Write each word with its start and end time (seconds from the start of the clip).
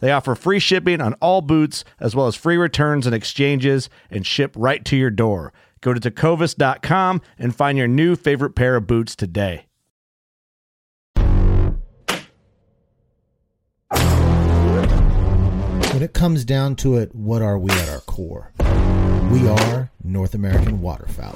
They 0.00 0.12
offer 0.12 0.34
free 0.34 0.58
shipping 0.58 1.00
on 1.00 1.14
all 1.14 1.40
boots, 1.40 1.84
as 2.00 2.14
well 2.14 2.26
as 2.26 2.36
free 2.36 2.56
returns 2.56 3.06
and 3.06 3.14
exchanges, 3.14 3.90
and 4.10 4.26
ship 4.26 4.54
right 4.56 4.84
to 4.84 4.96
your 4.96 5.10
door. 5.10 5.52
Go 5.80 5.94
to 5.94 6.00
tecovas.com 6.00 7.20
and 7.38 7.54
find 7.54 7.78
your 7.78 7.88
new 7.88 8.16
favorite 8.16 8.54
pair 8.54 8.76
of 8.76 8.86
boots 8.86 9.14
today. 9.14 9.66
When 15.92 16.02
it 16.02 16.12
comes 16.12 16.44
down 16.44 16.76
to 16.76 16.96
it, 16.96 17.12
what 17.14 17.42
are 17.42 17.58
we 17.58 17.70
at 17.72 17.88
our 17.88 18.00
core? 18.00 18.52
We 19.32 19.48
are 19.48 19.90
North 20.04 20.34
American 20.34 20.80
waterfowl. 20.80 21.34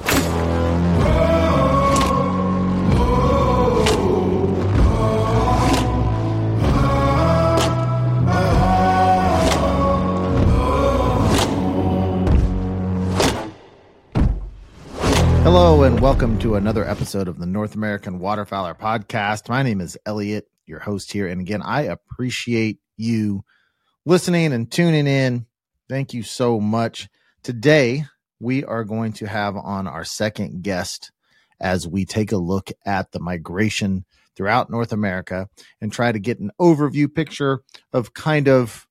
Hello 15.43 15.83
and 15.83 15.99
welcome 15.99 16.39
to 16.39 16.55
another 16.55 16.89
episode 16.89 17.27
of 17.27 17.41
the 17.41 17.47
North 17.47 17.75
American 17.75 18.21
Waterfowler 18.21 18.79
Podcast. 18.79 19.49
My 19.49 19.65
name 19.65 19.81
is 19.81 19.99
Elliott, 20.07 20.47
your 20.67 20.79
host 20.79 21.11
here. 21.11 21.27
And 21.27 21.41
again, 21.41 21.63
I 21.63 21.83
appreciate 21.83 22.79
you 22.97 23.43
listening 24.07 24.53
and 24.53 24.71
tuning 24.71 25.09
in. 25.09 25.47
Thank 25.89 26.15
you 26.15 26.23
so 26.23 26.61
much. 26.61 27.09
Today, 27.43 28.05
we 28.39 28.63
are 28.65 28.85
going 28.85 29.15
to 29.15 29.27
have 29.27 29.57
on 29.57 29.89
our 29.89 30.05
second 30.05 30.63
guest 30.63 31.11
as 31.61 31.89
we 31.89 32.05
take 32.05 32.31
a 32.31 32.37
look 32.37 32.71
at 32.87 33.11
the 33.11 33.19
migration 33.19 34.05
throughout 34.37 34.71
North 34.71 34.93
America 34.93 35.49
and 35.81 35.93
try 35.93 36.13
to 36.13 36.21
get 36.21 36.39
an 36.39 36.53
overview 36.61 37.13
picture 37.13 37.65
of 37.93 38.15
kind 38.15 38.47
of 38.47 38.87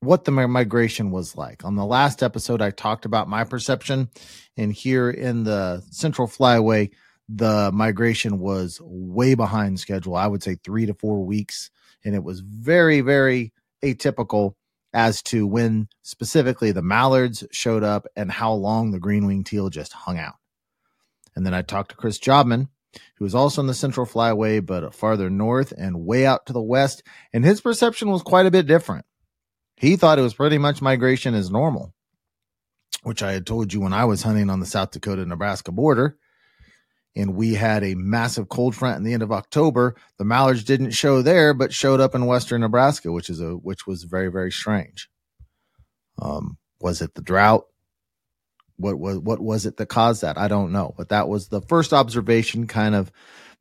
what 0.00 0.24
the 0.24 0.30
migration 0.30 1.10
was 1.10 1.36
like. 1.36 1.64
On 1.64 1.74
the 1.76 1.84
last 1.84 2.22
episode, 2.22 2.60
I 2.62 2.70
talked 2.70 3.04
about 3.04 3.28
my 3.28 3.44
perception, 3.44 4.10
and 4.56 4.72
here 4.72 5.10
in 5.10 5.44
the 5.44 5.82
Central 5.90 6.28
Flyway, 6.28 6.90
the 7.28 7.70
migration 7.72 8.38
was 8.38 8.80
way 8.82 9.34
behind 9.34 9.80
schedule. 9.80 10.14
I 10.14 10.26
would 10.26 10.42
say 10.42 10.56
three 10.62 10.86
to 10.86 10.94
four 10.94 11.24
weeks, 11.24 11.70
and 12.04 12.14
it 12.14 12.22
was 12.22 12.40
very, 12.40 13.00
very 13.00 13.52
atypical 13.82 14.52
as 14.92 15.22
to 15.22 15.46
when 15.46 15.88
specifically 16.02 16.72
the 16.72 16.82
mallards 16.82 17.44
showed 17.50 17.82
up 17.82 18.06
and 18.14 18.30
how 18.30 18.52
long 18.52 18.90
the 18.90 19.00
green 19.00 19.26
wing 19.26 19.44
teal 19.44 19.68
just 19.68 19.92
hung 19.92 20.18
out. 20.18 20.36
And 21.34 21.44
then 21.44 21.52
I 21.52 21.62
talked 21.62 21.90
to 21.90 21.96
Chris 21.96 22.18
Jobman, 22.18 22.68
who 23.16 23.24
was 23.24 23.34
also 23.34 23.60
in 23.60 23.66
the 23.66 23.74
Central 23.74 24.06
Flyway, 24.06 24.64
but 24.64 24.94
farther 24.94 25.28
north 25.28 25.72
and 25.76 26.06
way 26.06 26.24
out 26.24 26.46
to 26.46 26.52
the 26.52 26.62
west, 26.62 27.02
and 27.32 27.44
his 27.44 27.60
perception 27.60 28.10
was 28.10 28.22
quite 28.22 28.46
a 28.46 28.50
bit 28.50 28.66
different. 28.66 29.04
He 29.76 29.96
thought 29.96 30.18
it 30.18 30.22
was 30.22 30.34
pretty 30.34 30.58
much 30.58 30.80
migration 30.80 31.34
as 31.34 31.50
normal, 31.50 31.92
which 33.02 33.22
I 33.22 33.32
had 33.32 33.46
told 33.46 33.72
you 33.72 33.80
when 33.80 33.92
I 33.92 34.06
was 34.06 34.22
hunting 34.22 34.50
on 34.50 34.60
the 34.60 34.66
South 34.66 34.90
Dakota 34.90 35.26
Nebraska 35.26 35.70
border. 35.70 36.16
And 37.14 37.34
we 37.34 37.54
had 37.54 37.82
a 37.82 37.94
massive 37.94 38.48
cold 38.48 38.74
front 38.74 38.98
in 38.98 39.04
the 39.04 39.14
end 39.14 39.22
of 39.22 39.32
October. 39.32 39.96
The 40.18 40.24
mallards 40.24 40.64
didn't 40.64 40.90
show 40.90 41.22
there, 41.22 41.54
but 41.54 41.72
showed 41.72 42.00
up 42.00 42.14
in 42.14 42.26
western 42.26 42.60
Nebraska, 42.60 43.10
which 43.10 43.30
is 43.30 43.40
a 43.40 43.52
which 43.52 43.86
was 43.86 44.04
very 44.04 44.28
very 44.28 44.52
strange. 44.52 45.08
Um, 46.20 46.58
was 46.80 47.00
it 47.00 47.14
the 47.14 47.22
drought? 47.22 47.64
What 48.76 48.98
was 48.98 49.18
what 49.18 49.40
was 49.40 49.64
it 49.64 49.78
that 49.78 49.86
caused 49.86 50.22
that? 50.22 50.36
I 50.36 50.48
don't 50.48 50.72
know, 50.72 50.94
but 50.98 51.08
that 51.08 51.26
was 51.28 51.48
the 51.48 51.62
first 51.62 51.94
observation 51.94 52.66
kind 52.66 52.94
of 52.94 53.10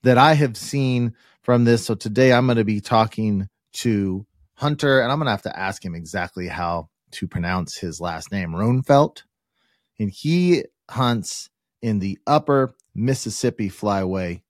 that 0.03 0.17
I 0.17 0.33
have 0.33 0.57
seen 0.57 1.13
from 1.41 1.63
this. 1.63 1.85
So 1.85 1.95
today 1.95 2.33
I'm 2.33 2.47
going 2.47 2.57
to 2.57 2.65
be 2.65 2.81
talking 2.81 3.47
to 3.75 4.25
Hunter, 4.55 5.01
and 5.01 5.11
I'm 5.11 5.17
going 5.17 5.25
to 5.25 5.31
have 5.31 5.41
to 5.43 5.57
ask 5.59 5.83
him 5.83 5.95
exactly 5.95 6.47
how 6.47 6.89
to 7.11 7.27
pronounce 7.27 7.77
his 7.77 7.99
last 7.99 8.31
name, 8.31 8.51
Roenfeldt. 8.51 9.23
And 9.99 10.09
he 10.09 10.63
hunts 10.89 11.49
in 11.81 11.99
the 11.99 12.17
upper 12.25 12.73
Mississippi 12.93 13.69
Flyway. 13.69 14.41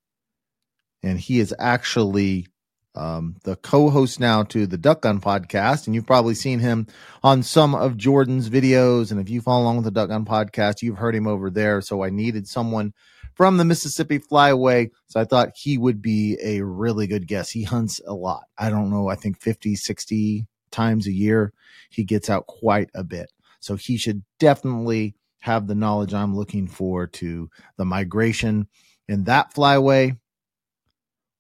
And 1.04 1.20
he 1.20 1.40
is 1.40 1.54
actually 1.60 2.48
um, 2.96 3.36
the 3.44 3.56
co 3.56 3.90
host 3.90 4.20
now 4.20 4.44
to 4.44 4.66
the 4.66 4.78
Duck 4.78 5.02
Gun 5.02 5.20
podcast. 5.20 5.86
And 5.86 5.96
you've 5.96 6.08
probably 6.08 6.36
seen 6.36 6.60
him 6.60 6.88
on 7.24 7.44
some 7.44 7.76
of 7.76 7.98
Jordan's 7.98 8.50
videos. 8.50 9.12
And 9.12 9.20
if 9.20 9.30
you 9.30 9.42
follow 9.42 9.64
along 9.64 9.78
with 9.78 9.86
the 9.86 9.92
Duck 9.92 10.10
Gun 10.10 10.26
podcast, 10.26 10.82
you've 10.82 10.98
heard 10.98 11.16
him 11.16 11.28
over 11.28 11.50
there. 11.50 11.82
So 11.82 12.04
I 12.04 12.10
needed 12.10 12.48
someone 12.48 12.94
from 13.36 13.58
the 13.58 13.66
Mississippi 13.66 14.18
Flyway. 14.18 14.90
So 15.08 15.20
I 15.20 15.26
thought 15.26 15.52
he 15.56 15.78
would 15.78 16.02
be 16.02 16.38
a 16.42 16.62
really 16.62 17.06
good 17.06 17.28
guest. 17.28 17.54
He 17.54 17.64
hunts 17.64 18.02
a 18.06 18.14
lot. 18.14 18.44
I 18.58 18.70
don't 18.70 18.90
know, 18.90 19.10
I 19.10 19.16
think 19.16 19.40
50, 19.42 19.76
60 19.76 20.48
times 20.72 21.08
a 21.08 21.12
year. 21.12 21.54
He 21.90 22.04
gets 22.04 22.30
out 22.30 22.48
quite 22.48 22.90
a 22.96 23.04
bit. 23.04 23.32
So 23.60 23.76
he 23.76 23.98
should 23.98 24.24
definitely 24.40 25.16
have 25.40 25.68
the 25.68 25.76
knowledge 25.76 26.14
I'm 26.14 26.36
looking 26.36 26.68
for 26.68 27.08
to 27.08 27.50
the 27.78 27.86
migration 27.86 28.68
in 29.08 29.26
that 29.26 29.54
flyway. 29.54 30.18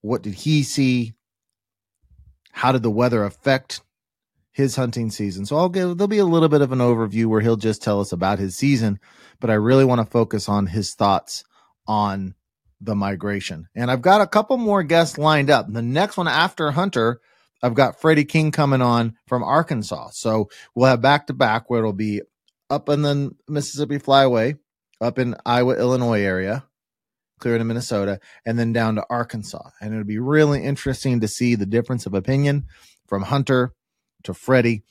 What 0.02 0.22
did 0.22 0.36
he 0.36 0.64
see? 0.64 1.14
How 2.52 2.72
did 2.72 2.84
the 2.84 2.92
weather 2.92 3.24
affect 3.24 3.82
his 4.52 4.76
hunting 4.76 5.10
season? 5.10 5.46
So 5.46 5.58
I'll 5.58 5.70
give 5.70 5.98
there'll 5.98 6.08
be 6.08 6.20
a 6.20 6.26
little 6.26 6.50
bit 6.50 6.62
of 6.62 6.72
an 6.72 6.80
overview 6.80 7.26
where 7.26 7.42
he'll 7.42 7.58
just 7.58 7.82
tell 7.82 8.00
us 8.00 8.12
about 8.12 8.40
his 8.40 8.56
season, 8.56 9.00
but 9.40 9.50
I 9.50 9.56
really 9.56 9.86
want 9.86 10.00
to 10.00 10.12
focus 10.12 10.48
on 10.48 10.68
his 10.68 10.94
thoughts 10.94 11.44
on 11.88 12.36
the 12.82 12.96
migration. 12.96 13.68
And 13.76 13.90
I've 13.90 14.02
got 14.02 14.22
a 14.22 14.28
couple 14.28 14.58
more 14.58 14.84
guests 14.84 15.18
lined 15.18 15.50
up. 15.50 15.72
The 15.72 15.82
next 15.82 16.18
one 16.18 16.28
after 16.28 16.72
Hunter, 16.72 17.20
I've 17.64 17.74
got 17.74 18.00
Freddie 18.00 18.26
King 18.26 18.52
coming 18.52 18.82
on 18.82 19.16
from 19.28 19.44
Arkansas. 19.44 20.10
So 20.14 20.50
we'll 20.76 20.90
have 20.90 21.02
back 21.02 21.28
to 21.28 21.34
back 21.34 21.70
where 21.70 21.80
it'll 21.80 21.94
be 21.94 22.22
up 22.70 22.90
in 22.90 23.02
the 23.02 23.32
Mississippi 23.48 23.98
Flyway, 23.98 24.58
up 25.02 25.20
in 25.20 25.36
Iowa, 25.46 25.76
Illinois 25.76 26.22
area, 26.22 26.66
clear 27.40 27.58
to 27.58 27.64
Minnesota, 27.64 28.20
and 28.46 28.58
then 28.60 28.74
down 28.74 28.96
to 28.96 29.06
Arkansas. 29.10 29.70
And 29.82 29.94
it'll 29.94 30.06
be 30.06 30.20
really 30.20 30.64
interesting 30.64 31.22
to 31.22 31.28
see 31.28 31.56
the 31.56 31.66
difference 31.66 32.06
of 32.06 32.14
opinion 32.14 32.66
from 33.08 33.24
Hunter 33.24 33.74
to 34.24 34.34
Freddie. 34.34 34.84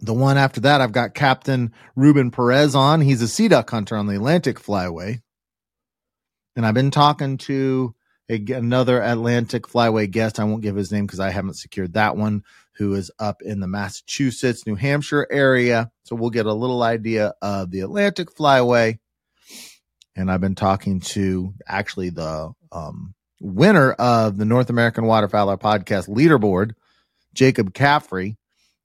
The 0.00 0.14
one 0.14 0.38
after 0.38 0.60
that, 0.62 0.80
I've 0.80 0.92
got 0.92 1.14
Captain 1.14 1.72
Ruben 1.94 2.30
Perez 2.30 2.74
on. 2.74 3.00
He's 3.00 3.22
a 3.22 3.28
sea 3.28 3.48
duck 3.48 3.70
hunter 3.70 3.96
on 3.96 4.06
the 4.06 4.16
Atlantic 4.16 4.58
Flyway. 4.58 5.20
And 6.60 6.66
I've 6.66 6.74
been 6.74 6.90
talking 6.90 7.38
to 7.38 7.94
a, 8.28 8.34
another 8.52 9.00
Atlantic 9.00 9.62
Flyway 9.62 10.10
guest. 10.10 10.38
I 10.38 10.44
won't 10.44 10.60
give 10.60 10.76
his 10.76 10.92
name 10.92 11.06
because 11.06 11.18
I 11.18 11.30
haven't 11.30 11.54
secured 11.54 11.94
that 11.94 12.18
one, 12.18 12.44
who 12.74 12.92
is 12.92 13.10
up 13.18 13.40
in 13.40 13.60
the 13.60 13.66
Massachusetts, 13.66 14.66
New 14.66 14.74
Hampshire 14.74 15.26
area. 15.30 15.90
So 16.02 16.16
we'll 16.16 16.28
get 16.28 16.44
a 16.44 16.52
little 16.52 16.82
idea 16.82 17.32
of 17.40 17.70
the 17.70 17.80
Atlantic 17.80 18.34
Flyway. 18.34 18.98
And 20.14 20.30
I've 20.30 20.42
been 20.42 20.54
talking 20.54 21.00
to 21.00 21.54
actually 21.66 22.10
the 22.10 22.52
um, 22.70 23.14
winner 23.40 23.92
of 23.92 24.36
the 24.36 24.44
North 24.44 24.68
American 24.68 25.04
Waterfowler 25.04 25.58
podcast 25.58 26.10
leaderboard, 26.10 26.72
Jacob 27.32 27.72
Caffrey. 27.72 28.36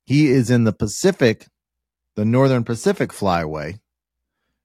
He 0.06 0.28
is 0.28 0.48
in 0.48 0.64
the 0.64 0.72
Pacific, 0.72 1.46
the 2.14 2.24
Northern 2.24 2.64
Pacific 2.64 3.10
Flyway. 3.10 3.80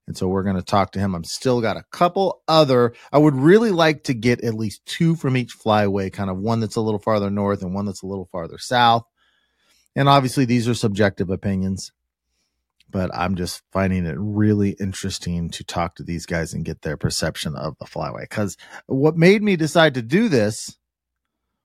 And 0.06 0.16
so 0.16 0.26
we're 0.28 0.42
going 0.42 0.56
to 0.56 0.62
talk 0.62 0.92
to 0.92 0.98
him. 0.98 1.14
I'm 1.14 1.24
still 1.24 1.60
got 1.60 1.76
a 1.76 1.84
couple 1.92 2.42
other. 2.48 2.92
I 3.12 3.18
would 3.18 3.34
really 3.34 3.70
like 3.70 4.04
to 4.04 4.14
get 4.14 4.42
at 4.42 4.54
least 4.54 4.84
two 4.84 5.14
from 5.14 5.36
each 5.36 5.56
flyway, 5.56 6.12
kind 6.12 6.28
of 6.28 6.38
one 6.38 6.60
that's 6.60 6.76
a 6.76 6.80
little 6.80 6.98
farther 6.98 7.30
north 7.30 7.62
and 7.62 7.74
one 7.74 7.86
that's 7.86 8.02
a 8.02 8.06
little 8.06 8.28
farther 8.32 8.58
south. 8.58 9.04
And 9.94 10.08
obviously, 10.08 10.44
these 10.44 10.68
are 10.68 10.74
subjective 10.74 11.30
opinions, 11.30 11.92
but 12.90 13.14
I'm 13.14 13.36
just 13.36 13.62
finding 13.72 14.06
it 14.06 14.16
really 14.18 14.70
interesting 14.80 15.50
to 15.50 15.64
talk 15.64 15.96
to 15.96 16.02
these 16.02 16.26
guys 16.26 16.52
and 16.52 16.64
get 16.64 16.82
their 16.82 16.96
perception 16.96 17.54
of 17.54 17.76
the 17.78 17.84
flyway. 17.84 18.22
Because 18.22 18.56
what 18.86 19.16
made 19.16 19.42
me 19.42 19.54
decide 19.54 19.94
to 19.94 20.02
do 20.02 20.28
this 20.28 20.76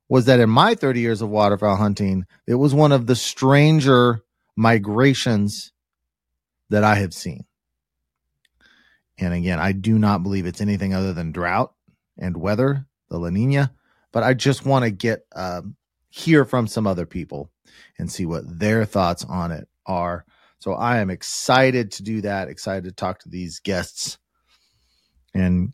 was 0.10 0.26
that 0.26 0.40
in 0.40 0.50
my 0.50 0.76
30 0.76 1.00
years 1.00 1.22
of 1.22 1.30
waterfowl 1.30 1.78
hunting, 1.78 2.26
it 2.46 2.56
was 2.56 2.74
one 2.74 2.92
of 2.92 3.08
the 3.08 3.16
stranger 3.16 4.22
migrations 4.56 5.72
that 6.70 6.84
I 6.84 6.96
have 6.96 7.14
seen. 7.14 7.47
And 9.20 9.34
again, 9.34 9.60
I 9.60 9.72
do 9.72 9.98
not 9.98 10.24
believe 10.24 10.46
it's 10.46 10.62
anything 10.62 10.94
other 10.94 11.14
than 11.14 11.32
drought 11.32 11.74
and 12.18 12.38
weather, 12.38 12.86
the 13.10 13.18
La 13.18 13.30
Nina, 13.30 13.74
but 14.12 14.24
I 14.24 14.34
just 14.34 14.66
want 14.66 14.86
to 14.86 14.92
get 14.92 15.26
um, 15.36 15.76
hear 16.10 16.46
from 16.46 16.68
some 16.68 16.88
other 16.88 17.06
people 17.06 17.52
and 17.98 18.12
see 18.12 18.26
what 18.26 18.44
their 18.60 18.86
thoughts 18.86 19.24
on 19.26 19.52
it 19.52 19.68
are. 19.86 20.26
So 20.60 20.74
I 20.74 21.00
am 21.00 21.10
excited 21.10 21.92
to 21.94 22.04
do 22.04 22.22
that, 22.22 22.50
excited 22.50 22.86
to 22.86 22.92
talk 22.92 23.20
to 23.20 23.30
these 23.30 23.60
guests. 23.60 24.18
And 25.34 25.74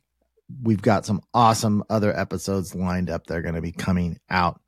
we've 0.62 0.82
got 0.82 1.06
some 1.06 1.22
awesome 1.34 1.84
other 1.90 2.18
episodes 2.18 2.76
lined 2.76 3.10
up 3.10 3.28
that 3.28 3.38
are 3.38 3.42
going 3.42 3.56
to 3.56 3.62
be 3.62 3.72
coming 3.72 4.20
out. 4.30 4.60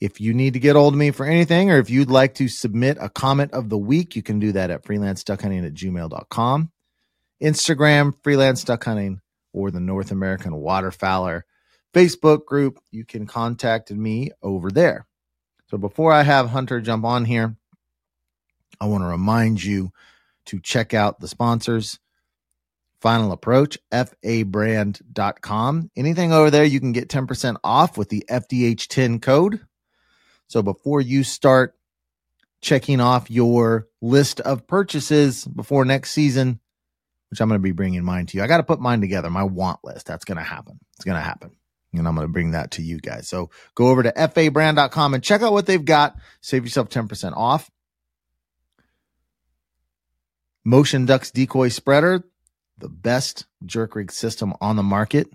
If 0.00 0.20
you 0.20 0.34
need 0.34 0.52
to 0.52 0.60
get 0.60 0.76
hold 0.76 0.94
of 0.94 0.98
me 0.98 1.10
for 1.10 1.24
anything, 1.26 1.70
or 1.70 1.78
if 1.78 1.88
you'd 1.88 2.10
like 2.10 2.34
to 2.34 2.48
submit 2.48 2.98
a 3.00 3.08
comment 3.08 3.52
of 3.52 3.68
the 3.68 3.78
week, 3.78 4.16
you 4.16 4.22
can 4.22 4.38
do 4.38 4.52
that 4.52 4.70
at 4.70 4.84
freelanceduckhunting 4.84 5.66
at 5.66 5.74
gmail.com. 5.74 6.70
Instagram, 7.42 8.14
freelance 8.22 8.64
duck 8.64 8.84
hunting, 8.84 9.20
or 9.52 9.70
the 9.70 9.80
North 9.80 10.10
American 10.10 10.52
Waterfowler 10.52 11.42
Facebook 11.92 12.44
group. 12.44 12.78
You 12.90 13.04
can 13.04 13.26
contact 13.26 13.90
me 13.90 14.30
over 14.42 14.70
there. 14.70 15.06
So 15.68 15.78
before 15.78 16.12
I 16.12 16.22
have 16.22 16.50
Hunter 16.50 16.80
jump 16.80 17.04
on 17.04 17.24
here, 17.24 17.56
I 18.80 18.86
want 18.86 19.02
to 19.02 19.08
remind 19.08 19.62
you 19.62 19.92
to 20.46 20.60
check 20.60 20.94
out 20.94 21.20
the 21.20 21.28
sponsors. 21.28 21.98
Final 23.00 23.32
Approach, 23.32 23.78
fabrand.com. 23.92 24.40
Anything 25.94 26.32
over 26.32 26.50
there, 26.50 26.64
you 26.64 26.80
can 26.80 26.92
get 26.92 27.08
10% 27.08 27.56
off 27.62 27.98
with 27.98 28.08
the 28.08 28.24
FDH10 28.30 29.20
code. 29.20 29.60
So 30.46 30.62
before 30.62 31.02
you 31.02 31.22
start 31.22 31.74
checking 32.62 33.00
off 33.00 33.30
your 33.30 33.88
list 34.00 34.40
of 34.40 34.66
purchases 34.66 35.44
before 35.44 35.84
next 35.84 36.12
season, 36.12 36.60
which 37.34 37.40
I'm 37.40 37.48
going 37.48 37.58
to 37.58 37.62
be 37.62 37.72
bringing 37.72 38.04
mine 38.04 38.26
to 38.26 38.36
you, 38.36 38.44
I 38.44 38.46
got 38.46 38.58
to 38.58 38.62
put 38.62 38.78
mine 38.78 39.00
together, 39.00 39.28
my 39.28 39.42
want 39.42 39.80
list. 39.82 40.06
That's 40.06 40.24
going 40.24 40.38
to 40.38 40.44
happen. 40.44 40.78
It's 40.94 41.04
going 41.04 41.16
to 41.16 41.20
happen 41.20 41.50
and 41.98 42.06
I'm 42.06 42.14
going 42.14 42.28
to 42.28 42.32
bring 42.32 42.52
that 42.52 42.72
to 42.72 42.82
you 42.82 42.98
guys. 42.98 43.28
So 43.28 43.50
go 43.74 43.88
over 43.88 44.04
to 44.04 44.12
fabrand.com 44.12 45.14
and 45.14 45.22
check 45.22 45.42
out 45.42 45.52
what 45.52 45.66
they've 45.66 45.84
got. 45.84 46.16
Save 46.40 46.64
yourself 46.64 46.88
10% 46.90 47.36
off. 47.36 47.70
Motion 50.64 51.06
Ducks 51.06 51.32
Decoy 51.32 51.68
Spreader, 51.68 52.24
the 52.78 52.88
best 52.88 53.46
jerk 53.66 53.96
rig 53.96 54.12
system 54.12 54.54
on 54.60 54.76
the 54.76 54.84
market. 54.84 55.28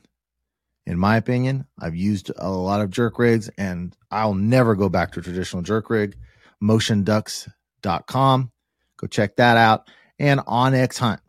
In 0.85 0.97
my 0.97 1.17
opinion, 1.17 1.67
I've 1.77 1.95
used 1.95 2.31
a 2.37 2.49
lot 2.49 2.81
of 2.81 2.89
jerk 2.89 3.19
rigs 3.19 3.49
and 3.57 3.93
I'll 4.09 4.33
never 4.33 4.75
go 4.75 4.87
back 4.87 5.11
to 5.11 5.21
traditional 5.21 5.61
jerk 5.61 5.89
rig. 5.89 6.15
Motionducks.com. 6.63 8.51
Go 8.97 9.07
check 9.07 9.35
that 9.35 9.57
out. 9.57 9.89
And 10.17 10.39
onX 10.41 10.97
Hunt. 10.97 11.21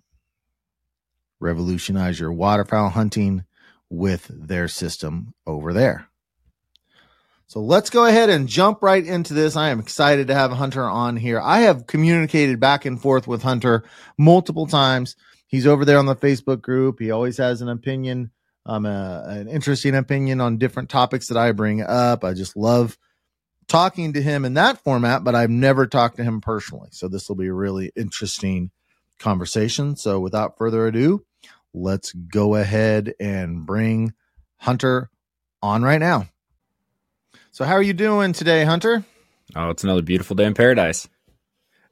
Revolutionize 1.41 2.21
your 2.21 2.33
waterfowl 2.33 2.91
hunting 2.91 3.45
with 3.89 4.31
their 4.31 4.69
system 4.69 5.35
over 5.47 5.73
there. 5.73 6.07
So 7.49 7.59
let's 7.59 7.91
go 7.91 8.05
ahead 8.05 8.31
and 8.31 8.47
jump 8.47 8.81
right 8.81 9.05
into 9.05 9.35
this. 9.35 9.57
I 9.57 9.71
am 9.71 9.81
excited 9.81 10.29
to 10.29 10.35
have 10.35 10.53
Hunter 10.53 10.85
on 10.85 11.17
here. 11.17 11.41
I 11.41 11.63
have 11.63 11.89
communicated 11.89 12.61
back 12.61 12.85
and 12.85 13.03
forth 13.03 13.27
with 13.27 13.43
Hunter 13.43 13.83
multiple 14.17 14.69
times. 14.69 15.17
He's 15.49 15.67
over 15.67 15.85
there 15.85 15.99
on 15.99 16.07
the 16.07 16.15
Facebook 16.15 16.61
group. 16.61 17.01
He 17.01 17.11
always 17.11 17.39
has 17.39 17.61
an 17.61 17.69
opinion, 17.69 18.31
um, 18.67 18.87
a, 18.87 19.25
an 19.27 19.49
interesting 19.49 19.97
opinion 19.97 20.41
on 20.41 20.59
different 20.59 20.91
topics 20.91 21.27
that 21.27 21.37
I 21.37 21.51
bring 21.51 21.83
up. 21.83 22.23
I 22.23 22.35
just 22.35 22.57
love 22.57 22.97
talking 23.67 24.13
to 24.13 24.23
him 24.23 24.45
in 24.45 24.55
that 24.55 24.79
format, 24.85 25.25
but 25.25 25.35
I've 25.35 25.51
never 25.51 25.89
talked 25.89 26.19
to 26.19 26.25
him 26.25 26.41
personally. 26.41 26.91
So 26.93 27.09
this 27.09 27.29
will 27.29 27.37
be 27.37 27.49
a 27.49 27.53
really 27.53 27.91
interesting 27.97 28.71
conversation. 29.19 29.97
So 29.97 30.21
without 30.21 30.57
further 30.57 30.87
ado, 30.87 31.25
let's 31.75 32.13
go 32.13 32.55
ahead 32.55 33.15
and 33.21 33.67
bring 33.67 34.13
Hunter 34.57 35.11
on 35.63 35.83
right 35.83 36.01
now. 36.01 36.27
So, 37.53 37.65
how 37.65 37.75
are 37.75 37.83
you 37.83 37.93
doing 37.93 38.33
today, 38.33 38.65
Hunter? 38.65 39.05
Oh, 39.57 39.71
it's 39.71 39.85
another 39.85 40.03
beautiful 40.03 40.37
day 40.37 40.45
in 40.45 40.55
paradise. 40.55 41.09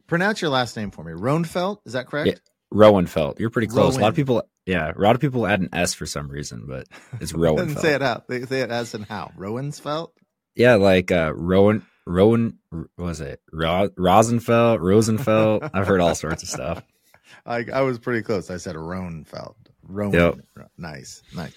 Pronounce 0.06 0.40
your 0.40 0.50
last 0.50 0.76
name 0.76 0.90
for 0.90 1.02
me. 1.04 1.12
Roenfeldt, 1.12 1.78
is 1.84 1.92
that 1.92 2.06
correct? 2.06 2.28
Yeah, 2.28 2.34
Roenfeldt. 2.72 3.38
You're 3.40 3.50
pretty 3.50 3.66
close. 3.69 3.90
Rowan. 3.94 4.00
A 4.00 4.04
lot 4.04 4.08
of 4.10 4.16
people, 4.16 4.42
yeah, 4.64 4.92
a 4.96 5.00
lot 5.00 5.14
of 5.14 5.20
people 5.20 5.46
add 5.46 5.60
an 5.60 5.69
S 5.72 5.94
for 5.94 6.06
some 6.06 6.28
reason, 6.28 6.64
but 6.66 6.86
it's 7.20 7.32
Roenfeldt. 7.34 7.81
say 7.81 7.94
it 7.94 8.02
out. 8.02 8.28
They 8.28 8.44
say 8.46 8.60
it 8.60 8.70
as 8.70 8.94
in 8.94 9.02
how? 9.02 9.32
Rowensfeld? 9.36 10.10
Yeah, 10.54 10.76
like 10.76 11.10
uh, 11.12 11.32
Rowan, 11.34 11.84
Rowan, 12.06 12.58
what 12.70 12.88
was 12.96 13.20
it? 13.20 13.40
Ro- 13.52 13.90
Rosenfeld, 13.96 14.81
Rosenfeld. 14.81 15.69
I've 15.74 15.86
heard 15.86 16.00
all 16.00 16.14
sorts 16.14 16.42
of 16.42 16.48
stuff. 16.48 16.82
I, 17.46 17.64
I 17.72 17.82
was 17.82 17.98
pretty 17.98 18.22
close. 18.22 18.50
I 18.50 18.56
said 18.56 18.76
Roenfeldt. 18.76 19.54
Rowan. 19.88 20.12
Yep. 20.12 20.70
Nice, 20.76 21.23
nice. 21.35 21.52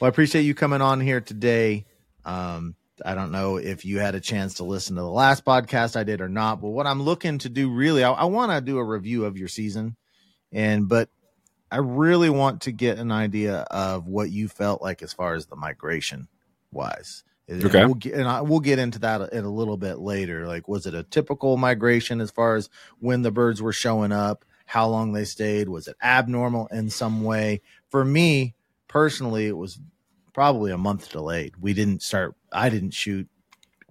Well, 0.00 0.06
I 0.06 0.08
appreciate 0.08 0.42
you 0.42 0.54
coming 0.54 0.80
on 0.80 1.00
here 1.00 1.20
today. 1.20 1.86
Um, 2.24 2.76
I 3.04 3.14
don't 3.14 3.32
know 3.32 3.56
if 3.56 3.84
you 3.84 3.98
had 3.98 4.14
a 4.14 4.20
chance 4.20 4.54
to 4.54 4.64
listen 4.64 4.96
to 4.96 5.02
the 5.02 5.10
last 5.10 5.44
podcast 5.44 5.96
I 5.96 6.04
did 6.04 6.20
or 6.20 6.28
not, 6.28 6.60
but 6.60 6.68
what 6.68 6.86
I'm 6.86 7.02
looking 7.02 7.38
to 7.38 7.48
do 7.48 7.70
really, 7.70 8.02
I, 8.04 8.12
I 8.12 8.24
want 8.24 8.52
to 8.52 8.60
do 8.60 8.78
a 8.78 8.84
review 8.84 9.24
of 9.24 9.36
your 9.36 9.48
season, 9.48 9.96
and 10.52 10.88
but 10.88 11.08
I 11.70 11.78
really 11.78 12.30
want 12.30 12.62
to 12.62 12.72
get 12.72 12.98
an 12.98 13.12
idea 13.12 13.58
of 13.70 14.06
what 14.06 14.30
you 14.30 14.48
felt 14.48 14.80
like 14.80 15.02
as 15.02 15.12
far 15.12 15.34
as 15.34 15.46
the 15.46 15.56
migration 15.56 16.28
wise. 16.72 17.24
Okay. 17.50 17.80
And 17.80 17.88
we'll 17.88 17.94
get, 17.94 18.14
and 18.14 18.28
I, 18.28 18.42
we'll 18.42 18.60
get 18.60 18.78
into 18.78 18.98
that 19.00 19.32
in 19.32 19.44
a 19.44 19.50
little 19.50 19.78
bit 19.78 19.98
later. 19.98 20.46
Like, 20.46 20.68
was 20.68 20.86
it 20.86 20.94
a 20.94 21.02
typical 21.02 21.56
migration 21.56 22.20
as 22.20 22.30
far 22.30 22.56
as 22.56 22.68
when 22.98 23.22
the 23.22 23.30
birds 23.30 23.62
were 23.62 23.72
showing 23.72 24.12
up? 24.12 24.44
How 24.68 24.86
long 24.86 25.12
they 25.12 25.24
stayed. 25.24 25.66
Was 25.66 25.88
it 25.88 25.96
abnormal 26.02 26.66
in 26.66 26.90
some 26.90 27.24
way? 27.24 27.62
For 27.88 28.04
me 28.04 28.54
personally, 28.86 29.46
it 29.46 29.56
was 29.56 29.80
probably 30.34 30.70
a 30.70 30.76
month 30.76 31.10
delayed. 31.10 31.54
We 31.58 31.72
didn't 31.72 32.02
start, 32.02 32.34
I 32.52 32.68
didn't 32.68 32.90
shoot 32.90 33.26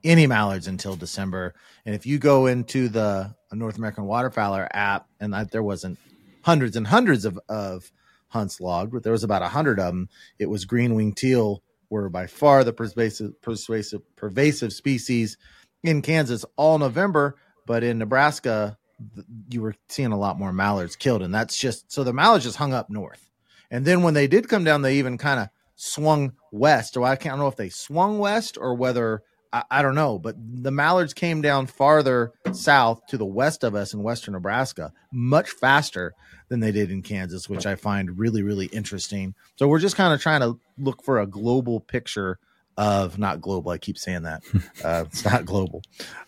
any 0.03 0.27
mallards 0.27 0.67
until 0.67 0.95
December. 0.95 1.55
And 1.83 1.95
if 1.95 2.05
you 2.05 2.19
go 2.19 2.45
into 2.45 2.89
the 2.89 3.33
North 3.51 3.79
American 3.79 4.03
Waterfowler 4.03 4.67
app, 4.69 5.07
and 5.19 5.35
I, 5.35 5.45
there 5.45 5.63
wasn't 5.63 5.97
hundreds 6.43 6.75
and 6.75 6.85
hundreds 6.85 7.25
of, 7.25 7.39
of 7.49 7.91
hunts 8.27 8.61
logged, 8.61 8.93
but 8.93 9.01
there 9.01 9.11
was 9.11 9.23
about 9.23 9.41
a 9.41 9.47
hundred 9.47 9.79
of 9.79 9.87
them. 9.87 10.09
It 10.37 10.45
was 10.45 10.65
green 10.65 10.93
wing 10.93 11.13
teal 11.13 11.63
were 11.89 12.07
by 12.07 12.27
far 12.27 12.63
the 12.63 12.71
pervasive, 12.71 13.41
persuasive, 13.41 14.01
pervasive 14.15 14.73
species 14.73 15.37
in 15.83 16.03
Kansas 16.03 16.45
all 16.55 16.77
November, 16.77 17.35
but 17.65 17.83
in 17.83 17.97
Nebraska, 17.97 18.77
you 19.49 19.61
were 19.61 19.75
seeing 19.89 20.11
a 20.11 20.17
lot 20.17 20.39
more 20.39 20.53
mallards 20.53 20.95
killed, 20.95 21.21
and 21.21 21.33
that's 21.33 21.57
just 21.57 21.91
so 21.91 22.03
the 22.03 22.13
mallards 22.13 22.45
just 22.45 22.57
hung 22.57 22.73
up 22.73 22.89
north. 22.89 23.29
And 23.69 23.85
then 23.85 24.01
when 24.01 24.13
they 24.13 24.27
did 24.27 24.49
come 24.49 24.63
down, 24.63 24.81
they 24.81 24.97
even 24.97 25.17
kind 25.17 25.39
of 25.39 25.49
swung 25.75 26.33
west. 26.51 26.97
Or 26.97 27.05
I 27.05 27.15
can't 27.15 27.37
know 27.37 27.47
if 27.47 27.55
they 27.55 27.69
swung 27.69 28.19
west 28.19 28.57
or 28.59 28.73
whether 28.73 29.23
I, 29.53 29.63
I, 29.69 29.81
don't 29.81 29.95
know, 29.95 30.19
but 30.19 30.35
the 30.37 30.71
mallards 30.71 31.13
came 31.13 31.41
down 31.41 31.67
farther 31.67 32.33
south 32.53 33.05
to 33.07 33.17
the 33.17 33.25
west 33.25 33.63
of 33.63 33.75
us 33.75 33.93
in 33.93 34.03
western 34.03 34.33
Nebraska 34.33 34.91
much 35.11 35.49
faster 35.49 36.13
than 36.49 36.59
they 36.59 36.71
did 36.71 36.91
in 36.91 37.01
Kansas, 37.01 37.49
which 37.49 37.65
I 37.65 37.75
find 37.75 38.17
really, 38.17 38.41
really 38.41 38.67
interesting. 38.67 39.35
So 39.55 39.67
we're 39.67 39.79
just 39.79 39.95
kind 39.95 40.13
of 40.13 40.21
trying 40.21 40.41
to 40.41 40.59
look 40.77 41.03
for 41.03 41.19
a 41.19 41.27
global 41.27 41.79
picture 41.79 42.39
of 42.77 43.17
not 43.17 43.41
global. 43.41 43.71
I 43.71 43.79
keep 43.79 43.97
saying 43.97 44.23
that. 44.23 44.43
Uh, 44.83 45.05
it's 45.07 45.25
not 45.25 45.45
global, 45.45 45.81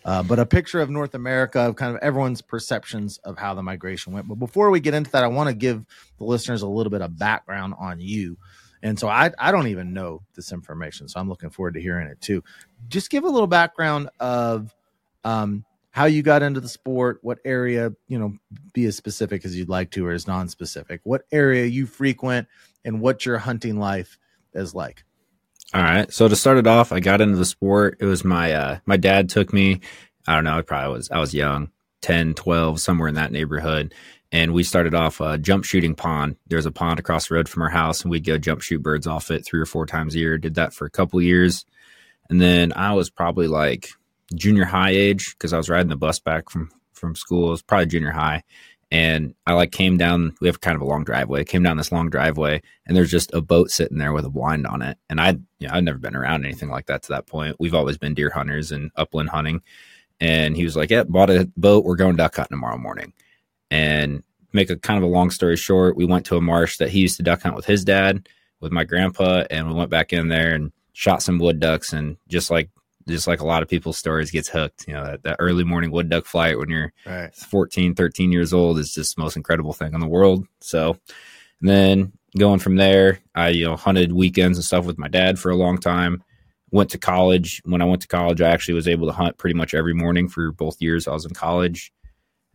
uh, 0.04 0.22
but 0.22 0.38
a 0.40 0.46
picture 0.46 0.80
of 0.80 0.90
North 0.90 1.14
America 1.14 1.60
of 1.60 1.76
kind 1.76 1.94
of 1.94 2.02
everyone's 2.02 2.42
perceptions 2.42 3.18
of 3.18 3.38
how 3.38 3.54
the 3.54 3.62
migration 3.62 4.12
went. 4.12 4.26
But 4.26 4.34
before 4.34 4.70
we 4.70 4.80
get 4.80 4.94
into 4.94 5.10
that, 5.12 5.22
I 5.22 5.28
want 5.28 5.48
to 5.48 5.54
give 5.54 5.84
the 6.18 6.24
listeners 6.24 6.62
a 6.62 6.68
little 6.68 6.90
bit 6.90 7.02
of 7.02 7.16
background 7.16 7.74
on 7.78 8.00
you. 8.00 8.36
And 8.82 8.98
so 8.98 9.08
I, 9.08 9.30
I 9.38 9.52
don't 9.52 9.68
even 9.68 9.92
know 9.92 10.22
this 10.34 10.52
information. 10.52 11.06
So 11.06 11.20
I'm 11.20 11.28
looking 11.28 11.50
forward 11.50 11.74
to 11.74 11.80
hearing 11.80 12.08
it 12.08 12.20
too. 12.20 12.42
Just 12.88 13.10
give 13.10 13.24
a 13.24 13.28
little 13.28 13.46
background 13.46 14.08
of 14.18 14.74
um, 15.22 15.64
how 15.90 16.06
you 16.06 16.22
got 16.22 16.42
into 16.42 16.60
the 16.60 16.68
sport, 16.68 17.18
what 17.22 17.38
area, 17.44 17.92
you 18.08 18.18
know, 18.18 18.34
be 18.72 18.86
as 18.86 18.96
specific 18.96 19.44
as 19.44 19.56
you'd 19.56 19.68
like 19.68 19.90
to 19.92 20.06
or 20.06 20.12
as 20.12 20.26
non-specific. 20.26 21.00
What 21.04 21.22
area 21.30 21.66
you 21.66 21.86
frequent 21.86 22.48
and 22.84 23.00
what 23.00 23.26
your 23.26 23.38
hunting 23.38 23.78
life 23.78 24.18
is 24.54 24.74
like. 24.74 25.04
All 25.72 25.82
right. 25.82 26.12
So 26.12 26.26
to 26.26 26.34
start 26.34 26.58
it 26.58 26.66
off, 26.66 26.90
I 26.90 26.98
got 26.98 27.20
into 27.20 27.36
the 27.36 27.44
sport. 27.44 27.98
It 28.00 28.04
was 28.04 28.24
my 28.24 28.52
uh 28.52 28.78
my 28.86 28.96
dad 28.96 29.28
took 29.28 29.52
me, 29.52 29.80
I 30.26 30.34
don't 30.34 30.44
know, 30.44 30.58
I 30.58 30.62
probably 30.62 30.94
was 30.94 31.10
I 31.10 31.18
was 31.18 31.32
young, 31.32 31.70
10, 32.02 32.34
12, 32.34 32.80
somewhere 32.80 33.08
in 33.08 33.14
that 33.14 33.30
neighborhood. 33.30 33.94
And 34.32 34.52
we 34.52 34.62
started 34.62 34.94
off 34.94 35.20
a 35.20 35.38
jump 35.38 35.64
shooting 35.64 35.94
pond. 35.94 36.36
There's 36.46 36.66
a 36.66 36.72
pond 36.72 36.98
across 36.98 37.28
the 37.28 37.34
road 37.34 37.48
from 37.48 37.62
our 37.62 37.68
house, 37.68 38.02
and 38.02 38.10
we'd 38.10 38.24
go 38.24 38.38
jump 38.38 38.62
shoot 38.62 38.82
birds 38.82 39.06
off 39.06 39.30
it 39.30 39.44
three 39.44 39.60
or 39.60 39.66
four 39.66 39.86
times 39.86 40.14
a 40.14 40.18
year. 40.18 40.38
Did 40.38 40.54
that 40.54 40.72
for 40.72 40.86
a 40.86 40.90
couple 40.90 41.20
years. 41.20 41.64
And 42.28 42.40
then 42.40 42.72
I 42.74 42.94
was 42.94 43.10
probably 43.10 43.48
like 43.48 43.90
junior 44.34 44.64
high 44.64 44.90
age 44.90 45.34
because 45.34 45.52
I 45.52 45.56
was 45.56 45.68
riding 45.68 45.88
the 45.88 45.96
bus 45.96 46.20
back 46.20 46.50
from 46.50 46.70
from 46.92 47.14
school. 47.14 47.48
It 47.48 47.52
was 47.52 47.62
probably 47.62 47.86
junior 47.86 48.12
high, 48.12 48.42
and 48.90 49.34
I 49.46 49.52
like 49.52 49.70
came 49.70 49.96
down. 49.98 50.34
We 50.40 50.48
have 50.48 50.60
kind 50.60 50.74
of 50.74 50.82
a 50.82 50.86
long 50.86 51.04
driveway. 51.04 51.44
Came 51.44 51.62
down 51.62 51.76
this 51.76 51.92
long 51.92 52.10
driveway, 52.10 52.60
and 52.86 52.96
there's 52.96 53.10
just 53.10 53.32
a 53.32 53.40
boat 53.40 53.70
sitting 53.70 53.98
there 53.98 54.12
with 54.12 54.24
a 54.24 54.30
blind 54.30 54.66
on 54.66 54.82
it. 54.82 54.98
And 55.08 55.20
I, 55.20 55.30
you 55.58 55.68
know, 55.68 55.74
I'd 55.74 55.84
never 55.84 55.98
been 55.98 56.16
around 56.16 56.44
anything 56.44 56.70
like 56.70 56.86
that 56.86 57.02
to 57.04 57.12
that 57.12 57.26
point. 57.26 57.56
We've 57.60 57.74
always 57.74 57.98
been 57.98 58.14
deer 58.14 58.30
hunters 58.30 58.72
and 58.72 58.90
upland 58.96 59.30
hunting. 59.30 59.62
And 60.18 60.56
he 60.56 60.64
was 60.64 60.76
like, 60.76 60.90
"Yeah, 60.90 61.04
bought 61.04 61.30
a 61.30 61.50
boat. 61.56 61.84
We're 61.84 61.96
going 61.96 62.16
duck 62.16 62.36
hunting 62.36 62.56
tomorrow 62.56 62.78
morning." 62.78 63.12
And 63.70 64.22
make 64.52 64.70
a 64.70 64.76
kind 64.76 64.98
of 64.98 65.04
a 65.04 65.12
long 65.12 65.30
story 65.30 65.56
short, 65.56 65.96
we 65.96 66.04
went 66.04 66.26
to 66.26 66.36
a 66.36 66.40
marsh 66.40 66.78
that 66.78 66.90
he 66.90 67.00
used 67.00 67.16
to 67.16 67.22
duck 67.22 67.42
hunt 67.42 67.54
with 67.54 67.66
his 67.66 67.84
dad, 67.84 68.28
with 68.60 68.72
my 68.72 68.84
grandpa, 68.84 69.44
and 69.50 69.68
we 69.68 69.74
went 69.74 69.90
back 69.90 70.12
in 70.12 70.28
there 70.28 70.54
and 70.54 70.72
shot 70.92 71.22
some 71.22 71.38
wood 71.38 71.60
ducks. 71.60 71.92
And 71.92 72.16
just 72.28 72.50
like 72.50 72.68
just 73.08 73.26
like 73.26 73.40
a 73.40 73.46
lot 73.46 73.62
of 73.62 73.68
people's 73.68 73.96
stories 73.96 74.30
gets 74.30 74.48
hooked 74.48 74.86
you 74.86 74.94
know 74.94 75.04
that, 75.04 75.22
that 75.22 75.36
early 75.38 75.64
morning 75.64 75.90
wood 75.90 76.08
duck 76.08 76.24
flight 76.24 76.58
when 76.58 76.68
you're 76.68 76.92
right. 77.06 77.34
14 77.34 77.94
13 77.94 78.32
years 78.32 78.52
old 78.52 78.78
is 78.78 78.92
just 78.92 79.16
the 79.16 79.22
most 79.22 79.36
incredible 79.36 79.72
thing 79.72 79.94
in 79.94 80.00
the 80.00 80.06
world. 80.06 80.46
So 80.60 80.96
and 81.60 81.68
then 81.68 82.12
going 82.38 82.60
from 82.60 82.76
there 82.76 83.18
i 83.34 83.48
you 83.48 83.64
know 83.64 83.76
hunted 83.76 84.12
weekends 84.12 84.56
and 84.56 84.64
stuff 84.64 84.84
with 84.84 84.98
my 84.98 85.08
dad 85.08 85.38
for 85.38 85.50
a 85.50 85.56
long 85.56 85.78
time. 85.78 86.22
Went 86.72 86.90
to 86.90 86.98
college. 86.98 87.60
When 87.64 87.82
i 87.82 87.84
went 87.84 88.02
to 88.02 88.08
college 88.08 88.40
i 88.40 88.48
actually 88.48 88.74
was 88.74 88.88
able 88.88 89.06
to 89.06 89.12
hunt 89.12 89.38
pretty 89.38 89.54
much 89.54 89.74
every 89.74 89.94
morning 89.94 90.28
for 90.28 90.52
both 90.52 90.80
years 90.80 91.08
i 91.08 91.12
was 91.12 91.24
in 91.24 91.34
college. 91.34 91.92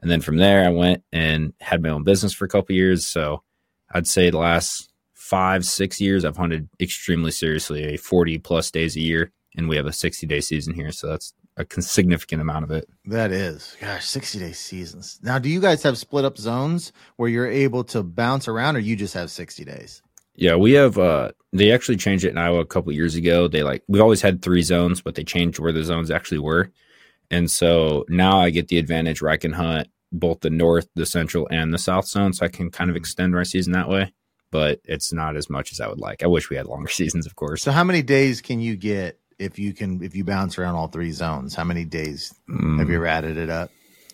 And 0.01 0.11
then 0.11 0.21
from 0.21 0.37
there 0.37 0.65
i 0.65 0.69
went 0.69 1.03
and 1.11 1.53
had 1.59 1.81
my 1.81 1.89
own 1.89 2.03
business 2.03 2.33
for 2.33 2.45
a 2.45 2.49
couple 2.49 2.75
years. 2.75 3.05
So 3.05 3.43
i'd 3.91 4.07
say 4.07 4.29
the 4.29 4.37
last 4.37 4.91
five 5.13 5.65
six 5.65 5.99
years 5.99 6.23
i've 6.23 6.37
hunted 6.37 6.69
extremely 6.79 7.31
seriously 7.31 7.97
40 7.97 8.37
plus 8.39 8.69
days 8.69 8.95
a 8.95 8.99
year 8.99 9.31
and 9.57 9.69
we 9.69 9.75
have 9.75 9.85
a 9.85 9.93
60 9.93 10.27
day 10.27 10.41
season 10.41 10.73
here. 10.73 10.91
So 10.91 11.07
that's 11.07 11.33
a 11.57 11.81
significant 11.81 12.41
amount 12.41 12.65
of 12.65 12.71
it. 12.71 12.87
That 13.05 13.31
is, 13.31 13.75
gosh, 13.79 14.05
60 14.05 14.39
day 14.39 14.51
seasons. 14.51 15.19
Now, 15.23 15.39
do 15.39 15.49
you 15.49 15.61
guys 15.61 15.83
have 15.83 15.97
split 15.97 16.25
up 16.25 16.37
zones 16.37 16.91
where 17.17 17.29
you're 17.29 17.47
able 17.47 17.83
to 17.85 18.03
bounce 18.03 18.47
around 18.47 18.75
or 18.75 18.79
you 18.79 18.95
just 18.95 19.13
have 19.13 19.31
60 19.31 19.63
days? 19.65 20.01
Yeah, 20.35 20.55
we 20.55 20.73
have, 20.73 20.97
uh, 20.97 21.31
they 21.53 21.71
actually 21.71 21.95
changed 21.95 22.25
it 22.25 22.31
in 22.31 22.37
Iowa 22.37 22.59
a 22.59 22.65
couple 22.65 22.91
years 22.91 23.15
ago. 23.15 23.47
They 23.47 23.63
like, 23.63 23.83
we've 23.87 24.01
always 24.01 24.21
had 24.21 24.41
three 24.41 24.63
zones, 24.63 25.01
but 25.01 25.15
they 25.15 25.23
changed 25.23 25.59
where 25.59 25.71
the 25.71 25.83
zones 25.83 26.11
actually 26.11 26.39
were. 26.39 26.71
And 27.31 27.49
so 27.49 28.05
now 28.09 28.39
I 28.39 28.49
get 28.49 28.67
the 28.67 28.77
advantage 28.77 29.21
where 29.21 29.31
I 29.31 29.37
can 29.37 29.53
hunt 29.53 29.87
both 30.11 30.41
the 30.41 30.49
north, 30.49 30.87
the 30.95 31.05
central, 31.05 31.47
and 31.49 31.73
the 31.73 31.77
south 31.77 32.07
zone. 32.07 32.33
So 32.33 32.45
I 32.45 32.49
can 32.49 32.69
kind 32.69 32.89
of 32.89 32.95
extend 32.95 33.33
my 33.33 33.43
season 33.43 33.73
that 33.73 33.89
way, 33.89 34.13
but 34.51 34.81
it's 34.83 35.13
not 35.13 35.35
as 35.35 35.49
much 35.49 35.71
as 35.71 35.79
I 35.79 35.87
would 35.87 35.99
like. 35.99 36.23
I 36.23 36.27
wish 36.27 36.49
we 36.49 36.57
had 36.57 36.67
longer 36.67 36.89
seasons, 36.91 37.25
of 37.25 37.35
course. 37.35 37.63
So, 37.63 37.71
how 37.71 37.83
many 37.83 38.01
days 38.01 38.41
can 38.41 38.59
you 38.59 38.75
get 38.75 39.19
if 39.39 39.59
you 39.59 39.73
can 39.73 40.03
if 40.03 40.15
you 40.15 40.23
bounce 40.23 40.57
around 40.57 40.75
all 40.75 40.87
three 40.87 41.11
zones? 41.11 41.55
How 41.55 41.63
many 41.63 41.85
days 41.85 42.33
mm. 42.49 42.79
have 42.79 42.89
you 42.89 42.95
ever 42.95 43.07
added 43.07 43.37
it 43.37 43.49
up? 43.49 43.71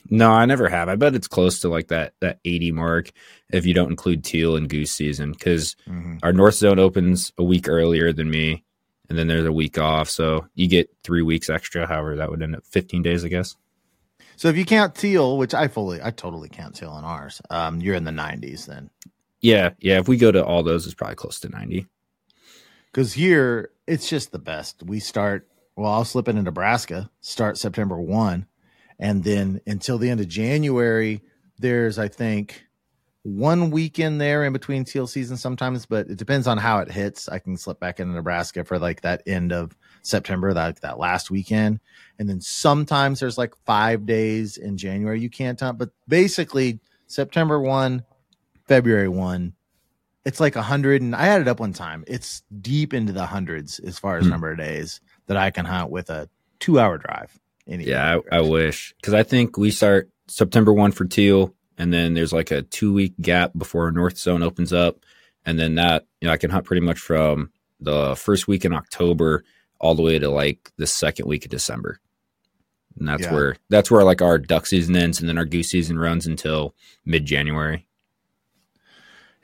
No, 0.10 0.32
I 0.32 0.46
never 0.46 0.68
have. 0.68 0.90
I 0.90 0.96
bet 0.96 1.16
it's 1.16 1.28
close 1.28 1.60
to 1.62 1.70
like 1.70 1.90
that 1.90 2.14
that 2.22 2.40
80 2.44 2.72
mark 2.72 3.12
if 3.50 3.66
you 3.66 3.74
don't 3.74 3.92
include 3.92 4.24
teal 4.24 4.56
and 4.56 4.68
goose 4.68 4.92
season 4.92 5.32
because 5.32 5.76
mm-hmm. 5.88 6.18
our 6.24 6.34
north 6.34 6.56
zone 6.56 6.80
opens 6.80 7.32
a 7.38 7.44
week 7.44 7.68
earlier 7.68 8.12
than 8.12 8.30
me 8.30 8.64
and 9.10 9.18
then 9.18 9.28
there's 9.28 9.46
a 9.46 9.52
week 9.52 9.78
off. 9.78 10.10
So 10.10 10.48
you 10.56 10.68
get 10.68 10.90
3 11.04 11.22
weeks 11.22 11.50
extra, 11.50 11.86
however 11.86 12.16
that 12.18 12.30
would 12.30 12.42
end 12.42 12.56
up 12.56 12.66
15 12.66 13.04
days, 13.04 13.24
I 13.24 13.28
guess. 13.28 13.56
So 14.38 14.48
if 14.48 14.58
you 14.58 14.66
count 14.66 14.96
teal, 14.96 15.38
which 15.38 15.54
I 15.54 15.68
fully 15.68 16.02
I 16.02 16.12
totally 16.12 16.50
count 16.50 16.76
teal 16.76 16.98
in 16.98 17.04
ours, 17.04 17.42
um 17.50 17.80
you're 17.80 17.96
in 17.96 18.06
the 18.06 18.12
90s 18.12 18.66
then. 18.66 18.90
Yeah, 19.40 19.72
yeah, 19.80 20.00
if 20.00 20.08
we 20.08 20.18
go 20.18 20.32
to 20.32 20.44
all 20.44 20.64
those 20.64 20.86
it's 20.86 20.96
probably 20.96 21.16
close 21.16 21.40
to 21.42 21.50
90. 21.50 21.88
Cuz 22.92 23.14
here 23.14 23.70
it's 23.92 24.08
just 24.08 24.32
the 24.32 24.40
best. 24.40 24.84
We 24.84 25.02
start 25.02 25.48
well, 25.76 25.92
I'll 25.92 26.06
slip 26.06 26.28
into 26.28 26.42
Nebraska, 26.42 27.10
start 27.22 27.58
September 27.58 28.00
1, 28.00 28.46
and 29.00 29.24
then 29.24 29.60
until 29.68 29.98
the 29.98 30.10
end 30.10 30.20
of 30.20 30.28
January, 30.30 31.22
there's 31.60 32.00
I 32.00 32.08
think 32.08 32.66
one 33.24 33.70
weekend 33.70 34.20
there 34.20 34.46
in 34.46 34.54
between 34.54 34.86
teal 34.86 35.08
season 35.08 35.36
sometimes, 35.36 35.86
but 35.86 36.08
it 36.08 36.18
depends 36.18 36.48
on 36.48 36.58
how 36.58 36.80
it 36.80 36.90
hits. 36.90 37.28
I 37.28 37.40
can 37.40 37.58
slip 37.58 37.80
back 37.82 38.00
into 38.00 38.14
Nebraska 38.14 38.64
for 38.64 38.80
like 38.80 39.02
that 39.02 39.24
end 39.28 39.52
of 39.52 39.78
September, 40.04 40.54
that 40.54 40.82
that 40.82 40.98
last 40.98 41.30
weekend. 41.30 41.82
And 42.18 42.30
then 42.30 42.40
sometimes 42.40 43.20
there's 43.20 43.38
like 43.38 43.54
five 43.66 44.06
days 44.06 44.56
in 44.56 44.78
January 44.78 45.20
you 45.20 45.30
can't 45.30 45.60
hunt, 45.60 45.78
but 45.78 45.90
basically 46.08 46.80
September 47.08 47.60
1, 47.60 48.06
February 48.68 49.10
1, 49.10 49.54
it's 50.26 50.40
like 50.40 50.56
a 50.56 50.62
hundred 50.62 51.02
and 51.02 51.16
I 51.16 51.26
had 51.26 51.42
it 51.42 51.48
up 51.48 51.60
one 51.60 51.74
time. 51.74 52.04
It's 52.08 52.44
deep 52.62 52.94
into 52.94 53.14
the 53.14 53.26
hundreds 53.26 53.80
as 53.80 53.98
far 53.98 54.18
as 54.18 54.26
mm. 54.26 54.30
number 54.30 54.52
of 54.52 54.58
days 54.58 55.02
that 55.28 55.38
I 55.38 55.52
can 55.52 55.66
hunt 55.66 55.90
with 55.90 56.10
a 56.10 56.30
two 56.60 56.80
hour 56.80 56.98
drive. 56.98 57.38
yeah, 57.66 58.20
I, 58.32 58.38
I, 58.38 58.42
wish 58.42 58.94
because 58.98 59.14
I 59.14 59.24
think 59.24 59.58
we 59.58 59.72
start 59.72 60.10
September 60.28 60.74
one 60.74 60.92
for 60.92 61.06
teal, 61.06 61.54
and 61.78 61.92
then 61.92 62.14
there's 62.14 62.34
like 62.34 62.52
a 62.52 62.62
two 62.64 62.94
week 62.94 63.14
gap 63.22 63.52
before 63.58 63.92
North 63.92 64.18
Zone 64.18 64.44
opens 64.44 64.74
up, 64.74 65.00
and 65.46 65.60
then 65.60 65.76
that 65.76 66.06
you 66.20 66.28
know 66.28 66.34
I 66.34 66.38
can 66.38 66.50
hunt 66.50 66.66
pretty 66.66 66.82
much 66.86 67.00
from 67.00 67.52
the 67.80 68.16
first 68.16 68.48
week 68.48 68.66
in 68.66 68.74
October 68.74 69.44
all 69.80 69.96
the 69.96 70.04
way 70.04 70.20
to 70.20 70.30
like 70.30 70.72
the 70.78 70.88
second 70.88 71.28
week 71.28 71.46
of 71.46 71.52
December. 71.52 72.00
And 73.00 73.08
that's 73.08 73.24
yeah. 73.24 73.34
where 73.34 73.56
that's 73.70 73.90
where 73.90 74.04
like 74.04 74.22
our 74.22 74.38
duck 74.38 74.66
season 74.66 74.96
ends, 74.96 75.20
and 75.20 75.28
then 75.28 75.38
our 75.38 75.46
goose 75.46 75.70
season 75.70 75.98
runs 75.98 76.28
until 76.28 76.76
mid 77.06 77.26
January. 77.26 77.88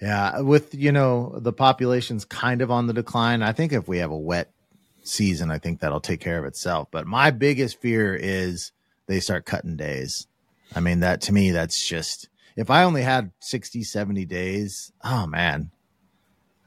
Yeah, 0.01 0.42
with 0.42 0.75
you 0.75 0.92
know 0.92 1.38
the 1.39 1.54
population's 1.54 2.24
kind 2.24 2.62
of 2.62 2.70
on 2.70 2.88
the 2.88 2.94
decline. 2.94 3.42
I 3.42 3.51
think 3.51 3.74
if 3.74 3.88
we 3.88 3.98
have 3.98 4.12
a 4.12 4.18
wet 4.18 4.51
season, 5.04 5.50
I 5.50 5.58
think 5.58 5.80
that'll 5.80 6.00
take 6.00 6.20
care 6.20 6.38
of 6.38 6.46
itself. 6.46 6.89
But 6.92 7.08
my 7.08 7.32
biggest 7.32 7.82
fear 7.82 8.16
is 8.16 8.72
they 9.08 9.20
start 9.20 9.46
cutting 9.46 9.75
days. 9.75 10.27
I 10.75 10.82
mean, 10.82 11.00
that 11.00 11.22
to 11.22 11.34
me, 11.34 11.51
that's 11.51 11.88
just 11.88 12.30
if 12.56 12.70
I 12.70 12.84
only 12.84 13.04
had 13.04 13.32
60, 13.39 13.84
70 13.84 14.25
days, 14.25 14.92
oh 15.04 15.25
man, 15.25 15.72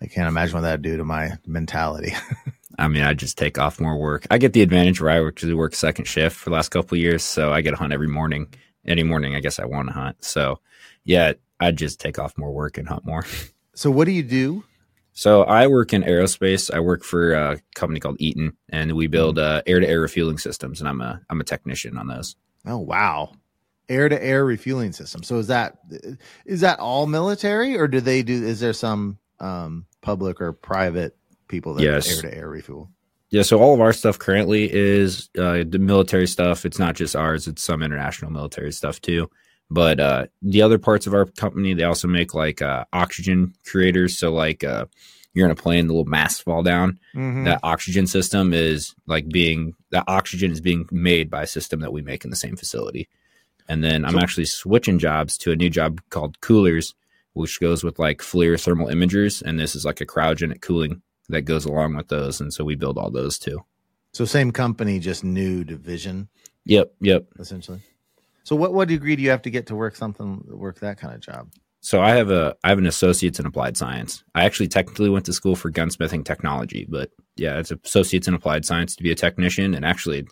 I 0.00 0.06
can't 0.06 0.28
imagine 0.28 0.54
what 0.54 0.62
that'd 0.62 0.82
do 0.82 0.96
to 0.96 1.04
my 1.04 1.32
mentality. 1.46 2.14
I 2.78 2.88
mean, 2.88 3.02
I 3.02 3.12
just 3.12 3.36
take 3.36 3.58
off 3.58 3.80
more 3.80 3.98
work. 3.98 4.26
I 4.30 4.38
get 4.38 4.54
the 4.54 4.62
advantage 4.62 5.00
where 5.00 5.10
I 5.10 5.26
actually 5.26 5.54
work 5.54 5.74
second 5.74 6.06
shift 6.06 6.36
for 6.36 6.48
the 6.48 6.54
last 6.54 6.70
couple 6.70 6.96
years, 6.96 7.22
so 7.22 7.52
I 7.52 7.60
get 7.60 7.72
to 7.72 7.76
hunt 7.76 7.92
every 7.92 8.08
morning. 8.08 8.46
Any 8.86 9.02
morning, 9.02 9.34
I 9.34 9.40
guess 9.40 9.58
I 9.58 9.66
want 9.66 9.88
to 9.88 9.94
hunt. 9.94 10.24
So, 10.24 10.60
yeah, 11.04 11.34
I'd 11.60 11.76
just 11.76 12.00
take 12.00 12.18
off 12.18 12.36
more 12.36 12.52
work 12.52 12.78
and 12.78 12.88
hunt 12.88 13.04
more. 13.04 13.24
So 13.72 13.90
what 13.90 14.04
do 14.04 14.10
you 14.10 14.24
do? 14.24 14.64
So 15.12 15.44
I 15.44 15.66
work 15.66 15.92
in 15.92 16.02
aerospace. 16.02 16.72
I 16.74 16.80
work 16.80 17.02
for 17.02 17.32
a 17.32 17.58
company 17.74 18.00
called 18.00 18.16
Eaton, 18.18 18.56
and 18.68 18.92
we 18.92 19.06
build 19.06 19.38
uh, 19.38 19.62
air-to-air 19.66 20.00
refueling 20.00 20.38
systems. 20.38 20.80
And 20.80 20.88
I'm 20.88 21.00
a 21.00 21.20
I'm 21.30 21.40
a 21.40 21.44
technician 21.44 21.96
on 21.96 22.06
those. 22.06 22.36
Oh 22.66 22.78
wow, 22.78 23.32
air-to-air 23.88 24.44
refueling 24.44 24.92
system. 24.92 25.22
So 25.22 25.38
is 25.38 25.46
that 25.46 25.78
is 26.44 26.60
that 26.60 26.78
all 26.78 27.06
military, 27.06 27.78
or 27.78 27.88
do 27.88 28.00
they 28.00 28.22
do? 28.22 28.44
Is 28.44 28.60
there 28.60 28.72
some 28.72 29.18
um, 29.38 29.86
public 30.00 30.40
or 30.40 30.52
private 30.52 31.16
people 31.48 31.74
that 31.74 31.82
yes. 31.82 32.10
air-to-air 32.10 32.48
refuel? 32.48 32.90
Yeah, 33.30 33.42
so 33.42 33.60
all 33.60 33.72
of 33.72 33.80
our 33.80 33.92
stuff 33.92 34.18
currently 34.18 34.70
is 34.72 35.30
uh, 35.38 35.64
the 35.66 35.78
military 35.78 36.26
stuff. 36.26 36.66
It's 36.66 36.78
not 36.78 36.96
just 36.96 37.14
ours; 37.14 37.46
it's 37.46 37.62
some 37.62 37.82
international 37.82 38.30
military 38.30 38.72
stuff 38.72 39.00
too. 39.00 39.30
But 39.70 40.00
uh, 40.00 40.26
the 40.42 40.62
other 40.62 40.78
parts 40.78 41.06
of 41.06 41.14
our 41.14 41.26
company, 41.26 41.74
they 41.74 41.84
also 41.84 42.08
make 42.08 42.34
like 42.34 42.60
uh, 42.60 42.84
oxygen 42.92 43.54
creators. 43.64 44.18
So 44.18 44.32
like 44.32 44.64
uh, 44.64 44.86
you're 45.32 45.46
in 45.46 45.52
a 45.52 45.56
plane, 45.56 45.86
the 45.86 45.92
little 45.92 46.10
masks 46.10 46.40
fall 46.40 46.62
down. 46.62 46.98
Mm-hmm. 47.14 47.44
That 47.44 47.60
oxygen 47.62 48.06
system 48.06 48.52
is 48.52 48.94
like 49.06 49.28
being 49.28 49.74
that 49.90 50.04
oxygen 50.08 50.50
is 50.50 50.60
being 50.60 50.88
made 50.90 51.30
by 51.30 51.42
a 51.42 51.46
system 51.46 51.80
that 51.80 51.92
we 51.92 52.02
make 52.02 52.24
in 52.24 52.30
the 52.30 52.36
same 52.36 52.56
facility. 52.56 53.08
And 53.68 53.84
then 53.84 54.04
I'm 54.04 54.18
actually 54.18 54.46
switching 54.46 54.98
jobs 54.98 55.38
to 55.38 55.52
a 55.52 55.56
new 55.56 55.70
job 55.70 56.00
called 56.10 56.40
coolers, 56.40 56.94
which 57.34 57.60
goes 57.60 57.84
with 57.84 58.00
like 58.00 58.18
FLIR 58.18 58.60
thermal 58.60 58.88
imagers, 58.88 59.42
and 59.42 59.60
this 59.60 59.76
is 59.76 59.84
like 59.84 60.00
a 60.00 60.06
cryogenic 60.06 60.60
cooling 60.60 61.02
that 61.28 61.42
goes 61.42 61.64
along 61.64 61.94
with 61.94 62.08
those. 62.08 62.40
And 62.40 62.52
so 62.52 62.64
we 62.64 62.74
build 62.74 62.98
all 62.98 63.12
those 63.12 63.38
too. 63.38 63.64
So 64.12 64.24
same 64.24 64.50
company, 64.50 64.98
just 64.98 65.22
new 65.22 65.62
division. 65.62 66.28
Yep, 66.64 66.94
yep. 67.00 67.26
Essentially. 67.38 67.80
So 68.42 68.56
what 68.56 68.72
what 68.72 68.88
degree 68.88 69.16
do 69.16 69.22
you 69.22 69.30
have 69.30 69.42
to 69.42 69.50
get 69.50 69.66
to 69.66 69.76
work 69.76 69.96
something 69.96 70.42
work 70.48 70.80
that 70.80 70.98
kind 70.98 71.14
of 71.14 71.20
job? 71.20 71.50
So 71.80 72.02
I 72.02 72.10
have 72.10 72.30
a 72.30 72.56
I 72.62 72.68
have 72.68 72.78
an 72.78 72.86
associate's 72.86 73.40
in 73.40 73.46
applied 73.46 73.76
science. 73.76 74.22
I 74.34 74.44
actually 74.44 74.68
technically 74.68 75.08
went 75.08 75.24
to 75.26 75.32
school 75.32 75.56
for 75.56 75.70
gunsmithing 75.70 76.24
technology, 76.24 76.86
but 76.88 77.10
yeah, 77.36 77.58
it's 77.58 77.70
associates 77.70 78.28
in 78.28 78.34
applied 78.34 78.64
science 78.66 78.94
to 78.96 79.02
be 79.02 79.10
a 79.10 79.14
technician. 79.14 79.74
And 79.74 79.84
actually, 79.84 80.26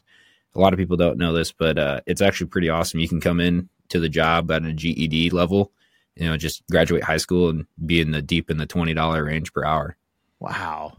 a 0.55 0.61
lot 0.61 0.75
of 0.75 0.79
people 0.79 0.99
don't 0.99 1.19
know 1.19 1.33
this, 1.33 1.53
but 1.53 1.79
uh, 1.79 2.01
it's 2.07 2.21
actually 2.21 2.49
pretty 2.49 2.69
awesome. 2.69 3.01
You 3.01 3.09
can 3.09 3.21
come 3.21 3.41
in 3.41 3.69
to 3.89 3.99
the 3.99 4.11
job 4.11 4.51
at 4.51 4.65
a 4.65 4.75
GED 4.75 5.31
level, 5.31 5.73
you 6.17 6.29
know, 6.29 6.37
just 6.37 6.63
graduate 6.71 7.03
high 7.03 7.17
school 7.17 7.49
and 7.49 7.67
be 7.87 8.01
in 8.01 8.11
the 8.11 8.21
deep 8.21 8.51
in 8.51 8.59
the 8.59 8.67
twenty 8.67 8.93
dollar 8.93 9.25
range 9.25 9.53
per 9.55 9.65
hour. 9.65 9.97
Wow, 10.41 10.99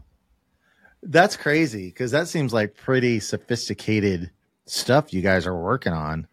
that's 1.02 1.36
crazy 1.36 1.86
because 1.86 2.10
that 2.10 2.26
seems 2.26 2.52
like 2.52 2.74
pretty 2.74 3.20
sophisticated 3.20 4.32
stuff 4.66 5.12
you 5.12 5.22
guys 5.22 5.46
are 5.46 5.56
working 5.56 5.92
on. 5.92 6.26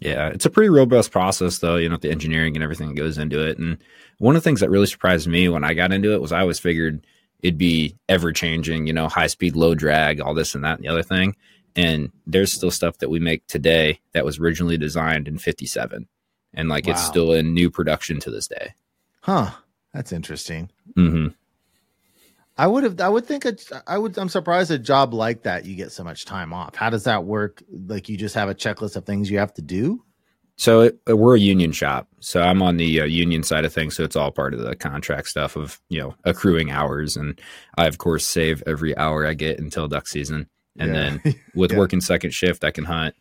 Yeah, 0.00 0.28
it's 0.28 0.46
a 0.46 0.50
pretty 0.50 0.70
robust 0.70 1.10
process, 1.10 1.58
though. 1.58 1.76
You 1.76 1.88
know, 1.88 1.98
the 1.98 2.10
engineering 2.10 2.56
and 2.56 2.62
everything 2.62 2.88
that 2.88 2.94
goes 2.94 3.18
into 3.18 3.46
it. 3.46 3.58
And 3.58 3.78
one 4.18 4.34
of 4.34 4.42
the 4.42 4.48
things 4.48 4.60
that 4.60 4.70
really 4.70 4.86
surprised 4.86 5.28
me 5.28 5.48
when 5.48 5.62
I 5.62 5.74
got 5.74 5.92
into 5.92 6.12
it 6.14 6.22
was 6.22 6.32
I 6.32 6.40
always 6.40 6.58
figured 6.58 7.06
it'd 7.40 7.58
be 7.58 7.96
ever 8.08 8.32
changing. 8.32 8.86
You 8.86 8.94
know, 8.94 9.08
high 9.08 9.26
speed, 9.26 9.56
low 9.56 9.74
drag, 9.74 10.20
all 10.20 10.34
this 10.34 10.54
and 10.54 10.64
that 10.64 10.76
and 10.76 10.84
the 10.84 10.88
other 10.88 11.02
thing. 11.02 11.36
And 11.76 12.10
there's 12.26 12.52
still 12.52 12.70
stuff 12.70 12.98
that 12.98 13.10
we 13.10 13.20
make 13.20 13.46
today 13.46 14.00
that 14.12 14.24
was 14.24 14.38
originally 14.38 14.78
designed 14.78 15.28
in 15.28 15.38
'57, 15.38 16.08
and 16.54 16.68
like 16.68 16.86
wow. 16.86 16.92
it's 16.92 17.04
still 17.04 17.32
in 17.32 17.54
new 17.54 17.70
production 17.70 18.20
to 18.20 18.30
this 18.30 18.48
day. 18.48 18.74
Huh? 19.20 19.50
That's 19.92 20.12
interesting. 20.12 20.70
Mm-hmm. 20.96 21.28
I 22.60 22.66
would 22.66 22.84
have. 22.84 23.00
I 23.00 23.08
would 23.08 23.24
think. 23.24 23.46
A, 23.46 23.56
I 23.86 23.96
would. 23.96 24.18
I'm 24.18 24.28
surprised 24.28 24.70
a 24.70 24.78
job 24.78 25.14
like 25.14 25.44
that 25.44 25.64
you 25.64 25.74
get 25.74 25.92
so 25.92 26.04
much 26.04 26.26
time 26.26 26.52
off. 26.52 26.74
How 26.74 26.90
does 26.90 27.04
that 27.04 27.24
work? 27.24 27.62
Like 27.70 28.10
you 28.10 28.18
just 28.18 28.34
have 28.34 28.50
a 28.50 28.54
checklist 28.54 28.96
of 28.96 29.06
things 29.06 29.30
you 29.30 29.38
have 29.38 29.54
to 29.54 29.62
do. 29.62 30.04
So 30.56 30.82
it, 30.82 31.00
we're 31.06 31.36
a 31.36 31.40
union 31.40 31.72
shop. 31.72 32.08
So 32.20 32.42
I'm 32.42 32.60
on 32.60 32.76
the 32.76 33.00
uh, 33.00 33.04
union 33.04 33.44
side 33.44 33.64
of 33.64 33.72
things. 33.72 33.96
So 33.96 34.04
it's 34.04 34.14
all 34.14 34.30
part 34.30 34.52
of 34.52 34.60
the 34.60 34.76
contract 34.76 35.28
stuff 35.28 35.56
of 35.56 35.80
you 35.88 36.02
know 36.02 36.14
accruing 36.24 36.70
hours, 36.70 37.16
and 37.16 37.40
I 37.78 37.86
of 37.86 37.96
course 37.96 38.26
save 38.26 38.62
every 38.66 38.94
hour 38.94 39.26
I 39.26 39.32
get 39.32 39.58
until 39.58 39.88
duck 39.88 40.06
season. 40.06 40.46
And 40.78 40.94
yeah. 40.94 41.16
then 41.22 41.34
with 41.54 41.72
yeah. 41.72 41.78
working 41.78 42.02
second 42.02 42.34
shift, 42.34 42.62
I 42.62 42.72
can 42.72 42.84
hunt. 42.84 43.14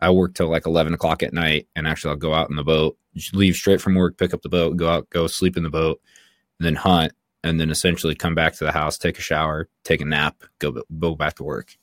I 0.00 0.08
work 0.08 0.32
till 0.32 0.48
like 0.48 0.64
11 0.64 0.94
o'clock 0.94 1.22
at 1.22 1.34
night, 1.34 1.68
and 1.76 1.86
actually 1.86 2.12
I'll 2.12 2.16
go 2.16 2.32
out 2.32 2.48
in 2.48 2.56
the 2.56 2.64
boat, 2.64 2.96
leave 3.34 3.56
straight 3.56 3.82
from 3.82 3.94
work, 3.94 4.16
pick 4.16 4.32
up 4.32 4.40
the 4.40 4.48
boat, 4.48 4.78
go 4.78 4.88
out, 4.88 5.10
go 5.10 5.26
sleep 5.26 5.58
in 5.58 5.64
the 5.64 5.70
boat, 5.70 6.00
and 6.58 6.64
then 6.64 6.76
hunt 6.76 7.12
and 7.46 7.60
then 7.60 7.70
essentially 7.70 8.14
come 8.14 8.34
back 8.34 8.54
to 8.54 8.64
the 8.64 8.72
house, 8.72 8.98
take 8.98 9.18
a 9.18 9.22
shower, 9.22 9.68
take 9.84 10.00
a 10.00 10.04
nap, 10.04 10.42
go 10.58 10.82
go 10.98 11.14
back 11.14 11.34
to 11.34 11.44
work. 11.44 11.76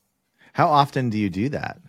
How 0.54 0.68
often 0.68 1.10
do 1.10 1.18
you 1.18 1.30
do 1.30 1.50
that? 1.50 1.80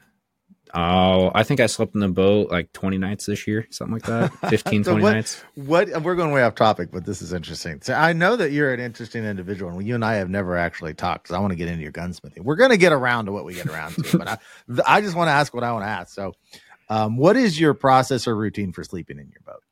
Oh, 0.76 1.30
I 1.32 1.44
think 1.44 1.60
I 1.60 1.66
slept 1.66 1.94
in 1.94 2.00
the 2.00 2.08
boat 2.08 2.50
like 2.50 2.72
20 2.72 2.98
nights 2.98 3.26
this 3.26 3.46
year, 3.46 3.64
something 3.70 3.94
like 3.94 4.02
that. 4.06 4.32
15, 4.50 4.82
so 4.82 4.90
20 4.90 5.02
what, 5.02 5.12
nights. 5.12 5.44
What 5.54 6.02
we're 6.02 6.16
going 6.16 6.32
way 6.32 6.42
off 6.42 6.56
topic, 6.56 6.88
but 6.92 7.04
this 7.04 7.22
is 7.22 7.32
interesting. 7.32 7.80
So 7.80 7.94
I 7.94 8.12
know 8.12 8.34
that 8.34 8.50
you're 8.50 8.72
an 8.74 8.80
interesting 8.80 9.24
individual, 9.24 9.70
and 9.70 9.86
you 9.86 9.94
and 9.94 10.04
I 10.04 10.14
have 10.14 10.30
never 10.30 10.56
actually 10.56 10.94
talked 10.94 11.24
because 11.24 11.36
I 11.36 11.38
want 11.38 11.52
to 11.52 11.56
get 11.56 11.68
into 11.68 11.82
your 11.82 11.92
gunsmithing. 11.92 12.40
We're 12.40 12.56
going 12.56 12.70
to 12.70 12.76
get 12.76 12.92
around 12.92 13.26
to 13.26 13.32
what 13.32 13.44
we 13.44 13.54
get 13.54 13.66
around 13.66 13.94
to, 13.94 14.18
but 14.18 14.28
I, 14.28 14.38
I 14.96 15.00
just 15.00 15.14
want 15.14 15.28
to 15.28 15.32
ask 15.32 15.54
what 15.54 15.62
I 15.62 15.72
want 15.72 15.84
to 15.84 15.88
ask. 15.88 16.12
So, 16.12 16.32
um, 16.88 17.16
what 17.16 17.36
is 17.36 17.58
your 17.58 17.74
process 17.74 18.26
or 18.26 18.34
routine 18.34 18.72
for 18.72 18.82
sleeping 18.82 19.18
in 19.18 19.28
your 19.30 19.42
boat? 19.44 19.62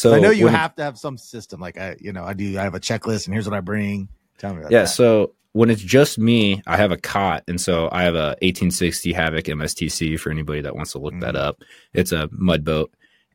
So 0.00 0.14
I 0.14 0.18
know 0.18 0.30
you 0.30 0.46
have 0.46 0.74
to 0.76 0.82
have 0.82 0.98
some 0.98 1.18
system. 1.18 1.60
Like 1.60 1.78
I, 1.78 1.94
you 2.00 2.12
know, 2.12 2.24
I 2.24 2.32
do. 2.32 2.58
I 2.58 2.62
have 2.62 2.74
a 2.74 2.80
checklist, 2.80 3.26
and 3.26 3.34
here's 3.34 3.46
what 3.46 3.54
I 3.54 3.60
bring. 3.60 4.08
Tell 4.38 4.54
me. 4.54 4.62
yeah. 4.70 4.82
That. 4.82 4.86
So 4.88 5.34
when 5.52 5.68
it's 5.68 5.82
just 5.82 6.18
me, 6.18 6.62
I 6.66 6.78
have 6.78 6.90
a 6.90 6.96
cot, 6.96 7.44
and 7.48 7.60
so 7.60 7.90
I 7.92 8.04
have 8.04 8.14
a 8.14 8.36
1860 8.40 9.12
Havoc 9.12 9.44
MSTC 9.44 10.18
for 10.18 10.30
anybody 10.30 10.62
that 10.62 10.74
wants 10.74 10.92
to 10.92 10.98
look 10.98 11.12
mm 11.12 11.20
that 11.20 11.36
up. 11.36 11.60
It's 11.92 12.12
a 12.12 12.30
mud 12.32 12.64
boat, 12.64 12.90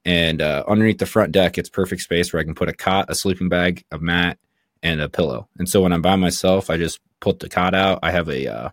and 0.06 0.42
uh, 0.42 0.64
underneath 0.68 0.98
the 0.98 1.06
front 1.06 1.34
deck, 1.34 1.60
it's 1.60 1.70
perfect 1.70 2.02
space 2.02 2.34
where 2.34 2.42
I 2.42 2.44
can 2.44 2.56
put 2.56 2.68
a 2.68 2.74
cot, 2.74 3.12
a 3.12 3.16
sleeping 3.16 3.48
bag, 3.48 3.86
a 3.92 4.00
mat, 4.00 4.40
and 4.82 5.00
a 5.02 5.08
pillow. 5.08 5.48
And 5.60 5.70
so 5.70 5.82
when 5.82 5.94
I'm 5.94 6.02
by 6.02 6.16
myself, 6.16 6.72
I 6.72 6.78
just 6.78 7.00
put 7.20 7.42
the 7.42 7.50
cot 7.50 7.76
out. 7.76 8.00
I 8.02 8.10
have 8.10 8.28
a 8.28 8.48
uh, 8.48 8.70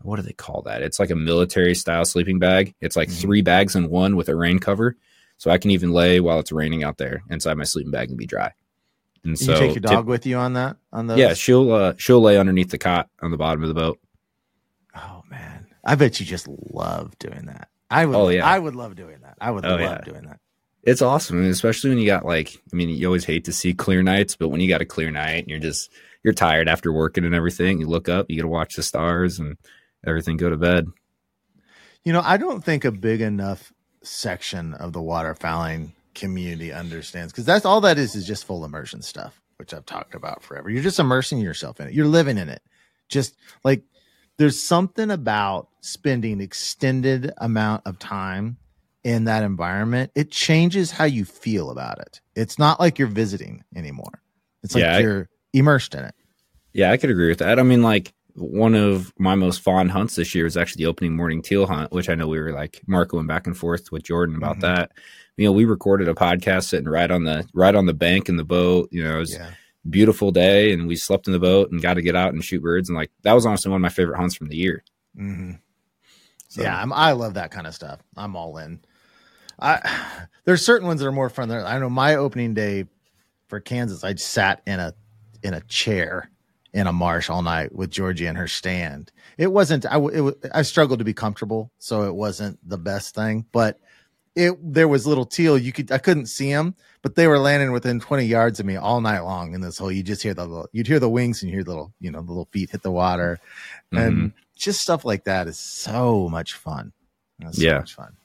what 0.00 0.16
do 0.16 0.22
they 0.22 0.32
call 0.32 0.62
that? 0.62 0.82
It's 0.82 0.98
like 0.98 1.10
a 1.10 1.16
military 1.16 1.76
style 1.76 2.04
sleeping 2.04 2.40
bag. 2.40 2.74
It's 2.80 2.96
like 2.96 3.10
mm-hmm. 3.10 3.20
three 3.20 3.42
bags 3.42 3.76
in 3.76 3.90
one 3.90 4.16
with 4.16 4.28
a 4.28 4.34
rain 4.34 4.58
cover. 4.58 4.96
So 5.38 5.50
I 5.50 5.58
can 5.58 5.70
even 5.70 5.92
lay 5.92 6.20
while 6.20 6.38
it's 6.38 6.52
raining 6.52 6.84
out 6.84 6.98
there 6.98 7.22
inside 7.30 7.54
my 7.54 7.64
sleeping 7.64 7.90
bag 7.90 8.10
and 8.10 8.18
be 8.18 8.26
dry. 8.26 8.52
And 9.24 9.38
so 9.38 9.52
you 9.52 9.58
take 9.58 9.74
your 9.74 9.80
dog 9.80 10.04
tip, 10.04 10.06
with 10.06 10.26
you 10.26 10.36
on 10.36 10.54
that 10.54 10.76
on 10.92 11.06
those? 11.06 11.18
Yeah, 11.18 11.34
she'll 11.34 11.72
uh, 11.72 11.94
she'll 11.96 12.20
lay 12.20 12.38
underneath 12.38 12.70
the 12.70 12.78
cot 12.78 13.08
on 13.20 13.30
the 13.30 13.36
bottom 13.36 13.62
of 13.62 13.68
the 13.68 13.74
boat. 13.74 14.00
Oh 14.96 15.22
man, 15.30 15.66
I 15.84 15.94
bet 15.94 16.18
you 16.20 16.26
just 16.26 16.48
love 16.48 17.16
doing 17.18 17.46
that. 17.46 17.68
I 17.90 18.06
would. 18.06 18.16
Oh 18.16 18.28
yeah, 18.28 18.46
I 18.46 18.58
would 18.58 18.74
love 18.74 18.96
doing 18.96 19.20
that. 19.22 19.36
I 19.40 19.50
would 19.50 19.64
oh, 19.64 19.70
love 19.70 19.80
yeah. 19.80 20.00
doing 20.00 20.26
that. 20.26 20.40
It's 20.82 21.02
awesome, 21.02 21.44
especially 21.48 21.90
when 21.90 21.98
you 22.00 22.06
got 22.06 22.24
like. 22.24 22.60
I 22.72 22.76
mean, 22.76 22.88
you 22.88 23.06
always 23.06 23.24
hate 23.24 23.44
to 23.44 23.52
see 23.52 23.74
clear 23.74 24.02
nights, 24.02 24.34
but 24.34 24.48
when 24.48 24.60
you 24.60 24.68
got 24.68 24.80
a 24.80 24.86
clear 24.86 25.10
night 25.12 25.44
and 25.44 25.48
you're 25.48 25.60
just 25.60 25.90
you're 26.24 26.34
tired 26.34 26.68
after 26.68 26.92
working 26.92 27.24
and 27.24 27.34
everything, 27.34 27.78
you 27.78 27.86
look 27.86 28.08
up, 28.08 28.26
you 28.28 28.36
get 28.36 28.42
to 28.42 28.48
watch 28.48 28.74
the 28.74 28.82
stars 28.82 29.38
and 29.38 29.56
everything 30.04 30.36
go 30.36 30.50
to 30.50 30.56
bed. 30.56 30.86
You 32.04 32.12
know, 32.12 32.22
I 32.24 32.36
don't 32.36 32.64
think 32.64 32.84
a 32.84 32.90
big 32.90 33.20
enough 33.20 33.72
section 34.02 34.74
of 34.74 34.92
the 34.92 35.00
waterfowling 35.00 35.92
community 36.14 36.72
understands 36.72 37.32
because 37.32 37.46
that's 37.46 37.64
all 37.64 37.80
that 37.80 37.98
is 37.98 38.14
is 38.14 38.26
just 38.26 38.44
full 38.44 38.64
immersion 38.66 39.00
stuff 39.00 39.42
which 39.62 39.72
i've 39.72 39.86
talked 39.86 40.16
about 40.16 40.42
forever. 40.42 40.68
You're 40.70 40.82
just 40.82 40.98
immersing 40.98 41.38
yourself 41.38 41.78
in 41.78 41.86
it. 41.86 41.94
You're 41.94 42.06
living 42.06 42.36
in 42.36 42.48
it. 42.48 42.62
Just 43.08 43.36
like 43.62 43.84
there's 44.36 44.60
something 44.60 45.08
about 45.08 45.68
spending 45.82 46.40
extended 46.40 47.32
amount 47.38 47.82
of 47.86 48.00
time 48.00 48.56
in 49.04 49.22
that 49.26 49.44
environment. 49.44 50.10
It 50.16 50.32
changes 50.32 50.90
how 50.90 51.04
you 51.04 51.24
feel 51.24 51.70
about 51.70 52.00
it. 52.00 52.20
It's 52.34 52.58
not 52.58 52.80
like 52.80 52.98
you're 52.98 53.06
visiting 53.06 53.62
anymore. 53.76 54.20
It's 54.64 54.74
like 54.74 54.82
yeah, 54.82 54.98
you're 54.98 55.28
I, 55.30 55.58
immersed 55.58 55.94
in 55.94 56.06
it. 56.06 56.14
Yeah 56.72 56.90
i 56.90 56.96
could 56.96 57.10
agree 57.10 57.28
with 57.28 57.38
that. 57.38 57.60
I 57.60 57.62
mean 57.62 57.82
like 57.82 58.12
one 58.34 58.74
of 58.74 59.12
my 59.18 59.34
most 59.34 59.60
fond 59.60 59.90
hunts 59.90 60.16
this 60.16 60.34
year 60.34 60.44
was 60.44 60.56
actually 60.56 60.84
the 60.84 60.90
opening 60.90 61.16
morning 61.16 61.42
teal 61.42 61.66
hunt, 61.66 61.92
which 61.92 62.08
I 62.08 62.14
know 62.14 62.28
we 62.28 62.40
were 62.40 62.52
like 62.52 62.80
marcoing 62.88 63.26
back 63.26 63.46
and 63.46 63.56
forth 63.56 63.92
with 63.92 64.02
Jordan 64.02 64.36
about 64.36 64.58
mm-hmm. 64.58 64.74
that. 64.74 64.92
You 65.36 65.46
know, 65.46 65.52
we 65.52 65.64
recorded 65.64 66.08
a 66.08 66.14
podcast 66.14 66.64
sitting 66.64 66.88
right 66.88 67.10
on 67.10 67.24
the 67.24 67.46
right 67.54 67.74
on 67.74 67.86
the 67.86 67.94
bank 67.94 68.28
in 68.28 68.36
the 68.36 68.44
boat. 68.44 68.88
You 68.90 69.04
know, 69.04 69.16
it 69.16 69.20
was 69.20 69.34
yeah. 69.34 69.50
beautiful 69.88 70.30
day, 70.30 70.72
and 70.72 70.86
we 70.86 70.96
slept 70.96 71.26
in 71.26 71.32
the 71.32 71.38
boat 71.38 71.70
and 71.70 71.82
got 71.82 71.94
to 71.94 72.02
get 72.02 72.16
out 72.16 72.32
and 72.32 72.44
shoot 72.44 72.62
birds. 72.62 72.88
And 72.88 72.96
like 72.96 73.10
that 73.22 73.32
was 73.32 73.46
honestly 73.46 73.70
one 73.70 73.80
of 73.80 73.82
my 73.82 73.88
favorite 73.88 74.18
hunts 74.18 74.34
from 74.34 74.48
the 74.48 74.56
year. 74.56 74.84
Mm-hmm. 75.16 75.52
So. 76.48 76.62
Yeah, 76.62 76.80
I'm, 76.80 76.92
I 76.92 77.12
love 77.12 77.34
that 77.34 77.50
kind 77.50 77.66
of 77.66 77.74
stuff. 77.74 78.00
I'm 78.16 78.36
all 78.36 78.58
in. 78.58 78.80
I 79.58 79.80
there's 80.44 80.64
certain 80.64 80.86
ones 80.86 81.00
that 81.00 81.06
are 81.06 81.12
more 81.12 81.30
fun. 81.30 81.48
There, 81.48 81.64
I 81.64 81.78
know 81.78 81.90
my 81.90 82.16
opening 82.16 82.54
day 82.54 82.86
for 83.48 83.60
Kansas, 83.60 84.04
I 84.04 84.14
sat 84.14 84.62
in 84.66 84.80
a 84.80 84.94
in 85.42 85.54
a 85.54 85.60
chair 85.62 86.30
in 86.72 86.86
a 86.86 86.92
marsh 86.92 87.28
all 87.28 87.42
night 87.42 87.74
with 87.74 87.90
Georgie 87.90 88.26
in 88.26 88.36
her 88.36 88.48
stand. 88.48 89.12
It 89.38 89.52
wasn't. 89.52 89.86
I 89.86 89.98
it, 89.98 90.34
I 90.52 90.62
struggled 90.62 90.98
to 91.00 91.04
be 91.04 91.14
comfortable, 91.14 91.70
so 91.78 92.02
it 92.02 92.14
wasn't 92.14 92.58
the 92.68 92.78
best 92.78 93.14
thing. 93.14 93.46
But 93.52 93.78
it 94.34 94.56
there 94.62 94.88
was 94.88 95.06
little 95.06 95.26
teal. 95.26 95.58
You 95.58 95.72
could 95.72 95.92
I 95.92 95.98
couldn't 95.98 96.26
see 96.26 96.50
them, 96.50 96.74
but 97.02 97.14
they 97.14 97.26
were 97.26 97.38
landing 97.38 97.72
within 97.72 98.00
twenty 98.00 98.24
yards 98.24 98.60
of 98.60 98.66
me 98.66 98.76
all 98.76 99.00
night 99.00 99.20
long 99.20 99.54
in 99.54 99.60
this 99.60 99.78
hole. 99.78 99.92
You 99.92 100.02
just 100.02 100.22
hear 100.22 100.34
the 100.34 100.46
little, 100.46 100.68
you'd 100.72 100.86
hear 100.86 101.00
the 101.00 101.10
wings 101.10 101.42
and 101.42 101.50
you 101.50 101.56
hear 101.56 101.64
the 101.64 101.70
little 101.70 101.92
you 102.00 102.10
know 102.10 102.22
the 102.22 102.28
little 102.28 102.48
feet 102.52 102.70
hit 102.70 102.82
the 102.82 102.90
water, 102.90 103.38
mm-hmm. 103.92 103.98
and 103.98 104.32
just 104.56 104.80
stuff 104.80 105.04
like 105.04 105.24
that 105.24 105.48
is 105.48 105.58
so 105.58 106.28
much 106.28 106.54
fun. 106.54 106.92
so 107.50 107.60
yeah, 107.60 107.78
much 107.78 107.94
fun 107.94 108.16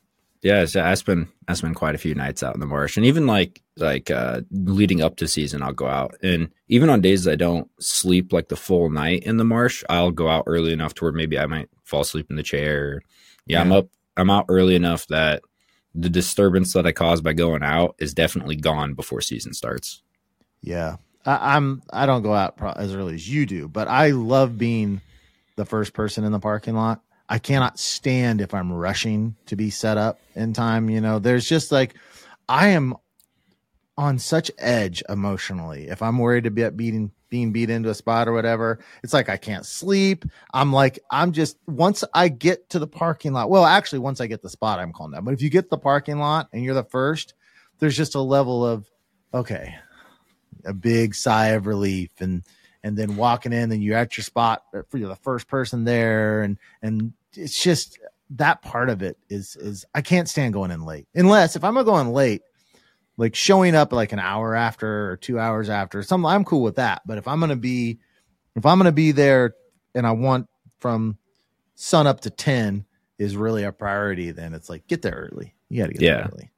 yeah, 0.41 0.65
so 0.65 0.83
I 0.83 0.93
spend 0.93 1.27
I 1.47 1.53
spend 1.53 1.75
quite 1.75 1.95
a 1.95 1.99
few 1.99 2.13
nights 2.13 2.43
out 2.43 2.53
in 2.53 2.59
the 2.59 2.65
marsh, 2.65 2.97
and 2.97 3.05
even 3.05 3.25
like 3.25 3.61
like 3.77 4.11
uh, 4.11 4.41
leading 4.51 5.01
up 5.01 5.15
to 5.17 5.27
season, 5.27 5.63
I'll 5.63 5.73
go 5.73 5.87
out, 5.87 6.15
and 6.21 6.49
even 6.67 6.89
on 6.89 7.01
days 7.01 7.27
I 7.27 7.35
don't 7.35 7.69
sleep 7.79 8.33
like 8.33 8.49
the 8.49 8.55
full 8.55 8.89
night 8.89 9.23
in 9.23 9.37
the 9.37 9.43
marsh, 9.43 9.83
I'll 9.89 10.11
go 10.11 10.29
out 10.29 10.43
early 10.47 10.73
enough 10.73 10.93
to 10.95 11.05
where 11.05 11.11
maybe 11.11 11.39
I 11.39 11.45
might 11.47 11.69
fall 11.83 12.01
asleep 12.01 12.27
in 12.29 12.35
the 12.35 12.43
chair. 12.43 13.01
Yeah, 13.45 13.57
yeah. 13.57 13.61
I'm 13.61 13.71
up, 13.71 13.87
I'm 14.15 14.29
out 14.29 14.45
early 14.49 14.75
enough 14.75 15.07
that 15.07 15.41
the 15.95 16.09
disturbance 16.09 16.73
that 16.73 16.85
I 16.85 16.91
cause 16.91 17.21
by 17.21 17.33
going 17.33 17.63
out 17.63 17.95
is 17.97 18.13
definitely 18.13 18.55
gone 18.55 18.93
before 18.93 19.21
season 19.21 19.53
starts. 19.53 20.03
Yeah, 20.61 20.97
I, 21.25 21.55
I'm 21.55 21.81
I 21.91 22.05
don't 22.05 22.21
go 22.21 22.33
out 22.33 22.55
as 22.77 22.93
early 22.93 23.15
as 23.15 23.27
you 23.27 23.45
do, 23.45 23.67
but 23.67 23.87
I 23.87 24.11
love 24.11 24.57
being 24.57 25.01
the 25.55 25.65
first 25.65 25.93
person 25.93 26.23
in 26.23 26.31
the 26.31 26.39
parking 26.39 26.75
lot 26.75 27.01
I 27.29 27.39
cannot 27.39 27.77
stand 27.77 28.41
if 28.41 28.53
I'm 28.53 28.71
rushing 28.71 29.35
to 29.47 29.55
be 29.55 29.69
set 29.69 29.97
up 29.97 30.19
in 30.35 30.53
time. 30.53 30.89
You 30.89 31.01
know, 31.01 31.19
there's 31.19 31.47
just 31.47 31.71
like 31.71 31.95
I 32.47 32.69
am 32.69 32.95
on 33.97 34.19
such 34.19 34.51
edge 34.57 35.03
emotionally. 35.09 35.87
If 35.87 36.01
I'm 36.01 36.19
worried 36.19 36.45
to 36.45 36.51
be 36.51 36.69
beating 36.69 37.11
being 37.29 37.51
beat 37.51 37.69
into 37.69 37.89
a 37.89 37.93
spot 37.93 38.29
or 38.29 38.33
whatever, 38.33 38.79
it's 39.03 39.13
like 39.13 39.27
I 39.27 39.35
can't 39.35 39.65
sleep. 39.65 40.23
I'm 40.53 40.71
like, 40.71 40.99
I'm 41.11 41.33
just 41.33 41.57
once 41.67 42.03
I 42.13 42.29
get 42.29 42.69
to 42.69 42.79
the 42.79 42.87
parking 42.87 43.33
lot. 43.33 43.49
Well, 43.49 43.65
actually, 43.65 43.99
once 43.99 44.21
I 44.21 44.27
get 44.27 44.41
the 44.41 44.49
spot, 44.49 44.79
I'm 44.79 44.93
calm 44.93 45.11
down. 45.11 45.25
But 45.25 45.33
if 45.33 45.41
you 45.41 45.49
get 45.49 45.69
the 45.69 45.77
parking 45.77 46.19
lot 46.19 46.47
and 46.53 46.63
you're 46.63 46.73
the 46.73 46.83
first, 46.83 47.33
there's 47.79 47.97
just 47.97 48.15
a 48.15 48.21
level 48.21 48.65
of 48.65 48.89
okay, 49.33 49.75
a 50.65 50.73
big 50.73 51.13
sigh 51.13 51.47
of 51.47 51.67
relief 51.67 52.11
and 52.19 52.43
and 52.83 52.95
then 52.95 53.17
walking 53.17 53.51
in 53.51 53.71
and 53.71 53.83
you're 53.83 53.97
at 53.97 54.15
your 54.15 54.23
spot 54.23 54.63
uh, 54.73 54.81
for 54.87 54.97
you're 54.97 55.09
the 55.09 55.15
first 55.17 55.47
person 55.47 55.83
there 55.83 56.41
and 56.43 56.57
and 56.81 57.13
it's 57.37 57.61
just 57.61 57.99
that 58.31 58.61
part 58.61 58.89
of 58.89 59.01
it 59.01 59.17
is 59.29 59.55
is 59.55 59.85
I 59.95 60.01
can't 60.01 60.27
stand 60.27 60.53
going 60.53 60.71
in 60.71 60.85
late. 60.85 61.07
Unless 61.15 61.55
if 61.55 61.63
I'm 61.63 61.75
going 61.83 62.09
late, 62.11 62.41
like 63.17 63.35
showing 63.35 63.75
up 63.75 63.93
like 63.93 64.11
an 64.11 64.19
hour 64.19 64.55
after 64.55 65.11
or 65.11 65.17
two 65.17 65.39
hours 65.39 65.69
after, 65.69 66.03
some 66.03 66.25
I'm 66.25 66.43
cool 66.43 66.61
with 66.61 66.75
that. 66.75 67.01
But 67.05 67.17
if 67.17 67.27
I'm 67.27 67.39
gonna 67.39 67.55
be 67.55 67.99
if 68.55 68.65
I'm 68.65 68.77
gonna 68.77 68.91
be 68.91 69.11
there 69.11 69.55
and 69.95 70.05
I 70.05 70.11
want 70.11 70.47
from 70.79 71.17
sun 71.75 72.07
up 72.07 72.21
to 72.21 72.29
ten 72.29 72.85
is 73.17 73.35
really 73.37 73.63
a 73.63 73.71
priority, 73.71 74.31
then 74.31 74.53
it's 74.53 74.69
like 74.69 74.85
get 74.87 75.01
there 75.01 75.29
early. 75.31 75.55
You 75.69 75.81
got 75.81 75.87
to 75.87 75.93
get 75.93 76.01
Yeah. 76.01 76.13
there 76.17 76.29
early. 76.33 76.51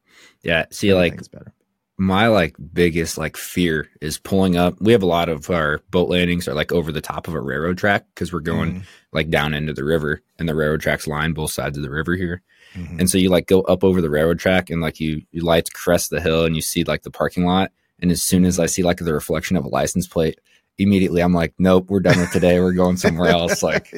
Yeah. 0.43 0.65
See, 0.71 0.93
like 0.93 1.13
Everything's 1.13 1.27
better. 1.29 1.53
My 1.99 2.27
like 2.27 2.55
biggest 2.73 3.17
like 3.17 3.35
fear 3.37 3.89
is 4.01 4.17
pulling 4.17 4.55
up. 4.55 4.75
We 4.79 4.93
have 4.93 5.03
a 5.03 5.07
lot 5.07 5.27
of 5.29 5.49
our 5.49 5.81
boat 5.91 6.09
landings 6.09 6.47
are 6.47 6.53
like 6.53 6.71
over 6.71 6.91
the 6.91 7.01
top 7.01 7.27
of 7.27 7.33
a 7.35 7.41
railroad 7.41 7.77
track 7.77 8.05
because 8.15 8.31
we're 8.31 8.39
going 8.39 8.75
Mhm. 8.75 8.83
like 9.11 9.29
down 9.29 9.53
into 9.53 9.73
the 9.73 9.83
river 9.83 10.21
and 10.39 10.47
the 10.47 10.55
railroad 10.55 10.81
tracks 10.81 11.07
line 11.07 11.33
both 11.33 11.51
sides 11.51 11.77
of 11.77 11.83
the 11.83 11.89
river 11.89 12.15
here. 12.15 12.41
Mhm. 12.75 12.99
And 12.99 13.09
so 13.09 13.17
you 13.17 13.29
like 13.29 13.47
go 13.47 13.61
up 13.61 13.83
over 13.83 14.01
the 14.01 14.09
railroad 14.09 14.39
track 14.39 14.69
and 14.69 14.81
like 14.81 14.99
you 15.01 15.23
you 15.31 15.41
lights 15.43 15.69
crest 15.69 16.09
the 16.09 16.21
hill 16.21 16.45
and 16.45 16.55
you 16.55 16.61
see 16.61 16.83
like 16.85 17.03
the 17.03 17.11
parking 17.11 17.45
lot. 17.45 17.71
And 18.01 18.11
as 18.11 18.23
soon 18.23 18.45
as 18.45 18.59
I 18.59 18.65
see 18.67 18.81
like 18.81 18.97
the 18.97 19.13
reflection 19.13 19.57
of 19.57 19.65
a 19.65 19.69
license 19.69 20.07
plate, 20.07 20.39
immediately 20.77 21.19
I'm 21.21 21.33
like, 21.33 21.53
nope, 21.59 21.87
we're 21.89 21.99
done 21.99 22.17
with 22.17 22.31
today. 22.31 22.61
We're 22.61 22.71
going 22.71 22.95
somewhere 22.95 23.29
else. 23.29 23.61
Like 23.69 23.93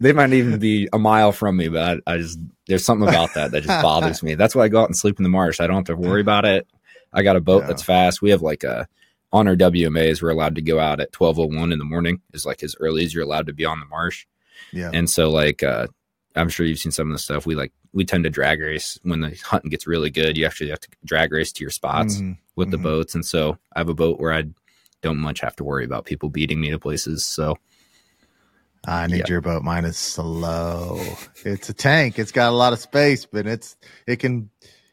they 0.00 0.14
might 0.14 0.32
even 0.32 0.58
be 0.58 0.88
a 0.94 0.98
mile 0.98 1.32
from 1.32 1.58
me, 1.58 1.68
but 1.68 2.00
I, 2.06 2.14
I 2.14 2.16
just 2.16 2.38
there's 2.66 2.84
something 2.86 3.06
about 3.08 3.34
that 3.34 3.50
that 3.50 3.64
just 3.64 3.82
bothers 3.82 4.22
me. 4.22 4.36
That's 4.36 4.54
why 4.54 4.64
I 4.64 4.68
go 4.68 4.80
out 4.80 4.88
and 4.88 4.96
sleep 4.96 5.18
in 5.18 5.22
the 5.24 5.28
marsh. 5.28 5.60
I 5.60 5.66
don't 5.66 5.86
have 5.86 5.96
to 5.96 5.96
worry 5.96 6.22
about 6.22 6.46
it. 6.46 6.66
I 7.12 7.22
got 7.22 7.36
a 7.36 7.40
boat 7.40 7.62
Yeah. 7.62 7.68
that's 7.68 7.82
fast. 7.82 8.22
We 8.22 8.30
have 8.30 8.42
like 8.42 8.64
a 8.64 8.88
on 9.32 9.48
our 9.48 9.56
WMAs, 9.56 10.20
we're 10.20 10.28
allowed 10.30 10.54
to 10.56 10.62
go 10.62 10.78
out 10.78 11.00
at 11.00 11.12
twelve 11.12 11.38
oh 11.38 11.46
one 11.46 11.72
in 11.72 11.78
the 11.78 11.84
morning, 11.84 12.20
is 12.34 12.44
like 12.46 12.62
as 12.62 12.76
early 12.80 13.04
as 13.04 13.14
you're 13.14 13.24
allowed 13.24 13.46
to 13.46 13.52
be 13.54 13.64
on 13.64 13.80
the 13.80 13.86
marsh. 13.86 14.26
yeah. 14.72 14.90
And 14.92 15.08
so 15.08 15.30
like 15.30 15.62
uh 15.62 15.86
I'm 16.34 16.48
sure 16.48 16.64
you've 16.64 16.78
seen 16.78 16.92
some 16.92 17.08
of 17.10 17.12
the 17.14 17.18
stuff. 17.18 17.44
We 17.46 17.54
like 17.54 17.72
we 17.94 18.04
tend 18.06 18.24
to 18.24 18.30
drag 18.30 18.60
race 18.60 18.98
when 19.02 19.20
the 19.20 19.34
hunting 19.44 19.70
gets 19.70 19.86
really 19.86 20.08
good. 20.10 20.36
You 20.36 20.46
actually 20.46 20.70
have 20.70 20.80
to 20.80 20.88
drag 21.04 21.30
race 21.32 21.52
to 21.52 21.62
your 21.64 21.70
spots 21.70 22.16
Mhm. 22.16 22.38
with 22.56 22.70
the 22.70 22.78
mhm. 22.78 22.82
boats. 22.84 23.14
And 23.14 23.24
so 23.24 23.58
I 23.74 23.80
have 23.80 23.88
a 23.90 23.94
boat 23.94 24.18
where 24.18 24.32
I 24.32 24.44
don't 25.02 25.18
much 25.18 25.40
have 25.40 25.56
to 25.56 25.64
worry 25.64 25.84
about 25.84 26.04
people 26.06 26.30
beating 26.30 26.60
me 26.60 26.70
to 26.70 26.78
places. 26.78 27.24
So 27.26 27.58
I 28.86 29.06
need 29.06 29.18
Yeah. 29.18 29.24
your 29.28 29.40
boat. 29.40 29.62
Mine 29.62 29.84
is 29.84 29.96
slow. 29.98 31.00
It's 31.44 31.68
a 31.68 31.74
tank. 31.74 32.18
It's 32.18 32.32
got 32.32 32.48
a 32.50 32.56
lot 32.56 32.72
of 32.72 32.80
space, 32.80 33.26
but 33.26 33.46
it's 33.46 33.76
it 34.06 34.16
can 34.16 34.50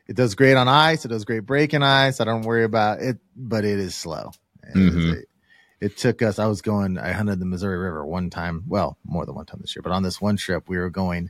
it 0.10 0.16
does 0.18 0.36
great 0.36 0.56
on 0.56 0.68
ice. 0.68 1.06
It 1.06 1.10
does 1.10 1.24
great 1.24 1.46
breaking 1.46 1.84
ice. 1.84 2.20
I 2.20 2.26
don't 2.26 2.42
worry 2.42 2.64
about 2.66 3.00
it, 3.00 3.18
but 3.36 3.64
it 3.64 3.80
is 3.80 3.96
slow. 3.96 4.32
Mhm. 4.76 5.14
It, 5.14 5.26
it 5.80 5.98
took 5.98 6.22
us. 6.22 6.40
I 6.40 6.48
was 6.48 6.62
going. 6.62 6.98
I 6.98 7.12
hunted 7.14 7.40
the 7.40 7.46
Missouri 7.46 7.78
River 7.78 8.06
one 8.06 8.30
time. 8.30 8.64
Well, 8.68 8.98
more 9.06 9.26
than 9.26 9.36
one 9.36 9.46
time 9.46 9.60
this 9.62 9.76
year, 9.76 9.82
but 9.84 9.94
on 9.94 10.04
this 10.04 10.20
one 10.20 10.36
trip, 10.36 10.68
we 10.68 10.78
were 10.78 10.90
going 10.90 11.30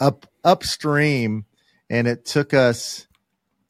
up 0.00 0.26
upstream, 0.44 1.46
and 1.88 2.06
it 2.06 2.24
took 2.26 2.52
us 2.52 3.06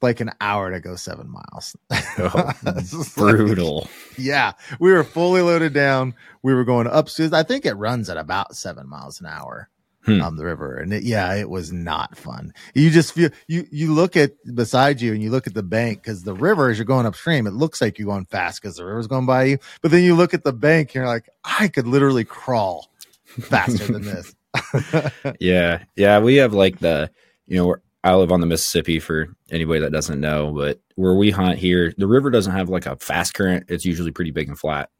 like 0.03 0.21
an 0.21 0.31
hour 0.41 0.71
to 0.71 0.81
go 0.81 0.97
seven 0.97 1.31
miles. 1.31 1.77
Oh, 2.21 2.53
just 2.81 3.17
like- 3.17 3.37
brutal. 3.37 3.89
yeah, 4.19 4.53
we 4.81 4.91
were 4.91 5.05
fully 5.05 5.41
loaded 5.41 5.73
down. 5.73 6.15
We 6.43 6.53
were 6.53 6.65
going 6.65 6.89
upstairs. 6.91 7.33
I 7.33 7.45
think 7.45 7.65
it 7.65 7.75
runs 7.75 8.11
at 8.11 8.17
about 8.17 8.57
seven 8.57 8.89
miles 8.89 9.21
an 9.21 9.27
hour 9.29 9.69
Hmm. 10.16 10.23
on 10.23 10.37
the 10.37 10.44
river, 10.44 10.77
and 10.77 10.92
it, 10.92 11.03
yeah, 11.03 11.35
it 11.35 11.49
was 11.49 11.73
not 11.73 12.16
fun. 12.16 12.53
You 12.75 12.90
just 12.90 13.12
feel 13.12 13.31
you 13.47 13.66
you 13.71 13.92
look 13.92 14.16
at 14.16 14.33
beside 14.55 15.01
you 15.01 15.12
and 15.12 15.23
you 15.23 15.31
look 15.31 15.47
at 15.47 15.55
the 15.55 15.62
bank 15.62 16.03
because 16.03 16.23
the 16.23 16.35
river 16.35 16.71
as 16.71 16.79
you're 16.79 16.85
going 16.85 17.07
upstream, 17.07 17.47
it 17.47 17.53
looks 17.53 17.81
like 17.81 17.99
you're 17.99 18.09
going 18.09 18.27
fast 18.27 18.61
because 18.61 18.77
the 18.77 18.85
river's 18.85 19.07
going 19.07 19.27
by 19.27 19.44
you. 19.44 19.59
But 19.83 19.90
then 19.90 20.03
you 20.03 20.14
look 20.14 20.35
at 20.35 20.44
the 20.44 20.53
bank, 20.53 20.90
and 20.90 20.94
you're 20.97 21.07
like, 21.07 21.29
I 21.44 21.68
could 21.68 21.87
literally 21.87 22.25
crawl 22.25 22.90
faster 23.40 23.92
than 23.92 24.03
this. 24.05 24.35
yeah. 25.40 25.85
Yeah. 25.97 26.18
We 26.21 26.37
have 26.37 26.55
like 26.55 26.79
the, 26.79 27.11
you 27.47 27.57
know, 27.57 27.77
I 28.05 28.14
live 28.14 28.33
on 28.33 28.40
the 28.40 28.47
Mississippi 28.47 29.01
for 29.01 29.35
anybody 29.51 29.81
that 29.81 29.92
doesn't 29.92 30.21
know, 30.21 30.53
but 30.53 30.81
where 30.94 31.14
we 31.14 31.31
hunt 31.31 31.59
here, 31.59 31.92
the 31.97 32.07
river 32.07 32.31
doesn't 32.31 32.53
have 32.53 32.68
like 32.68 32.87
a 32.87 32.97
fast 32.97 33.35
current. 33.35 33.66
It's 33.68 33.85
usually 33.85 34.12
pretty 34.12 34.31
big 34.31 34.49
and 34.49 34.59
flat. 34.59 34.90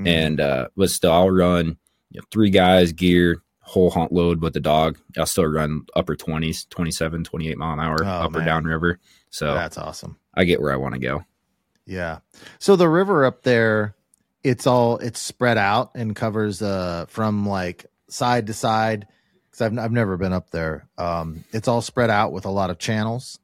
Mm-hmm. 0.00 0.06
And, 0.06 0.40
uh, 0.40 0.68
but 0.76 0.90
still, 0.90 1.12
I'll 1.12 1.30
run 1.30 1.76
you 2.10 2.20
know, 2.20 2.26
three 2.30 2.50
guys, 2.50 2.92
gear, 2.92 3.42
whole 3.66 3.90
hunt 3.90 4.12
load 4.12 4.40
with 4.40 4.52
the 4.54 4.60
dog. 4.60 4.96
I'll 5.18 5.26
still 5.26 5.44
run 5.44 5.86
upper 5.94 6.14
20s, 6.16 6.68
27, 6.70 7.24
28 7.24 7.58
mile 7.58 7.72
an 7.72 7.80
hour 7.80 7.96
Oh, 8.00 8.06
up 8.06 8.36
or 8.36 8.44
down 8.44 8.64
river. 8.64 8.98
So 9.30 9.54
that's 9.54 9.76
awesome. 9.76 10.16
I 10.34 10.44
get 10.44 10.60
where 10.60 10.72
I 10.72 10.76
want 10.76 10.94
to 10.94 11.00
go. 11.00 11.24
Yeah. 11.84 12.18
So 12.58 12.76
the 12.76 12.88
river 12.88 13.24
up 13.24 13.42
there, 13.42 13.94
it's 14.44 14.66
all 14.66 14.98
it's 14.98 15.20
spread 15.20 15.58
out 15.58 15.90
and 15.94 16.14
covers 16.14 16.62
uh 16.62 17.06
from 17.08 17.46
like 17.46 17.86
side 18.08 18.46
to 18.46 18.54
side. 18.54 19.06
Because 19.50 19.62
I've 19.62 19.78
I've 19.78 19.92
never 19.92 20.16
been 20.16 20.32
up 20.32 20.50
there. 20.50 20.88
Um, 20.96 21.44
it's 21.52 21.68
all 21.68 21.82
spread 21.82 22.10
out 22.10 22.32
with 22.32 22.44
a 22.44 22.50
lot 22.50 22.70
of 22.70 22.78
channels. 22.78 23.38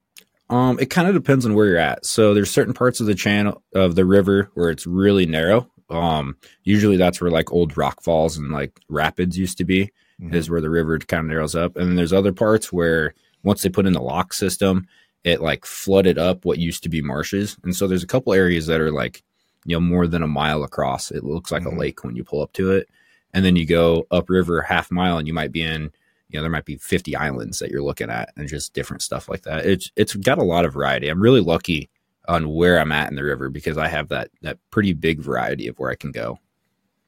Um, 0.51 0.79
it 0.79 0.91
kind 0.91 1.09
of 1.09 1.15
depends 1.15 1.47
on 1.47 1.55
where 1.55 1.67
you're 1.67 1.79
at. 1.79 2.05
So 2.05 2.35
there's 2.35 2.51
certain 2.51 2.75
parts 2.75 3.01
of 3.01 3.07
the 3.07 3.15
channel 3.15 3.63
of 3.75 3.95
the 3.95 4.05
river 4.05 4.51
where 4.55 4.71
it's 4.71 4.87
really 4.87 5.25
narrow. 5.27 5.69
Um, 5.89 6.37
usually 6.63 6.97
that's 6.97 7.21
where 7.21 7.31
like 7.31 7.53
old 7.53 7.77
rock 7.77 8.03
falls 8.03 8.37
and 8.37 8.51
like 8.53 8.79
rapids 8.89 9.39
used 9.39 9.59
to 9.59 9.65
be. 9.65 9.91
Mhm. 10.23 10.35
Is 10.35 10.49
where 10.49 10.61
the 10.61 10.71
river 10.71 10.99
kind 11.01 11.21
of 11.25 11.27
narrows 11.31 11.55
up, 11.57 11.77
and 11.77 11.89
then 11.89 11.97
there's 11.97 12.13
other 12.13 12.33
parts 12.33 12.73
where 12.73 13.13
once 13.43 13.63
they 13.63 13.69
put 13.69 13.87
in 13.87 13.93
the 13.93 14.01
lock 14.01 14.33
system, 14.33 14.87
it 15.25 15.41
like 15.41 15.65
flooded 15.67 16.17
up 16.19 16.45
what 16.45 16.59
used 16.59 16.83
to 16.85 16.89
be 16.89 17.03
marshes, 17.03 17.57
and 17.65 17.75
so 17.75 17.87
there's 17.89 18.05
a 18.05 18.07
couple 18.09 18.33
areas 18.33 18.67
that 18.67 18.81
are 18.81 18.93
like 18.93 19.23
you 19.65 19.75
know 19.77 19.81
more 19.81 20.07
than 20.07 20.23
a 20.23 20.29
mile 20.29 20.63
across. 20.63 21.11
It 21.11 21.25
looks 21.25 21.51
like 21.51 21.63
Mhm. 21.65 21.73
a 21.77 21.79
lake 21.79 22.05
when 22.05 22.15
you 22.17 22.23
pull 22.25 22.41
up 22.43 22.53
to 22.55 22.71
it, 22.73 22.89
and 23.35 23.45
then 23.45 23.57
you 23.57 23.67
go 23.67 24.07
upriver 24.13 24.63
half 24.63 24.91
mile, 24.93 25.19
and 25.19 25.27
you 25.27 25.35
might 25.35 25.51
be 25.53 25.63
in 25.63 25.91
you 26.29 26.39
know 26.39 26.43
there 26.43 26.51
might 26.51 26.65
be 26.65 26.77
50 26.77 27.15
islands 27.17 27.59
that 27.59 27.71
you're 27.71 27.83
looking 27.83 28.09
at 28.09 28.33
and 28.39 28.49
just 28.49 28.73
different 28.73 29.03
stuff 29.03 29.29
like 29.29 29.43
that 29.43 29.67
it's 29.67 29.91
it's 29.97 30.15
got 30.15 30.39
a 30.39 30.43
lot 30.43 30.65
of 30.65 30.73
variety 30.73 31.09
i'm 31.09 31.21
really 31.21 31.43
lucky 31.43 31.91
on 32.27 32.49
where 32.49 32.79
i'm 32.81 32.91
at 32.91 33.11
in 33.11 33.17
the 33.17 33.23
river 33.23 33.51
because 33.51 33.77
i 33.77 33.87
have 33.87 34.09
that 34.09 34.31
that 34.41 34.57
pretty 34.71 34.95
big 34.95 35.21
variety 35.21 35.69
of 35.69 35.79
where 35.79 35.91
i 35.91 35.95
can 35.95 36.11
go 36.11 36.39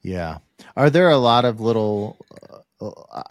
Yeah. 0.03 0.37
Are 0.75 0.91
there 0.91 1.09
a 1.09 1.17
lot 1.17 1.43
of 1.43 1.59
little, 1.59 2.17
uh, 2.51 2.59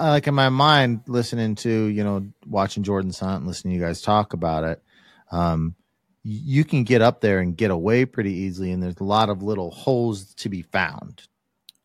like 0.00 0.26
in 0.26 0.34
my 0.34 0.48
mind, 0.48 1.00
listening 1.06 1.54
to, 1.56 1.70
you 1.86 2.02
know, 2.04 2.26
watching 2.46 2.82
jordan 2.82 3.12
and 3.20 3.46
listening 3.46 3.74
to 3.74 3.78
you 3.78 3.84
guys 3.84 4.00
talk 4.02 4.32
about 4.32 4.64
it, 4.64 4.82
um, 5.30 5.74
you 6.22 6.64
can 6.64 6.84
get 6.84 7.02
up 7.02 7.20
there 7.20 7.40
and 7.40 7.56
get 7.56 7.70
away 7.70 8.06
pretty 8.06 8.32
easily. 8.32 8.72
And 8.72 8.82
there's 8.82 8.96
a 8.98 9.04
lot 9.04 9.28
of 9.28 9.42
little 9.42 9.70
holes 9.70 10.34
to 10.36 10.48
be 10.48 10.62
found. 10.62 11.22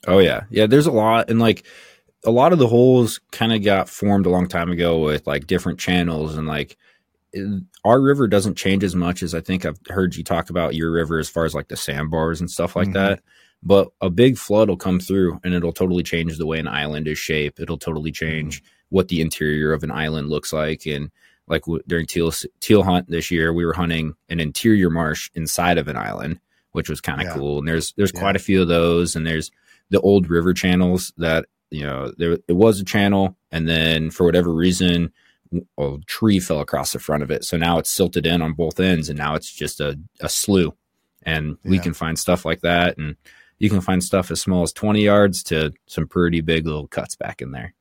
oh 0.07 0.19
yeah 0.19 0.43
yeah 0.49 0.65
there's 0.65 0.85
a 0.87 0.91
lot 0.91 1.29
and 1.29 1.39
like 1.39 1.65
a 2.25 2.31
lot 2.31 2.53
of 2.53 2.59
the 2.59 2.67
holes 2.67 3.19
kind 3.31 3.51
of 3.53 3.63
got 3.63 3.89
formed 3.89 4.25
a 4.25 4.29
long 4.29 4.47
time 4.47 4.71
ago 4.71 4.99
with 4.99 5.27
like 5.27 5.45
different 5.47 5.77
channels 5.79 6.37
and 6.37 6.47
like 6.47 6.77
our 7.85 8.01
river 8.01 8.27
doesn't 8.27 8.55
change 8.57 8.83
as 8.83 8.95
much 8.95 9.21
as 9.21 9.35
i 9.35 9.41
think 9.41 9.65
i've 9.65 9.77
heard 9.89 10.15
you 10.15 10.23
talk 10.23 10.49
about 10.49 10.73
your 10.73 10.91
river 10.91 11.19
as 11.19 11.29
far 11.29 11.45
as 11.45 11.53
like 11.53 11.67
the 11.67 11.77
sandbars 11.77 12.39
and 12.39 12.49
stuff 12.49 12.75
like 12.75 12.87
Mhm. 12.89 12.93
that 12.93 13.19
but 13.61 13.89
a 14.01 14.09
big 14.09 14.37
flood 14.37 14.69
will 14.69 14.77
come 14.77 14.99
through 14.99 15.39
and 15.43 15.53
it'll 15.53 15.73
totally 15.73 16.03
change 16.03 16.37
the 16.37 16.45
way 16.45 16.59
an 16.59 16.67
island 16.67 17.07
is 17.07 17.17
shaped. 17.17 17.59
It'll 17.59 17.77
totally 17.77 18.11
mm-hmm. 18.11 18.25
change 18.25 18.63
what 18.89 19.09
the 19.09 19.21
interior 19.21 19.73
of 19.73 19.83
an 19.83 19.91
island 19.91 20.29
looks 20.29 20.53
like. 20.53 20.85
And 20.85 21.11
like 21.47 21.63
w- 21.63 21.83
during 21.87 22.05
teal 22.05 22.31
teal 22.59 22.83
hunt 22.83 23.09
this 23.09 23.31
year 23.31 23.51
we 23.53 23.65
were 23.65 23.73
hunting 23.73 24.13
an 24.29 24.39
interior 24.39 24.89
marsh 24.89 25.29
inside 25.35 25.77
of 25.77 25.87
an 25.87 25.97
island 25.97 26.39
which 26.71 26.89
was 26.89 27.01
kind 27.01 27.19
of 27.19 27.27
Yeah. 27.27 27.33
cool. 27.33 27.59
And 27.59 27.67
there's 27.67 27.93
there's 27.93 28.11
Yeah. 28.13 28.19
quite 28.21 28.35
a 28.35 28.39
few 28.39 28.61
of 28.61 28.67
those 28.67 29.15
and 29.15 29.25
there's 29.25 29.51
the 29.89 29.99
old 30.01 30.29
river 30.29 30.53
channels 30.53 31.11
that 31.17 31.45
you 31.71 31.83
know 31.83 32.13
there 32.17 32.37
it 32.47 32.55
was 32.55 32.79
a 32.79 32.85
channel 32.85 33.35
and 33.51 33.67
then 33.67 34.09
for 34.11 34.25
whatever 34.25 34.53
reason 34.53 35.11
a 35.79 35.97
tree 36.05 36.39
fell 36.39 36.59
across 36.59 36.93
the 36.93 36.99
front 36.99 37.23
of 37.23 37.31
it. 37.31 37.43
So 37.43 37.57
now 37.57 37.79
it's 37.79 37.89
silted 37.89 38.25
in 38.27 38.41
on 38.41 38.53
both 38.53 38.79
ends 38.79 39.09
and 39.09 39.17
now 39.17 39.33
it's 39.35 39.51
just 39.51 39.79
a, 39.79 39.99
a 40.21 40.29
slough. 40.29 40.75
And 41.23 41.57
we 41.63 41.79
can 41.79 41.93
find 41.93 42.17
stuff 42.17 42.45
like 42.45 42.61
that 42.61 42.97
and 42.97 43.15
you 43.59 43.69
can 43.69 43.81
find 43.81 44.03
stuff 44.03 44.31
as 44.31 44.41
small 44.41 44.63
as 44.63 44.73
20 44.73 45.01
yards 45.01 45.43
to 45.43 45.71
some 45.85 46.07
pretty 46.07 46.41
big 46.41 46.65
little 46.65 46.87
cuts 46.87 47.15
back 47.15 47.41
in 47.41 47.51
there 47.51 47.73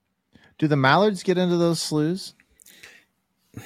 Do 0.58 0.68
the 0.68 0.76
mallards 0.76 1.22
get 1.22 1.38
into 1.38 1.56
those 1.56 1.80
sloughs? 1.80 2.34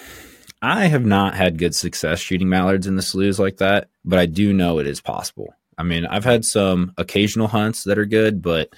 I 0.62 0.87
have 0.87 1.05
not 1.05 1.35
had 1.35 1.59
good 1.59 1.75
success 1.75 2.20
shooting 2.20 2.48
mallards 2.48 2.87
in 2.87 2.94
the 2.94 3.03
sloughs 3.03 3.40
like 3.40 3.57
that, 3.57 3.88
but 4.05 4.20
I 4.20 4.27
do 4.27 4.53
know 4.53 4.79
it 4.79 4.87
is 4.87 5.01
possible. 5.01 5.57
I 5.77 5.83
mean, 5.83 6.07
I've 6.07 6.25
had 6.25 6.44
some 6.44 6.92
occasional 6.96 7.48
hunts 7.48 7.83
that 7.83 7.98
are 7.98 8.07
good, 8.07 8.40
but 8.40 8.72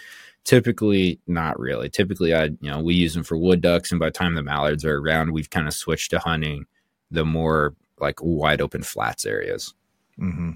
typically 0.45 1.21
not 1.27 1.59
really. 1.61 1.91
Typically, 1.91 2.35
I 2.35 2.45
you 2.45 2.71
know 2.71 2.81
we 2.81 2.95
use 2.95 3.13
them 3.13 3.23
for 3.23 3.37
wood 3.37 3.61
ducks, 3.61 3.91
and 3.91 3.99
by 3.99 4.07
the 4.07 4.13
time 4.13 4.35
the 4.35 4.43
mallards 4.43 4.85
are 4.87 4.97
around, 4.97 5.33
we've 5.33 5.51
kind 5.51 5.67
of 5.67 5.75
switched 5.75 6.11
to 6.13 6.19
hunting 6.19 6.65
the 7.11 7.25
more 7.25 7.75
like 7.99 8.23
wide 8.23 8.63
open 8.63 8.83
flats 8.83 9.27
areas. 9.27 9.75
Mm-hmm. 10.19 10.53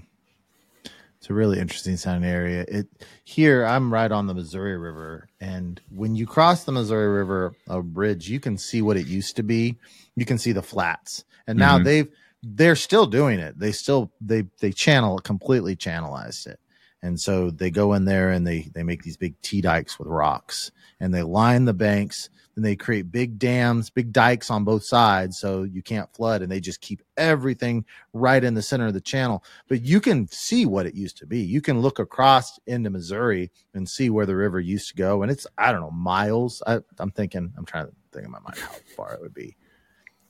It's 1.29 1.33
a 1.35 1.35
really 1.35 1.59
interesting 1.59 1.95
sounding 1.95 2.27
area. 2.27 2.65
It 2.67 2.87
here 3.23 3.63
I'm 3.63 3.93
right 3.93 4.11
on 4.11 4.25
the 4.25 4.33
Missouri 4.33 4.75
River, 4.79 5.29
and 5.39 5.79
when 5.91 6.15
you 6.15 6.25
cross 6.25 6.63
the 6.63 6.71
Missouri 6.71 7.07
River, 7.07 7.53
a 7.67 7.83
bridge, 7.83 8.27
you 8.27 8.39
can 8.39 8.57
see 8.57 8.81
what 8.81 8.97
it 8.97 9.05
used 9.05 9.35
to 9.35 9.43
be. 9.43 9.77
You 10.15 10.25
can 10.25 10.39
see 10.39 10.53
the 10.53 10.63
flats, 10.63 11.23
and 11.45 11.59
now 11.59 11.77
Mhm. 11.77 11.83
they've 11.83 12.07
they're 12.41 12.75
still 12.75 13.05
doing 13.05 13.37
it. 13.37 13.59
They 13.59 13.71
still 13.71 14.11
they 14.19 14.47
they 14.59 14.71
channel 14.71 15.19
completely 15.19 15.75
channelized 15.75 16.47
it, 16.47 16.59
And 17.03 17.19
so 17.19 17.51
they 17.51 17.69
go 17.69 17.93
in 17.93 18.05
there 18.05 18.31
and 18.31 18.47
they 18.47 18.71
they 18.73 18.81
make 18.81 19.03
these 19.03 19.17
big 19.17 19.39
T 19.43 19.61
dikes 19.61 19.99
with 19.99 20.07
rocks 20.07 20.71
and 20.99 21.13
they 21.13 21.21
line 21.21 21.65
the 21.65 21.75
banks 21.75 22.31
and 22.59 22.65
they 22.65 22.75
create 22.75 23.09
big 23.09 23.39
dams, 23.39 23.89
big 23.89 24.11
dikes 24.11 24.51
on 24.51 24.65
both 24.65 24.83
sides 24.83 25.39
so 25.39 25.63
you 25.63 25.81
can't 25.81 26.13
flood 26.13 26.41
and 26.41 26.51
they 26.51 26.59
just 26.59 26.81
keep 26.81 27.01
everything 27.15 27.85
right 28.11 28.43
in 28.43 28.53
the 28.53 28.61
center 28.61 28.85
of 28.85 28.93
the 28.93 28.99
channel. 28.99 29.45
But 29.69 29.81
you 29.81 30.01
can 30.01 30.27
see 30.27 30.65
what 30.65 30.85
it 30.85 30.93
used 30.93 31.15
to 31.19 31.25
be. 31.25 31.39
You 31.39 31.61
can 31.61 31.79
look 31.79 31.99
across 31.99 32.59
into 32.67 32.89
Missouri 32.89 33.49
and 33.73 33.87
see 33.87 34.09
where 34.09 34.25
the 34.25 34.35
river 34.35 34.59
used 34.59 34.89
to 34.89 34.95
go 34.95 35.23
and 35.23 35.31
it's 35.31 35.47
I 35.57 35.71
don't 35.71 35.79
know, 35.79 35.91
miles. 35.91 36.61
I, 36.67 36.81
I'm 36.97 37.11
thinking 37.11 37.53
I'm 37.57 37.63
trying 37.63 37.85
to 37.85 37.93
think 38.11 38.25
in 38.25 38.31
my 38.31 38.39
mind 38.39 38.57
how 38.57 38.75
far 38.93 39.13
it 39.13 39.21
would 39.21 39.33
be. 39.33 39.55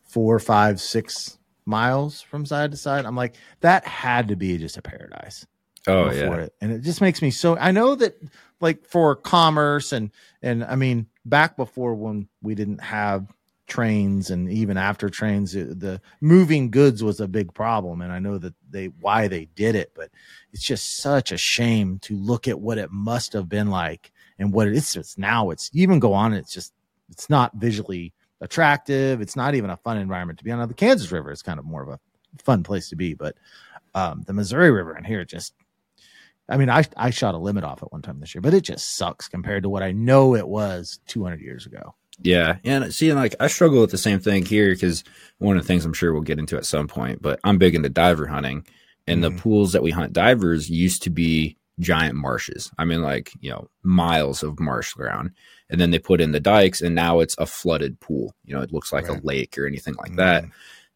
Four, 0.03 0.37
five, 0.37 0.79
six 0.79 1.39
miles 1.65 2.21
from 2.21 2.45
side 2.45 2.69
to 2.69 2.77
side. 2.77 3.05
I'm 3.05 3.15
like, 3.15 3.37
that 3.61 3.87
had 3.87 4.27
to 4.27 4.35
be 4.35 4.55
just 4.59 4.77
a 4.77 4.83
paradise. 4.83 5.47
Oh 5.87 6.11
yeah. 6.11 6.31
It. 6.35 6.53
And 6.61 6.71
it 6.73 6.81
just 6.81 7.01
makes 7.01 7.23
me 7.23 7.31
so 7.31 7.57
I 7.57 7.71
know 7.71 7.95
that 7.95 8.21
like 8.61 8.85
for 8.85 9.15
commerce 9.15 9.93
and 9.93 10.11
and 10.43 10.63
I 10.63 10.75
mean 10.75 11.07
back 11.29 11.57
before 11.57 11.95
when 11.95 12.27
we 12.41 12.55
didn't 12.55 12.81
have 12.81 13.31
trains 13.67 14.31
and 14.31 14.51
even 14.51 14.77
after 14.77 15.09
trains 15.09 15.51
the 15.51 16.01
moving 16.21 16.71
goods 16.71 17.03
was 17.03 17.19
a 17.19 17.27
big 17.27 17.53
problem. 17.53 18.01
And 18.01 18.11
I 18.11 18.17
know 18.19 18.37
that 18.39 18.55
they 18.69 18.87
why 18.87 19.27
they 19.27 19.45
did 19.55 19.75
it 19.75 19.91
but 19.95 20.09
it's 20.51 20.63
just 20.63 20.97
such 20.97 21.31
a 21.31 21.37
shame 21.37 21.99
to 21.99 22.15
look 22.15 22.47
at 22.47 22.59
what 22.59 22.79
it 22.79 22.91
must 22.91 23.33
have 23.33 23.47
been 23.47 23.69
like 23.69 24.11
and 24.39 24.51
what 24.51 24.67
it 24.67 24.73
is 24.73 24.95
it's 24.95 25.17
now 25.17 25.51
it's 25.51 25.69
even 25.73 25.99
go 25.99 26.13
on 26.13 26.33
it's 26.33 26.51
just 26.51 26.73
it's 27.09 27.29
not 27.29 27.55
visually 27.55 28.13
attractive. 28.41 29.21
It's 29.21 29.35
not 29.35 29.55
even 29.55 29.69
a 29.69 29.77
fun 29.77 29.97
environment 29.97 30.39
to 30.39 30.45
be 30.45 30.51
on. 30.51 30.67
The 30.67 30.73
Kansas 30.73 31.11
River 31.11 31.31
is 31.31 31.41
kind 31.41 31.59
of 31.59 31.65
more 31.65 31.83
of 31.83 31.89
a 31.89 31.99
fun 32.43 32.63
place 32.63 32.89
to 32.89 32.95
be 32.95 33.13
but 33.13 33.35
um, 33.95 34.23
the 34.27 34.33
Missouri 34.33 34.71
River 34.71 34.95
in 34.97 35.03
here 35.03 35.25
just 35.25 35.53
I 36.49 36.57
mean, 36.57 36.69
I 36.69 36.83
I 36.97 37.11
shot 37.11 37.35
a 37.35 37.37
limit 37.37 37.63
off 37.63 37.83
at 37.83 37.91
one 37.91 38.01
time 38.01 38.19
this 38.19 38.33
year, 38.33 38.41
but 38.41 38.53
it 38.53 38.61
just 38.61 38.97
sucks 38.97 39.27
compared 39.27 39.63
to 39.63 39.69
what 39.69 39.83
I 39.83 39.91
know 39.91 40.35
it 40.35 40.47
was 40.47 40.99
200 41.07 41.39
years 41.39 41.65
ago. 41.65 41.95
Yeah, 42.21 42.57
and 42.65 42.93
see, 42.93 43.13
like 43.13 43.35
I 43.39 43.47
struggle 43.47 43.81
with 43.81 43.91
the 43.91 43.97
same 43.97 44.19
thing 44.19 44.45
here 44.45 44.73
because 44.73 45.03
one 45.37 45.55
of 45.55 45.63
the 45.63 45.67
things 45.67 45.85
I'm 45.85 45.93
sure 45.93 46.11
we'll 46.11 46.21
get 46.21 46.39
into 46.39 46.57
at 46.57 46.65
some 46.65 46.87
point, 46.87 47.21
but 47.21 47.39
I'm 47.43 47.57
big 47.57 47.75
into 47.75 47.89
diver 47.89 48.27
hunting, 48.27 48.65
and 49.07 49.23
mm-hmm. 49.23 49.35
the 49.35 49.41
pools 49.41 49.71
that 49.73 49.83
we 49.83 49.91
hunt 49.91 50.11
divers 50.11 50.69
used 50.69 51.03
to 51.03 51.09
be 51.09 51.55
giant 51.79 52.15
marshes. 52.15 52.71
I 52.77 52.83
mean, 52.83 53.01
like 53.01 53.31
you 53.39 53.51
know, 53.51 53.69
miles 53.83 54.43
of 54.43 54.59
marsh 54.59 54.93
ground, 54.93 55.31
and 55.69 55.79
then 55.79 55.91
they 55.91 55.99
put 55.99 56.19
in 56.19 56.33
the 56.33 56.41
dikes, 56.41 56.81
and 56.81 56.93
now 56.93 57.19
it's 57.19 57.35
a 57.37 57.45
flooded 57.45 57.99
pool. 57.99 58.33
You 58.43 58.55
know, 58.55 58.61
it 58.61 58.73
looks 58.73 58.91
like 58.91 59.07
right. 59.07 59.21
a 59.21 59.25
lake 59.25 59.57
or 59.57 59.65
anything 59.65 59.95
like 59.95 60.09
mm-hmm. 60.09 60.17
that. 60.17 60.45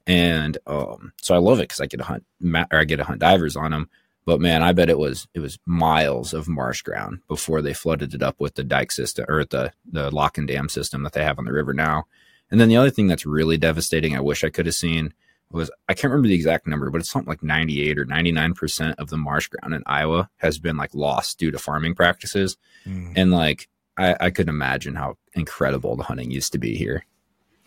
And 0.05 0.57
um, 0.67 1.13
so 1.21 1.33
I 1.33 1.37
love 1.37 1.59
it 1.59 1.69
because 1.69 1.79
I 1.79 1.85
get 1.85 1.97
to 1.97 2.03
hunt, 2.03 2.25
or 2.43 2.79
I 2.79 2.83
get 2.83 2.97
to 2.97 3.05
hunt 3.05 3.19
divers 3.19 3.55
on 3.55 3.71
them 3.71 3.89
but 4.25 4.39
man, 4.39 4.63
I 4.63 4.71
bet 4.73 4.89
it 4.89 4.97
was 4.97 5.27
it 5.33 5.39
was 5.39 5.59
miles 5.65 6.33
of 6.33 6.47
marsh 6.47 6.81
ground 6.81 7.19
before 7.27 7.61
they 7.61 7.73
flooded 7.73 8.13
it 8.13 8.23
up 8.23 8.39
with 8.39 8.55
the 8.55 8.63
dike 8.63 8.91
system 8.91 9.25
or 9.27 9.45
the 9.45 9.71
the 9.85 10.09
lock 10.11 10.37
and 10.37 10.47
dam 10.47 10.69
system 10.69 11.03
that 11.03 11.13
they 11.13 11.23
have 11.23 11.39
on 11.39 11.45
the 11.45 11.53
river 11.53 11.73
now. 11.73 12.05
And 12.49 12.59
then 12.59 12.69
the 12.69 12.77
other 12.77 12.89
thing 12.89 13.07
that's 13.07 13.25
really 13.25 13.57
devastating, 13.57 14.15
I 14.15 14.21
wish 14.21 14.43
I 14.43 14.49
could 14.49 14.65
have 14.65 14.75
seen 14.75 15.13
was 15.51 15.69
I 15.87 15.93
can't 15.93 16.11
remember 16.11 16.27
the 16.27 16.35
exact 16.35 16.67
number, 16.67 16.89
but 16.89 17.01
it's 17.01 17.09
something 17.09 17.29
like 17.29 17.43
98 17.43 17.99
or 17.99 18.05
99 18.05 18.53
percent 18.53 18.99
of 18.99 19.09
the 19.09 19.17
marsh 19.17 19.47
ground 19.47 19.73
in 19.73 19.83
Iowa 19.85 20.29
has 20.37 20.57
been 20.57 20.77
like 20.77 20.93
lost 20.95 21.37
due 21.37 21.51
to 21.51 21.59
farming 21.59 21.95
practices. 21.95 22.57
Mm. 22.85 23.13
And 23.15 23.31
like 23.31 23.69
I, 23.97 24.15
I 24.19 24.29
could 24.29 24.49
imagine 24.49 24.95
how 24.95 25.17
incredible 25.33 25.95
the 25.95 26.03
hunting 26.03 26.31
used 26.31 26.53
to 26.53 26.57
be 26.57 26.75
here. 26.75 27.05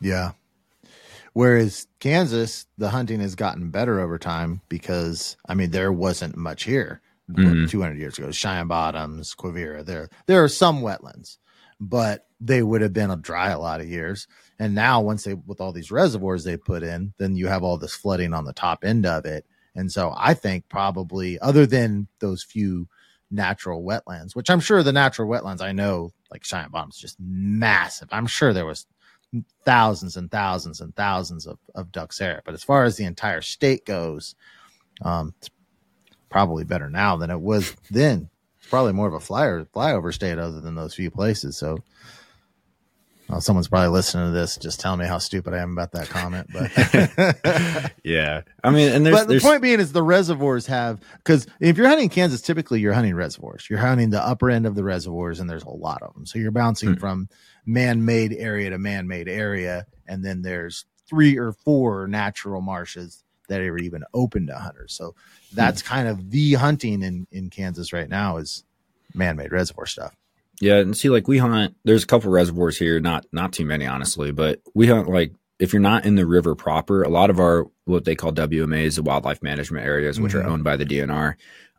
Yeah, 0.01 0.33
Whereas 1.37 1.87
Kansas, 2.01 2.65
the 2.79 2.89
hunting 2.89 3.21
has 3.21 3.35
gotten 3.35 3.69
better 3.69 4.01
over 4.01 4.19
time 4.19 4.63
because 4.71 5.37
I 5.47 5.53
mean 5.53 5.71
there 5.71 5.93
wasn't 5.93 6.35
much 6.35 6.65
here 6.65 7.03
mm-hmm. 7.31 7.67
200 7.67 7.99
years 7.99 8.17
ago. 8.17 8.31
Cheyenne 8.31 8.69
Bottoms, 8.69 9.35
Quivira, 9.35 9.85
there 9.85 10.09
there 10.25 10.43
are 10.43 10.49
some 10.49 10.81
wetlands, 10.81 11.37
but 11.79 12.25
they 12.41 12.63
would 12.63 12.81
have 12.81 12.95
been 12.95 13.11
a 13.11 13.17
dry 13.17 13.51
a 13.51 13.59
lot 13.59 13.83
of 13.83 13.87
years. 13.87 14.27
And 14.59 14.75
now 14.75 15.03
once 15.03 15.25
they 15.25 15.35
with 15.35 15.61
all 15.61 15.73
these 15.73 15.91
reservoirs 15.91 16.43
they 16.43 16.57
put 16.57 16.83
in, 16.83 17.13
then 17.19 17.37
you 17.37 17.49
have 17.49 17.63
all 17.63 17.77
this 17.77 17.95
flooding 17.95 18.33
on 18.33 18.47
the 18.47 18.55
top 18.55 18.83
end 18.83 19.05
of 19.05 19.27
it. 19.27 19.45
And 19.75 19.93
so 19.93 20.15
I 20.17 20.33
think 20.33 20.71
probably 20.71 21.39
other 21.41 21.67
than 21.67 22.09
those 22.19 22.43
few 22.45 22.89
natural 23.31 23.85
wetlands, 23.85 24.35
which 24.35 24.49
I'm 24.49 24.61
sure 24.61 24.83
the 24.83 24.91
natural 24.91 25.29
wetlands 25.29 25.61
I 25.61 25.73
know 25.73 26.15
like 26.33 26.45
Cheyenne 26.45 26.71
Bottoms 26.71 26.97
just 26.97 27.19
massive. 27.21 28.09
I'm 28.11 28.27
sure 28.27 28.55
there 28.55 28.65
was 28.65 28.87
thousands 29.65 30.17
and 30.17 30.31
thousands 30.31 30.81
and 30.81 30.95
thousands 30.97 31.47
of, 31.47 31.59
of 31.75 31.93
ducks 31.93 32.19
there. 32.19 32.43
But 32.45 32.55
as 32.55 32.63
far 32.63 32.85
as 32.85 32.97
the 32.97 33.05
entire 33.05 33.41
state 33.41 33.85
goes, 33.85 34.35
um, 35.03 35.35
it's 35.39 35.51
probably 36.29 36.65
better 36.65 36.91
now 36.91 37.17
than 37.17 37.31
it 37.31 37.41
was 37.41 37.75
then. 37.91 38.31
It's 38.59 38.69
probably 38.69 38.93
more 38.93 39.09
of 39.09 39.15
a 39.15 39.21
flyer 39.21 39.67
flyover 39.75 40.13
state 40.13 40.39
other 40.39 40.61
than 40.61 40.75
those 40.75 40.95
few 40.95 41.11
places. 41.11 41.57
So 41.57 41.79
well, 43.29 43.41
someone's 43.41 43.69
probably 43.69 43.89
listening 43.89 44.27
to 44.27 44.31
this, 44.31 44.57
just 44.57 44.79
telling 44.79 45.01
me 45.01 45.07
how 45.07 45.19
stupid 45.19 45.53
I 45.53 45.59
am 45.59 45.73
about 45.73 45.93
that 45.93 46.09
comment. 46.09 46.49
But 46.53 47.93
yeah, 48.05 48.43
I 48.63 48.71
mean, 48.71 48.93
and 48.93 49.05
there's, 49.05 49.17
but 49.17 49.23
the 49.25 49.35
there's... 49.35 49.43
point 49.43 49.63
being 49.63 49.81
is 49.81 49.93
the 49.93 50.03
reservoirs 50.03 50.67
have 50.67 51.01
because 51.17 51.47
if 51.59 51.77
you're 51.77 51.89
hunting 51.89 52.09
Kansas, 52.09 52.41
typically 52.41 52.81
you're 52.81 52.93
hunting 52.93 53.15
reservoirs. 53.15 53.69
You're 53.69 53.81
hunting 53.81 54.11
the 54.11 54.25
upper 54.25 54.49
end 54.49 54.65
of 54.65 54.77
the 54.77 54.85
reservoirs, 54.85 55.41
and 55.41 55.51
there's 55.51 55.65
a 55.65 55.71
lot 55.71 56.03
of 56.03 56.15
them. 56.15 56.25
So 56.25 56.39
you're 56.39 56.53
bouncing 56.53 56.95
mm. 56.95 57.01
from 57.01 57.29
man-made 57.65 58.33
area 58.33 58.71
to 58.71 58.79
man-made 58.79 59.29
area, 59.29 59.87
and 60.07 60.25
then 60.25 60.43
there's 60.43 60.85
three 61.09 61.37
or 61.37 61.53
four 61.53 62.07
natural 62.07 62.61
marshes 62.61 63.25
that 63.49 63.61
are 63.61 63.79
even 63.79 64.05
open 64.15 64.47
to 64.47 64.55
hunters. 64.55 64.93
So 64.93 65.17
that's 65.53 65.83
mm. 65.83 65.87
kind 65.87 66.07
of 66.07 66.31
the 66.31 66.55
hunting 66.55 67.03
in 67.03 67.27
in 67.33 67.51
Kansas 67.51 67.93
right 67.93 68.09
now 68.09 68.37
is 68.37 68.63
man-made 69.15 69.51
reservoir 69.51 69.87
stuff. 69.87 70.15
Yeah, 70.61 70.77
and 70.77 70.97
see, 70.97 71.11
like 71.11 71.29
we 71.29 71.39
hunt. 71.39 71.77
There's 71.85 72.05
a 72.05 72.07
couple 72.07 72.31
reservoirs 72.31 72.79
here, 72.79 73.01
not 73.01 73.27
not 73.33 73.53
too 73.53 73.65
many, 73.65 73.87
honestly, 73.87 74.33
but 74.33 74.61
we 74.75 74.87
hunt 74.87 75.09
like 75.09 75.33
if 75.59 75.73
you're 75.73 75.81
not 75.81 76.05
in 76.05 76.15
the 76.15 76.27
river 76.27 76.55
proper. 76.55 77.03
A 77.03 77.09
lot 77.09 77.31
of 77.31 77.39
our 77.39 77.67
what 77.85 78.05
they 78.05 78.15
call 78.15 78.33
WMAs, 78.33 78.97
the 78.97 79.03
wildlife 79.03 79.43
management 79.43 79.87
areas, 79.87 80.21
which 80.21 80.33
mm-hmm. 80.33 80.47
are 80.47 80.51
owned 80.51 80.65
by 80.65 80.77
the 80.77 80.87
DNR, 80.87 81.35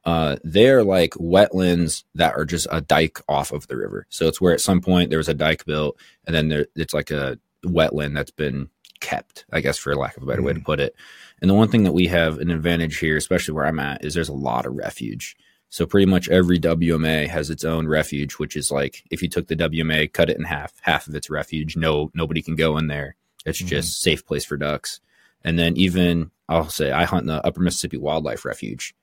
uh, 0.05 0.37
they're 0.43 0.83
like 0.83 1.11
wetlands 1.15 2.03
that 2.15 2.35
are 2.35 2.45
just 2.45 2.67
a 2.71 2.81
dike 2.81 3.19
off 3.27 3.51
of 3.51 3.67
the 3.67 3.75
river. 3.75 4.05
So 4.09 4.27
it's 4.27 4.39
where 4.39 4.53
at 4.53 4.61
some 4.61 4.81
point 4.81 5.09
there 5.09 5.19
was 5.19 5.29
a 5.29 5.33
dike 5.33 5.65
built, 5.65 5.99
and 6.25 6.35
then 6.35 6.49
there, 6.49 6.67
it's 6.75 6.93
like 6.93 7.11
a 7.11 7.37
wetland 7.65 8.13
that's 8.13 8.31
been 8.31 8.69
kept, 8.99 9.45
I 9.51 9.61
guess, 9.61 9.77
for 9.77 9.95
lack 9.95 10.17
of 10.17 10.23
a 10.23 10.25
better 10.25 10.39
mm-hmm. 10.39 10.45
way 10.45 10.53
to 10.53 10.59
mm. 10.59 10.65
put 10.65 10.79
it. 10.79 10.95
And 11.41 11.49
the 11.49 11.55
one 11.55 11.67
thing 11.67 11.83
that 11.83 11.93
we 11.93 12.07
have 12.07 12.39
an 12.39 12.51
advantage 12.51 12.97
here, 12.99 13.17
especially 13.17 13.53
where 13.53 13.65
I'm 13.65 13.79
at, 13.79 14.03
is 14.03 14.13
there's 14.13 14.29
a 14.29 14.33
lot 14.33 14.65
of 14.65 14.75
refuge. 14.75 15.35
So 15.69 15.85
pretty 15.85 16.05
much 16.05 16.29
every 16.29 16.59
WMA 16.59 17.27
has 17.27 17.49
its 17.49 17.63
own 17.63 17.87
refuge, 17.87 18.33
which 18.33 18.55
is 18.55 18.71
like 18.71 19.03
if 19.11 19.21
you 19.21 19.27
took 19.27 19.47
the 19.47 19.55
WMA, 19.55 20.11
cut 20.11 20.29
it 20.29 20.37
in 20.37 20.45
half, 20.45 20.73
half 20.81 21.07
of 21.07 21.15
its 21.15 21.29
refuge, 21.29 21.75
no 21.75 22.11
nobody 22.13 22.41
can 22.41 22.55
go 22.55 22.77
in 22.77 22.87
there. 22.87 23.15
It's 23.45 23.59
mm-hmm. 23.59 23.67
just 23.67 24.01
safe 24.01 24.25
place 24.25 24.45
for 24.45 24.57
ducks. 24.57 24.99
And 25.43 25.59
then 25.59 25.75
even 25.77 26.31
I'll 26.47 26.69
say 26.69 26.91
I 26.91 27.03
hunt 27.03 27.23
in 27.23 27.27
the 27.27 27.45
Upper 27.45 27.61
Mississippi 27.61 27.97
Wildlife 27.97 28.45
Refuge. 28.45 28.95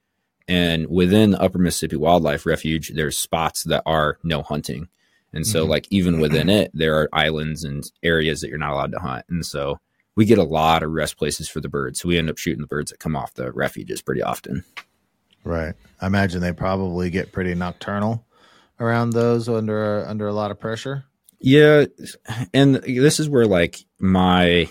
And 0.49 0.89
within 0.89 1.33
the 1.33 1.41
Upper 1.41 1.59
Mississippi 1.59 1.97
Wildlife 1.97 2.47
Refuge, 2.47 2.93
there's 2.95 3.17
spots 3.17 3.65
that 3.65 3.83
are 3.87 4.19
no 4.23 4.43
hunting. 4.43 4.89
And 5.33 5.47
so 5.47 5.63
mm-hmm. 5.63 5.71
like 5.71 5.87
even 5.91 6.21
within 6.21 6.49
it, 6.49 6.71
there 6.73 7.01
are 7.01 7.09
islands 7.13 7.65
and 7.65 7.85
areas 8.03 8.41
that 8.41 8.49
you're 8.49 8.59
not 8.59 8.73
allowed 8.73 8.93
to 8.93 9.01
hunt. 9.01 9.27
And 9.29 9.45
so 9.45 9.81
we 10.17 10.25
get 10.25 10.39
a 10.39 10.45
lot 10.45 10.83
of 10.83 10.93
rest 10.93 11.17
places 11.17 11.49
for 11.49 11.61
the 11.61 11.69
birds. 11.69 12.01
So 12.01 12.09
we 12.09 12.19
end 12.19 12.31
up 12.31 12.39
shooting 12.39 12.61
the 12.61 12.67
birds 12.69 12.91
that 12.91 13.01
come 13.01 13.17
off 13.17 13.35
the 13.35 13.53
refuges 13.53 14.01
pretty 14.01 14.23
often. 14.23 14.65
Right. 15.45 15.75
I 16.01 16.07
imagine 16.07 16.41
they 16.41 16.53
probably 16.53 17.11
get 17.11 17.33
pretty 17.33 17.55
nocturnal 17.55 18.25
around 18.81 19.11
those 19.11 19.49
under 19.49 20.05
under 20.07 20.27
a 20.27 20.33
lot 20.33 20.51
of 20.51 20.59
pressure. 20.59 21.05
Yeah, 21.39 21.85
and 22.55 22.77
this 22.77 23.21
is 23.21 23.29
where 23.29 23.47
like 23.47 23.85
my 23.99 24.69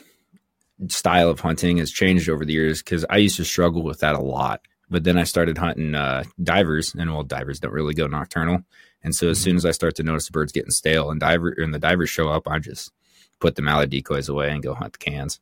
style 0.88 1.29
of 1.29 1.39
hunting 1.39 1.77
has 1.77 1.91
changed 1.91 2.29
over 2.29 2.45
the 2.45 2.53
years 2.53 2.81
because 2.81 3.05
I 3.09 3.17
used 3.17 3.38
to 3.38 3.45
struggle 3.45 3.83
with 3.83 3.99
that 3.99 4.15
a 4.15 4.21
lot. 4.21 4.62
But 4.89 5.03
then 5.03 5.17
I 5.17 5.23
started 5.23 5.57
hunting 5.57 5.95
uh, 5.95 6.23
divers, 6.41 6.93
and 6.93 7.12
well, 7.12 7.23
divers 7.23 7.59
don't 7.59 7.71
really 7.71 7.93
go 7.93 8.07
nocturnal. 8.07 8.63
And 9.03 9.13
so 9.15 9.29
as 9.29 9.38
mm-hmm. 9.38 9.43
soon 9.43 9.55
as 9.57 9.65
I 9.65 9.71
start 9.71 9.95
to 9.95 10.03
notice 10.03 10.27
the 10.27 10.31
birds 10.31 10.51
getting 10.51 10.71
stale 10.71 11.12
and 11.12 11.19
diver 11.19 11.49
and 11.49 11.73
the 11.73 11.79
divers 11.79 12.09
show 12.09 12.29
up, 12.29 12.47
I 12.47 12.59
just 12.59 12.91
put 13.39 13.55
the 13.55 13.62
mallard 13.62 13.89
decoys 13.89 14.29
away 14.29 14.49
and 14.49 14.63
go 14.63 14.73
hunt 14.73 14.93
the 14.93 14.99
cans. 14.99 15.39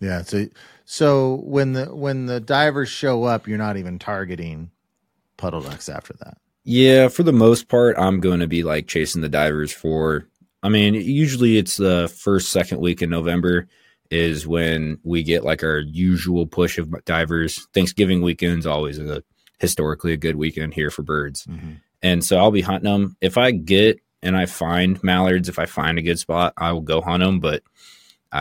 Yeah. 0.00 0.22
So 0.22 0.46
so 0.86 1.40
when 1.42 1.72
the 1.72 1.94
when 1.94 2.26
the 2.26 2.40
divers 2.40 2.88
show 2.88 3.24
up, 3.24 3.48
you're 3.48 3.58
not 3.58 3.76
even 3.76 3.98
targeting 3.98 4.70
puddle 5.36 5.60
ducks 5.60 5.88
after 5.88 6.14
that. 6.20 6.38
Yeah, 6.62 7.08
for 7.08 7.24
the 7.24 7.32
most 7.32 7.68
part, 7.68 7.98
I'm 7.98 8.20
going 8.20 8.40
to 8.40 8.46
be 8.46 8.62
like 8.62 8.86
chasing 8.86 9.20
the 9.20 9.28
divers 9.28 9.72
for. 9.72 10.26
I 10.62 10.68
mean, 10.68 10.94
usually 10.94 11.58
it's 11.58 11.76
the 11.76 12.12
first 12.16 12.50
second 12.50 12.80
week 12.80 13.02
in 13.02 13.10
November 13.10 13.66
is 14.10 14.46
when 14.46 14.98
we 15.02 15.24
get 15.24 15.44
like 15.44 15.64
our 15.64 15.80
usual 15.80 16.46
push 16.46 16.78
of 16.78 17.04
divers. 17.04 17.66
Thanksgiving 17.74 18.22
weekend's 18.22 18.66
always 18.66 18.98
a 18.98 19.22
historically 19.58 20.12
a 20.12 20.16
good 20.16 20.36
weekend 20.36 20.74
here 20.74 20.90
for 20.90 21.02
birds. 21.02 21.46
Mm-hmm. 21.46 21.72
And 22.02 22.24
so 22.24 22.38
I'll 22.38 22.52
be 22.52 22.60
hunting 22.60 22.92
them. 22.92 23.16
If 23.20 23.38
I 23.38 23.50
get 23.50 24.00
and 24.22 24.36
I 24.36 24.46
find 24.46 25.02
mallards, 25.02 25.48
if 25.48 25.58
I 25.58 25.66
find 25.66 25.98
a 25.98 26.02
good 26.02 26.18
spot, 26.18 26.54
I 26.56 26.72
will 26.72 26.80
go 26.80 27.00
hunt 27.00 27.24
them. 27.24 27.40
But 27.40 27.64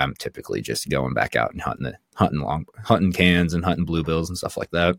I'm 0.02 0.14
typically 0.16 0.62
just 0.62 0.90
going 0.90 1.14
back 1.14 1.36
out 1.36 1.52
and 1.52 1.62
hunting 1.62 1.86
the 1.86 1.98
hunting 2.16 2.42
long 2.42 2.66
hunting 2.84 3.12
cans 3.12 3.54
and 3.54 3.64
hunting 3.64 3.86
bluebills 3.86 4.28
and 4.28 4.38
stuff 4.38 4.58
like 4.58 4.72
that. 4.72 4.96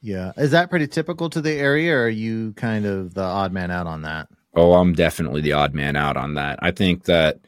Yeah. 0.00 0.32
Is 0.36 0.50
that 0.50 0.70
pretty 0.70 0.88
typical 0.88 1.30
to 1.30 1.40
the 1.40 1.52
area 1.52 1.94
or 1.94 2.04
are 2.04 2.08
you 2.08 2.52
kind 2.54 2.86
of 2.86 3.14
the 3.14 3.22
odd 3.22 3.52
man 3.52 3.70
out 3.70 3.86
on 3.86 4.02
that? 4.02 4.28
Oh, 4.54 4.74
I'm 4.74 4.94
definitely 4.94 5.40
the 5.40 5.52
odd 5.52 5.74
man 5.74 5.96
out 5.96 6.16
on 6.16 6.34
that. 6.34 6.58
I 6.60 6.72
think 6.72 7.04
that, 7.04 7.40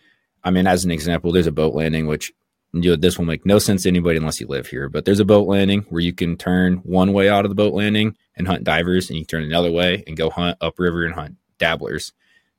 I 0.44 0.50
mean, 0.50 0.66
as 0.66 0.84
an 0.84 0.90
example, 0.90 1.32
there's 1.32 1.46
a 1.46 1.52
boat 1.52 1.74
landing, 1.74 2.06
which 2.06 2.32
you 2.74 2.90
know, 2.90 2.96
this 2.96 3.18
will 3.18 3.24
make 3.24 3.46
no 3.46 3.58
sense 3.58 3.84
to 3.84 3.88
anybody 3.88 4.16
unless 4.16 4.40
you 4.40 4.48
live 4.48 4.66
here, 4.66 4.88
but 4.88 5.04
there's 5.04 5.20
a 5.20 5.24
boat 5.24 5.46
landing 5.46 5.82
where 5.90 6.00
you 6.00 6.12
can 6.12 6.36
turn 6.36 6.78
one 6.78 7.12
way 7.12 7.28
out 7.28 7.44
of 7.44 7.48
the 7.48 7.54
boat 7.54 7.72
landing 7.72 8.16
and 8.36 8.48
hunt 8.48 8.64
divers, 8.64 9.08
and 9.08 9.16
you 9.16 9.24
can 9.24 9.38
turn 9.38 9.42
another 9.44 9.70
way 9.70 10.02
and 10.08 10.16
go 10.16 10.28
hunt 10.28 10.58
upriver 10.60 11.04
and 11.04 11.14
hunt 11.14 11.36
dabblers. 11.58 12.12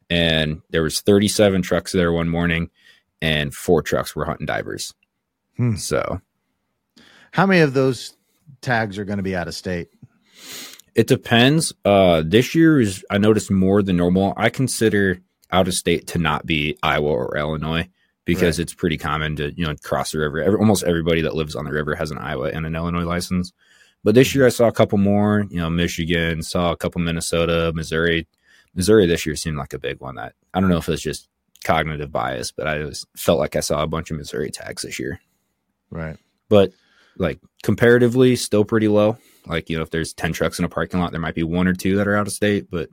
And 0.09 0.61
there 0.69 0.83
was 0.83 1.01
37 1.01 1.63
trucks 1.63 1.91
there 1.91 2.13
one 2.13 2.29
morning, 2.29 2.69
and 3.21 3.53
four 3.53 3.81
trucks 3.81 4.15
were 4.15 4.25
hunting 4.25 4.45
divers. 4.45 4.93
Hmm. 5.57 5.75
So 5.75 6.21
How 7.31 7.45
many 7.45 7.61
of 7.61 7.73
those 7.73 8.15
tags 8.61 8.97
are 8.97 9.05
going 9.05 9.17
to 9.17 9.23
be 9.23 9.35
out 9.35 9.47
of 9.47 9.55
state? 9.55 9.89
It 10.95 11.07
depends. 11.07 11.73
Uh, 11.83 12.23
this 12.25 12.55
year 12.55 12.79
is 12.79 13.03
I 13.09 13.17
noticed 13.17 13.51
more 13.51 13.81
than 13.81 13.97
normal. 13.97 14.33
I 14.37 14.49
consider 14.49 15.19
out 15.51 15.67
of 15.67 15.73
state 15.73 16.07
to 16.07 16.17
not 16.17 16.45
be 16.45 16.77
Iowa 16.83 17.09
or 17.09 17.37
Illinois 17.37 17.89
because 18.25 18.57
Right. 18.57 18.63
it's 18.63 18.73
pretty 18.73 18.97
common 18.97 19.35
to 19.37 19.51
you 19.57 19.65
know 19.65 19.75
cross 19.83 20.11
the 20.13 20.19
river. 20.19 20.41
Every, 20.41 20.57
almost 20.59 20.83
everybody 20.83 21.21
that 21.21 21.35
lives 21.35 21.55
on 21.55 21.65
the 21.65 21.71
river 21.71 21.95
has 21.95 22.11
an 22.11 22.17
Iowa 22.17 22.49
and 22.49 22.65
an 22.65 22.75
Illinois 22.75 23.03
license. 23.03 23.51
But 24.03 24.15
this 24.15 24.33
year 24.35 24.45
I 24.45 24.49
saw 24.49 24.67
a 24.67 24.71
couple 24.71 24.97
more. 24.97 25.45
You 25.49 25.57
know, 25.57 25.69
Michigan 25.69 26.41
saw 26.43 26.71
a 26.71 26.77
couple 26.77 27.01
Minnesota, 27.01 27.71
Missouri. 27.75 28.27
Missouri 28.73 29.05
this 29.05 29.25
year 29.25 29.35
seemed 29.35 29.57
like 29.57 29.73
a 29.73 29.79
big 29.79 29.99
one. 29.99 30.15
That 30.15 30.33
I 30.53 30.59
don't 30.61 30.69
know 30.69 30.77
if 30.77 30.87
it's 30.89 31.01
just 31.01 31.27
cognitive 31.65 32.11
bias, 32.13 32.51
but 32.51 32.65
I 32.67 32.79
was 32.85 33.05
felt 33.17 33.39
like 33.39 33.57
I 33.57 33.59
saw 33.59 33.83
a 33.83 33.87
bunch 33.87 34.09
of 34.11 34.15
Missouri 34.17 34.51
tags 34.51 34.83
this 34.83 34.99
year 34.99 35.19
Right. 35.89 36.17
but 36.47 36.71
like 37.17 37.39
comparatively 37.63 38.37
still 38.37 38.63
pretty 38.63 38.87
low. 38.87 39.17
Like, 39.47 39.69
you 39.69 39.75
know, 39.77 39.83
if 39.83 39.89
there's 39.89 40.13
10 40.13 40.31
trucks 40.33 40.59
in 40.59 40.65
a 40.65 40.69
parking 40.69 40.99
lot, 41.01 41.11
there 41.11 41.19
might 41.19 41.35
be 41.35 41.43
one 41.43 41.67
or 41.67 41.73
two 41.73 41.97
that 41.97 42.07
are 42.07 42.15
out 42.15 42.27
of 42.27 42.33
state, 42.33 42.69
but 42.71 42.89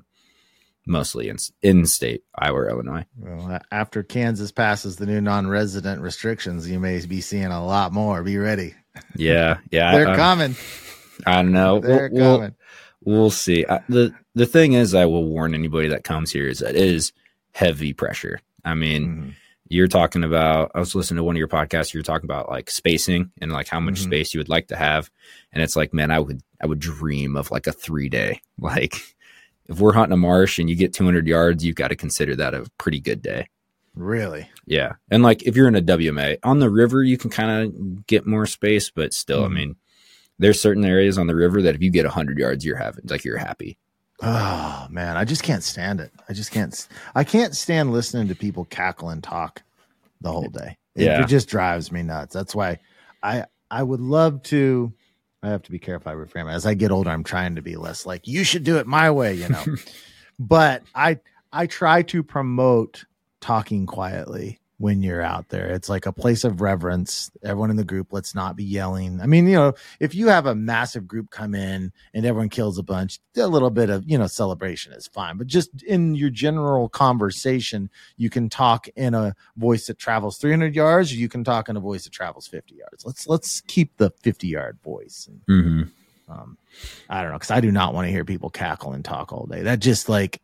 mostly 0.86 1.28
in, 1.28 1.36
in 1.62 1.86
state, 1.86 2.22
Iowa 2.36 2.68
Illinois. 2.68 3.04
Well, 3.16 3.58
after 3.70 4.02
Kansas 4.02 4.52
passes 4.52 4.96
the 4.96 5.06
new 5.06 5.20
non-resident 5.20 6.02
restrictions, 6.02 6.68
you 6.68 6.78
may 6.80 7.04
be 7.06 7.20
seeing 7.20 7.46
a 7.46 7.64
lot 7.64 7.92
more. 7.92 8.22
Be 8.22 8.36
ready. 8.38 8.74
Yeah. 9.16 9.58
Yeah. 9.70 9.92
They're 9.92 10.08
I, 10.08 10.16
coming. 10.16 10.56
I 11.26 11.42
don't 11.42 11.52
know. 11.52 11.80
They're 11.80 12.10
We'll, 12.12 12.22
we'll, 12.22 12.36
coming. 12.38 12.54
we'll 13.04 13.30
see. 13.30 13.64
I, 13.68 13.80
the, 13.88 14.14
the 14.34 14.46
thing 14.46 14.74
is, 14.74 14.94
I 14.94 15.06
will 15.06 15.24
warn 15.24 15.54
anybody 15.54 15.88
that 15.88 16.04
comes 16.04 16.30
here 16.30 16.48
is 16.48 16.58
that 16.60 16.76
it 16.76 16.84
is 16.84 17.12
heavy 17.52 17.92
pressure. 17.92 18.40
I 18.64 18.74
mean, 18.74 19.06
Mhm. 19.06 19.34
you're 19.68 19.88
talking 19.88 20.22
about 20.22 20.70
i 20.74 20.78
was 20.80 20.94
listening 20.94 21.16
to 21.16 21.24
one 21.24 21.34
of 21.34 21.38
your 21.38 21.48
podcasts 21.48 21.94
you're 21.94 22.02
talking 22.02 22.26
about 22.26 22.50
like 22.50 22.68
spacing 22.70 23.30
and 23.40 23.50
like 23.52 23.68
how 23.68 23.80
much 23.80 24.00
Mhm. 24.00 24.04
space 24.04 24.34
you 24.34 24.38
would 24.38 24.50
like 24.50 24.66
to 24.68 24.76
have 24.76 25.10
and 25.52 25.62
it's 25.62 25.76
like 25.76 25.94
man 25.94 26.10
i 26.10 26.18
would 26.18 26.42
i 26.60 26.66
would 26.66 26.78
dream 26.78 27.36
of 27.36 27.50
like 27.50 27.66
a 27.66 27.72
three 27.72 28.10
day 28.10 28.40
like 28.58 28.96
if 29.70 29.78
we're 29.80 29.94
hunting 29.94 30.12
a 30.12 30.16
marsh 30.18 30.58
and 30.58 30.68
you 30.68 30.76
get 30.76 30.92
200 30.92 31.26
yards 31.26 31.64
you've 31.64 31.76
got 31.76 31.88
to 31.88 31.96
consider 31.96 32.36
that 32.36 32.52
a 32.52 32.66
pretty 32.76 33.00
good 33.00 33.22
day 33.22 33.48
Really? 33.94 34.50
yeah 34.66 34.94
and 35.10 35.22
like 35.22 35.42
if 35.44 35.56
you're 35.56 35.68
in 35.68 35.76
a 35.76 35.80
wma 35.80 36.36
on 36.42 36.58
the 36.58 36.68
river 36.68 37.02
you 37.02 37.16
can 37.16 37.30
kind 37.30 37.50
of 37.74 38.06
get 38.06 38.26
more 38.26 38.44
space 38.46 38.90
but 38.90 39.14
still 39.14 39.42
Mhm. 39.42 39.46
i 39.46 39.48
mean 39.48 39.76
there's 40.38 40.60
certain 40.60 40.84
areas 40.84 41.16
on 41.16 41.28
the 41.28 41.36
river 41.36 41.62
that 41.62 41.74
if 41.76 41.80
you 41.82 41.88
get 41.90 42.04
100 42.04 42.36
yards 42.36 42.62
you're 42.64 42.76
having 42.76 43.04
like 43.08 43.24
you're 43.24 43.38
happy 43.38 43.78
Oh 44.22 44.86
man, 44.90 45.16
I 45.16 45.24
just 45.24 45.42
can't 45.42 45.64
stand 45.64 46.00
it. 46.00 46.12
I 46.28 46.32
just 46.32 46.50
can't. 46.52 46.88
I 47.14 47.24
can't 47.24 47.56
stand 47.56 47.92
listening 47.92 48.28
to 48.28 48.34
people 48.34 48.64
cackle 48.66 49.10
and 49.10 49.22
talk 49.22 49.62
the 50.20 50.30
whole 50.30 50.48
day. 50.48 50.76
It, 50.94 51.04
Yeah. 51.06 51.22
it 51.22 51.26
just 51.26 51.48
drives 51.48 51.90
me 51.90 52.02
nuts. 52.02 52.32
That's 52.32 52.54
why 52.54 52.78
I 53.22 53.46
I 53.70 53.82
would 53.82 54.00
love 54.00 54.42
to. 54.44 54.92
I 55.42 55.48
have 55.48 55.62
to 55.62 55.72
be 55.72 55.80
careful. 55.80 56.12
I 56.12 56.14
reframe 56.14 56.48
it. 56.48 56.54
As 56.54 56.66
I 56.66 56.74
get 56.74 56.92
older, 56.92 57.10
I'm 57.10 57.24
trying 57.24 57.56
to 57.56 57.62
be 57.62 57.74
less 57.76 58.06
like 58.06 58.28
you 58.28 58.44
should 58.44 58.62
do 58.62 58.78
it 58.78 58.86
my 58.86 59.10
way. 59.10 59.34
You 59.34 59.48
know, 59.48 59.64
but 60.38 60.84
I 60.94 61.18
I 61.52 61.66
try 61.66 62.02
to 62.02 62.22
promote 62.22 63.04
talking 63.40 63.86
quietly 63.86 64.60
when 64.82 65.00
you're 65.00 65.22
out 65.22 65.48
there. 65.48 65.68
It's 65.68 65.88
like 65.88 66.06
a 66.06 66.12
place 66.12 66.42
of 66.42 66.60
reverence. 66.60 67.30
Everyone 67.44 67.70
in 67.70 67.76
the 67.76 67.84
group, 67.84 68.08
let's 68.10 68.34
not 68.34 68.56
be 68.56 68.64
yelling. 68.64 69.20
I 69.20 69.26
mean, 69.26 69.46
you 69.46 69.54
know, 69.54 69.74
if 70.00 70.12
you 70.12 70.26
have 70.26 70.46
a 70.46 70.56
massive 70.56 71.06
group 71.06 71.30
come 71.30 71.54
in 71.54 71.92
and 72.12 72.26
everyone 72.26 72.48
kills 72.48 72.78
a 72.78 72.82
bunch, 72.82 73.20
a 73.36 73.46
little 73.46 73.70
bit 73.70 73.90
of, 73.90 74.02
you 74.10 74.18
know, 74.18 74.26
celebration 74.26 74.92
is 74.92 75.06
fine. 75.06 75.36
But 75.36 75.46
just 75.46 75.84
in 75.84 76.16
your 76.16 76.30
general 76.30 76.88
conversation, 76.88 77.90
you 78.16 78.28
can 78.28 78.48
talk 78.48 78.88
in 78.96 79.14
a 79.14 79.36
voice 79.56 79.86
that 79.86 80.00
travels 80.00 80.38
300 80.38 80.74
yards, 80.74 81.12
or 81.12 81.14
you 81.14 81.28
can 81.28 81.44
talk 81.44 81.68
in 81.68 81.76
a 81.76 81.80
voice 81.80 82.02
that 82.02 82.12
travels 82.12 82.48
50 82.48 82.74
yards. 82.74 83.06
Let's 83.06 83.28
let's 83.28 83.60
keep 83.60 83.96
the 83.98 84.10
50 84.22 84.48
yard 84.48 84.78
voice. 84.82 85.28
Mm-hmm. 85.48 85.82
um, 86.28 86.58
I 87.08 87.22
don't 87.22 87.30
know, 87.30 87.38
because 87.38 87.52
I 87.52 87.60
do 87.60 87.70
not 87.70 87.94
want 87.94 88.08
to 88.08 88.10
hear 88.10 88.24
people 88.24 88.50
cackle 88.50 88.94
and 88.94 89.04
talk 89.04 89.32
all 89.32 89.46
day. 89.46 89.62
That 89.62 89.78
just 89.78 90.08
like 90.08 90.42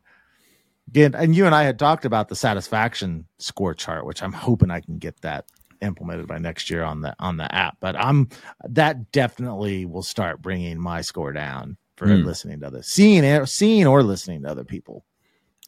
again, 0.89 1.15
and 1.15 1.35
you 1.37 1.47
and 1.47 1.55
I 1.55 1.65
had 1.65 1.79
talked 1.79 2.05
about 2.05 2.29
the 2.29 2.37
satisfaction 2.37 3.27
score 3.39 3.75
chart, 3.75 4.07
which 4.07 4.23
I'm 4.23 4.33
hoping 4.33 4.71
I 4.71 4.81
can 4.81 4.99
get 4.99 5.21
that 5.23 5.47
implemented 5.81 6.27
by 6.27 6.39
next 6.39 6.71
year 6.71 6.83
on 6.83 7.01
the 7.01 7.15
on 7.21 7.37
the 7.37 7.53
app. 7.55 7.77
But 7.81 7.97
I'm 7.97 8.29
that 8.69 9.13
definitely 9.13 9.87
will 9.87 10.03
start 10.03 10.43
bringing 10.43 10.79
my 10.81 11.01
score 11.03 11.33
down 11.33 11.77
for 11.97 12.07
Hmm. 12.07 12.25
listening 12.25 12.61
to 12.61 12.67
others, 12.69 12.87
seeing 12.89 13.25
it, 13.25 13.47
seeing 13.47 13.87
or 13.87 14.03
listening 14.03 14.43
to 14.43 14.49
other 14.49 14.65
people. 14.65 15.05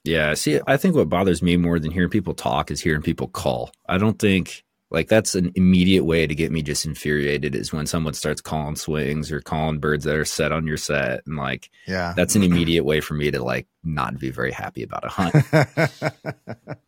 Yeah, 0.05 0.33
see, 0.35 0.61
I 0.67 0.77
think 0.79 0.95
what 0.95 1.11
bothers 1.11 1.43
me 1.43 1.57
more 1.59 1.79
than 1.79 1.91
hearing 1.91 2.09
people 2.09 2.33
talk 2.33 2.71
is 2.71 2.81
hearing 2.81 3.03
people 3.03 3.29
call. 3.29 3.71
I 3.87 3.99
don't 3.99 4.19
think 4.19 4.65
like 4.91 5.09
that's 5.09 5.35
an 5.35 5.53
immediate 5.55 6.05
way 6.05 6.27
to 6.27 6.35
get 6.35 6.51
me 6.51 6.63
just 6.63 6.85
infuriated 6.85 7.55
is 7.55 7.73
when 7.73 7.87
someone 7.87 8.13
starts 8.15 8.41
calling 8.41 8.75
swings 8.77 9.31
or 9.31 9.41
calling 9.41 9.79
birds 9.79 10.05
that 10.05 10.17
are 10.17 10.25
set 10.25 10.51
on 10.53 10.67
your 10.67 10.77
set 10.77 11.23
and 11.27 11.37
like 11.37 11.71
Yeah. 11.87 12.13
that's 12.17 12.35
an 12.35 12.43
immediate 12.43 12.85
way 12.85 13.01
for 13.01 13.15
me 13.15 13.31
to 13.31 13.43
like 13.43 13.67
not 13.85 14.19
be 14.19 14.31
very 14.31 14.53
happy 14.53 14.83
about 14.83 15.05
a 15.05 15.09
hunt. 15.09 16.79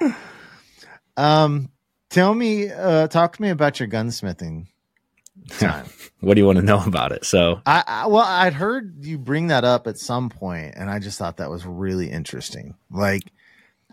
um, 1.16 1.70
tell 2.10 2.34
me, 2.34 2.70
uh, 2.70 3.08
talk 3.08 3.36
to 3.36 3.42
me 3.42 3.50
about 3.50 3.80
your 3.80 3.88
gunsmithing 3.88 4.66
time. 5.58 5.86
what 6.20 6.34
do 6.34 6.40
you 6.40 6.46
want 6.46 6.58
to 6.58 6.64
know 6.64 6.82
about 6.84 7.12
it? 7.12 7.24
So, 7.24 7.60
I, 7.66 7.84
I 7.86 8.06
well, 8.06 8.24
I'd 8.24 8.52
heard 8.54 9.04
you 9.04 9.18
bring 9.18 9.48
that 9.48 9.64
up 9.64 9.86
at 9.86 9.98
some 9.98 10.28
point, 10.28 10.74
and 10.76 10.90
I 10.90 10.98
just 10.98 11.18
thought 11.18 11.36
that 11.38 11.50
was 11.50 11.64
really 11.64 12.10
interesting. 12.10 12.74
Like, 12.90 13.24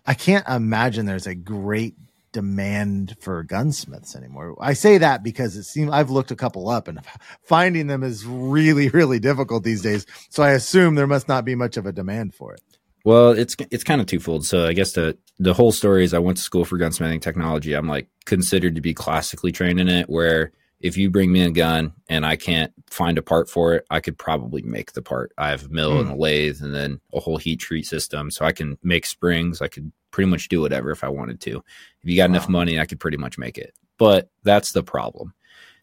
I 0.05 0.13
can't 0.13 0.47
imagine 0.47 1.05
there's 1.05 1.27
a 1.27 1.35
great 1.35 1.95
demand 2.33 3.15
for 3.21 3.43
gunsmiths 3.43 4.15
anymore. 4.15 4.57
I 4.59 4.73
say 4.73 4.97
that 4.97 5.23
because 5.23 5.55
it 5.55 5.63
seems 5.63 5.91
I've 5.91 6.09
looked 6.09 6.31
a 6.31 6.35
couple 6.35 6.67
up, 6.67 6.89
and 6.89 6.99
finding 7.43 7.87
them 7.87 8.03
is 8.03 8.25
really, 8.25 8.89
really 8.89 9.19
difficult 9.19 9.63
these 9.63 9.81
days. 9.81 10.05
So 10.29 10.43
I 10.43 10.51
assume 10.51 10.95
there 10.95 11.07
must 11.07 11.29
not 11.29 11.45
be 11.45 11.55
much 11.55 11.77
of 11.77 11.85
a 11.85 11.93
demand 11.93 12.35
for 12.35 12.53
it. 12.53 12.61
well, 13.05 13.31
it's 13.31 13.55
it's 13.71 13.83
kind 13.85 14.01
of 14.01 14.07
twofold. 14.07 14.45
So, 14.45 14.67
I 14.67 14.73
guess 14.73 14.91
the 14.91 15.17
the 15.39 15.53
whole 15.53 15.71
story 15.71 16.03
is 16.03 16.13
I 16.13 16.19
went 16.19 16.37
to 16.37 16.43
school 16.43 16.65
for 16.65 16.77
gunsmithing 16.77 17.21
technology. 17.21 17.73
I'm 17.73 17.87
like 17.87 18.07
considered 18.25 18.75
to 18.75 18.81
be 18.81 18.93
classically 18.93 19.51
trained 19.51 19.79
in 19.79 19.87
it 19.87 20.09
where 20.09 20.51
if 20.83 20.97
you 20.97 21.09
bring 21.09 21.31
me 21.31 21.41
a 21.41 21.49
gun 21.49 21.93
and 22.09 22.25
I 22.25 22.35
can't 22.35 22.73
find 22.89 23.17
a 23.17 23.21
part 23.21 23.49
for 23.49 23.73
it, 23.73 23.85
I 23.89 24.01
could 24.01 24.17
probably 24.17 24.61
make 24.61 24.91
the 24.91 25.01
part. 25.01 25.31
I 25.37 25.49
have 25.49 25.65
a 25.65 25.69
mill 25.69 25.97
and 25.97 26.11
a 26.11 26.15
lathe 26.15 26.61
and 26.61 26.75
then 26.75 26.99
a 27.13 27.21
whole 27.21 27.37
heat 27.37 27.61
treat 27.61 27.87
system. 27.87 28.29
So 28.29 28.43
I 28.43 28.51
can 28.51 28.77
make 28.83 29.05
springs. 29.05 29.61
I 29.61 29.69
could 29.69 29.93
pretty 30.11 30.29
much 30.29 30.49
do 30.49 30.59
whatever 30.59 30.91
if 30.91 31.01
I 31.01 31.07
wanted 31.07 31.39
to. 31.41 31.63
If 32.01 32.09
you 32.09 32.17
got 32.17 32.29
enough 32.29 32.49
money, 32.49 32.79
I 32.79 32.85
could 32.85 32.99
pretty 32.99 33.15
much 33.15 33.37
make 33.37 33.57
it. 33.57 33.73
But 33.97 34.29
that's 34.43 34.73
the 34.73 34.83
problem. 34.83 35.33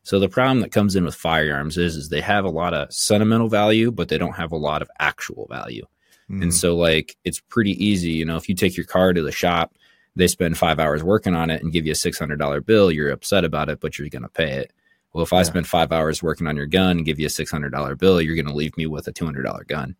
So 0.03 0.19
the 0.19 0.29
problem 0.29 0.61
that 0.61 0.73
comes 0.73 0.95
in 0.97 1.07
with 1.07 1.15
firearms 1.15 1.79
is, 1.79 1.97
is 1.97 2.11
they 2.11 2.21
have 2.21 2.45
a 2.45 2.51
lot 2.51 2.75
of 2.75 2.93
sentimental 2.93 3.49
value, 3.49 3.91
but 3.91 4.09
they 4.09 4.19
don't 4.19 4.37
have 4.37 4.53
a 4.53 4.57
lot 4.57 4.83
of 4.83 4.91
actual 4.99 5.47
value. 5.51 5.87
Mm-hmm. 6.31 6.43
And 6.43 6.55
so, 6.55 6.77
like, 6.77 7.17
it's 7.25 7.41
pretty 7.41 7.73
easy. 7.85 8.11
You 8.11 8.27
know, 8.27 8.37
if 8.37 8.51
you 8.51 8.55
take 8.55 8.77
your 8.77 8.87
car 8.87 9.15
to 9.15 9.23
the 9.23 9.33
shop, 9.33 9.75
they 10.15 10.27
spend 10.27 10.59
five 10.59 10.79
hours 10.79 11.03
working 11.03 11.35
on 11.35 11.49
it 11.49 11.63
and 11.63 11.73
give 11.73 11.87
you 11.87 11.93
a 11.93 11.95
$600 11.95 12.67
bill, 12.67 12.91
you're 12.91 13.11
upset 13.11 13.45
about 13.45 13.71
it, 13.71 13.81
but 13.81 13.99
you're 13.99 14.09
going 14.09 14.23
to 14.23 14.29
pay 14.29 14.59
it. 14.59 14.73
Well, 15.13 15.25
if 15.25 15.33
I 15.33 15.39
Yeah. 15.39 15.43
spend 15.45 15.67
five 15.69 15.93
hours 15.93 16.23
working 16.23 16.47
on 16.47 16.57
your 16.57 16.67
gun 16.67 16.99
and 16.99 17.05
give 17.05 17.19
you 17.19 17.27
a 17.27 17.31
$600 17.31 17.97
bill, 17.99 18.21
you're 18.21 18.37
going 18.37 18.47
to 18.47 18.55
leave 18.55 18.77
me 18.77 18.87
with 18.87 19.09
a 19.09 19.13
$200 19.13 19.65
gun. 19.67 19.97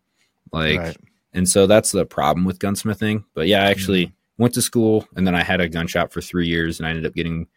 Like, 0.53 0.79
Right. 0.79 0.97
and 1.33 1.47
so 1.49 1.67
that's 1.67 1.91
the 1.91 2.05
problem 2.05 2.45
with 2.45 2.59
gunsmithing. 2.59 3.25
But 3.33 3.47
yeah, 3.47 3.63
I 3.63 3.69
actually 3.69 4.05
Mm-hmm. 4.07 4.43
went 4.43 4.53
to 4.55 4.61
school 4.61 5.07
and 5.15 5.27
then 5.27 5.35
I 5.35 5.43
had 5.43 5.59
a 5.61 5.67
gun 5.69 5.87
shop 5.87 6.11
for 6.11 6.21
three 6.21 6.47
years 6.47 6.79
and 6.79 6.87
I 6.87 6.91
ended 6.91 7.05
up 7.05 7.13
getting 7.13 7.47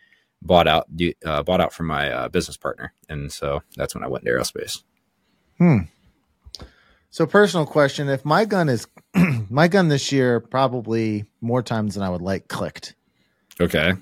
bought 0.43 0.67
out, 0.69 0.87
uh, 1.25 1.43
bought 1.43 1.61
out 1.61 1.73
from 1.73 1.87
my 1.87 2.11
uh, 2.11 2.29
business 2.29 2.57
partner. 2.57 2.93
And 3.09 3.33
so 3.33 3.62
that's 3.77 3.95
when 3.95 4.05
I 4.05 4.09
went 4.09 4.25
to 4.25 4.31
aerospace. 4.31 4.83
Hmm. 5.59 5.79
So, 7.11 7.27
personal 7.27 7.64
question: 7.64 8.09
If 8.09 8.25
my 8.25 8.45
gun 8.45 8.69
is 8.69 8.88
my 9.49 9.69
gun 9.69 9.87
this 9.87 10.11
year, 10.11 10.40
probably 10.40 11.25
more 11.40 11.62
times 11.62 11.95
than 11.95 12.03
I 12.03 12.11
would 12.11 12.21
like, 12.23 12.49
clicked. 12.49 12.97
Okay. 13.61 13.93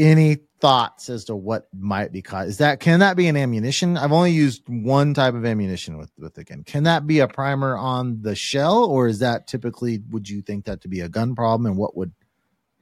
Any 0.00 0.38
thoughts 0.60 1.08
as 1.08 1.26
to 1.26 1.36
what 1.36 1.68
might 1.72 2.12
be 2.12 2.22
caught? 2.22 2.46
Is 2.48 2.58
that 2.58 2.80
can 2.80 3.00
that 3.00 3.16
be 3.16 3.28
an 3.28 3.36
ammunition? 3.36 3.96
I've 3.96 4.12
only 4.12 4.32
used 4.32 4.62
one 4.68 5.14
type 5.14 5.34
of 5.34 5.44
ammunition 5.44 5.98
with 5.98 6.10
with 6.18 6.34
the 6.34 6.44
gun. 6.44 6.64
Can 6.64 6.84
that 6.84 7.06
be 7.06 7.20
a 7.20 7.28
primer 7.28 7.76
on 7.76 8.22
the 8.22 8.34
shell, 8.34 8.84
or 8.84 9.06
is 9.06 9.20
that 9.20 9.46
typically 9.46 10.00
would 10.10 10.28
you 10.28 10.42
think 10.42 10.64
that 10.64 10.80
to 10.82 10.88
be 10.88 11.00
a 11.00 11.08
gun 11.08 11.34
problem? 11.34 11.66
And 11.66 11.76
what 11.76 11.96
would 11.96 12.12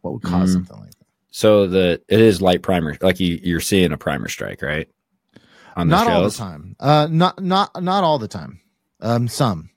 what 0.00 0.14
would 0.14 0.22
cause 0.22 0.50
Mm. 0.50 0.54
something 0.54 0.80
like 0.80 0.90
that? 0.90 1.06
So 1.30 1.66
the 1.66 2.00
it 2.08 2.20
is 2.20 2.40
light 2.40 2.62
primer, 2.62 2.96
like 3.02 3.20
you, 3.20 3.38
you're 3.42 3.60
seeing 3.60 3.92
a 3.92 3.98
primer 3.98 4.28
strike, 4.28 4.62
right? 4.62 4.88
on 5.76 5.88
the 5.88 5.94
not 5.94 6.08
all 6.08 6.24
the 6.24 6.30
time. 6.30 6.74
Uh, 6.80 7.08
not 7.10 7.42
not 7.42 7.82
not 7.82 8.04
all 8.04 8.18
the 8.18 8.28
time. 8.28 8.60
Um, 9.00 9.28
some. 9.28 9.70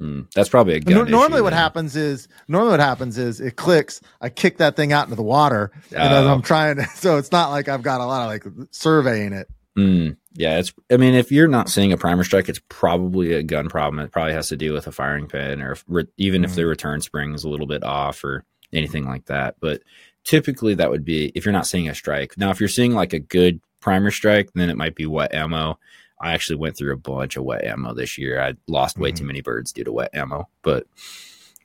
Mm, 0.00 0.32
that's 0.34 0.48
probably 0.48 0.74
a 0.74 0.80
gun 0.80 0.94
Nor- 0.94 1.04
normally, 1.06 1.36
issue 1.38 1.44
what 1.44 1.52
happens 1.52 1.96
is 1.96 2.26
normally 2.48 2.70
what 2.72 2.80
happens 2.80 3.18
is 3.18 3.40
it 3.40 3.56
clicks. 3.56 4.00
I 4.20 4.30
kick 4.30 4.56
that 4.58 4.74
thing 4.74 4.92
out 4.92 5.04
into 5.04 5.16
the 5.16 5.22
water, 5.22 5.70
and 5.94 6.12
Oh. 6.14 6.32
I'm 6.32 6.42
trying 6.42 6.76
to. 6.76 6.86
So 6.94 7.18
it's 7.18 7.30
not 7.32 7.50
like 7.50 7.68
I've 7.68 7.82
got 7.82 8.00
a 8.00 8.06
lot 8.06 8.22
of 8.22 8.28
like 8.28 8.66
surveying 8.70 9.32
it. 9.32 9.48
Mm, 9.78 10.16
yeah, 10.34 10.58
it's. 10.58 10.72
I 10.90 10.96
mean, 10.96 11.14
if 11.14 11.30
you're 11.30 11.48
not 11.48 11.68
seeing 11.68 11.92
a 11.92 11.96
primer 11.98 12.24
strike, 12.24 12.48
it's 12.48 12.60
probably 12.68 13.32
a 13.34 13.42
gun 13.42 13.68
problem. 13.68 14.04
It 14.04 14.12
probably 14.12 14.32
has 14.34 14.48
to 14.48 14.56
do 14.56 14.72
with 14.72 14.86
a 14.86 14.92
firing 14.92 15.26
pin, 15.28 15.60
or 15.62 15.72
if, 15.72 15.84
re, 15.88 16.04
even 16.16 16.42
if 16.44 16.52
Mhm. 16.52 16.54
the 16.56 16.66
return 16.66 17.00
spring 17.00 17.34
is 17.34 17.44
a 17.44 17.48
little 17.48 17.66
bit 17.66 17.82
off, 17.84 18.24
or 18.24 18.44
anything 18.72 19.06
like 19.06 19.26
that. 19.26 19.56
But 19.60 19.82
typically, 20.24 20.74
that 20.74 20.90
would 20.90 21.04
be 21.04 21.32
if 21.34 21.44
you're 21.44 21.52
not 21.52 21.66
seeing 21.66 21.88
a 21.88 21.94
strike. 21.94 22.34
Now, 22.38 22.50
if 22.50 22.60
you're 22.60 22.68
seeing 22.68 22.92
like 22.92 23.12
a 23.12 23.18
good 23.18 23.60
primer 23.80 24.10
strike, 24.10 24.50
then 24.54 24.70
it 24.70 24.76
might 24.76 24.94
be 24.94 25.06
wet 25.06 25.34
ammo. 25.34 25.78
I 26.22 26.32
actually 26.32 26.56
went 26.56 26.76
through 26.76 26.92
a 26.92 26.96
bunch 26.96 27.36
of 27.36 27.44
wet 27.44 27.64
ammo 27.64 27.92
this 27.94 28.16
year. 28.16 28.40
I 28.40 28.54
lost 28.68 28.96
way 28.98 29.12
Mhm. 29.12 29.16
too 29.16 29.24
many 29.24 29.40
birds 29.42 29.72
due 29.72 29.84
to 29.84 29.92
wet 29.92 30.10
ammo, 30.14 30.48
but 30.62 30.86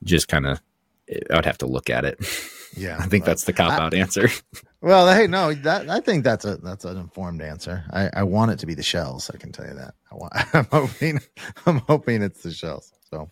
just 0.04 0.28
kind 0.28 0.46
of, 0.46 0.60
I 1.30 1.36
would 1.36 1.46
have 1.46 1.58
to 1.58 1.66
look 1.66 1.88
at 1.90 2.04
it. 2.04 2.18
Yeah, 2.76 2.98
I 3.00 3.06
think 3.06 3.24
that's 3.24 3.44
the 3.44 3.54
cop 3.54 3.80
out 3.80 3.94
answer. 3.94 4.28
Well, 4.82 5.12
hey, 5.12 5.26
no, 5.26 5.54
that 5.54 5.88
I 5.88 6.00
think 6.00 6.22
that's 6.22 6.44
a 6.44 6.58
that's 6.58 6.84
an 6.84 6.98
informed 6.98 7.40
answer. 7.40 7.82
I, 7.90 8.10
I 8.12 8.22
want 8.24 8.50
it 8.52 8.58
to 8.60 8.66
be 8.66 8.74
the 8.74 8.82
shells. 8.82 9.30
I 9.34 9.38
can 9.38 9.50
tell 9.52 9.66
you 9.66 9.72
that. 9.74 9.94
I 10.12 10.14
want. 10.14 10.32
I'm 10.54 10.66
hoping. 10.70 11.20
I'm 11.66 11.78
hoping 11.78 12.20
it's 12.22 12.42
the 12.42 12.52
shells. 12.52 12.92
So, 13.10 13.30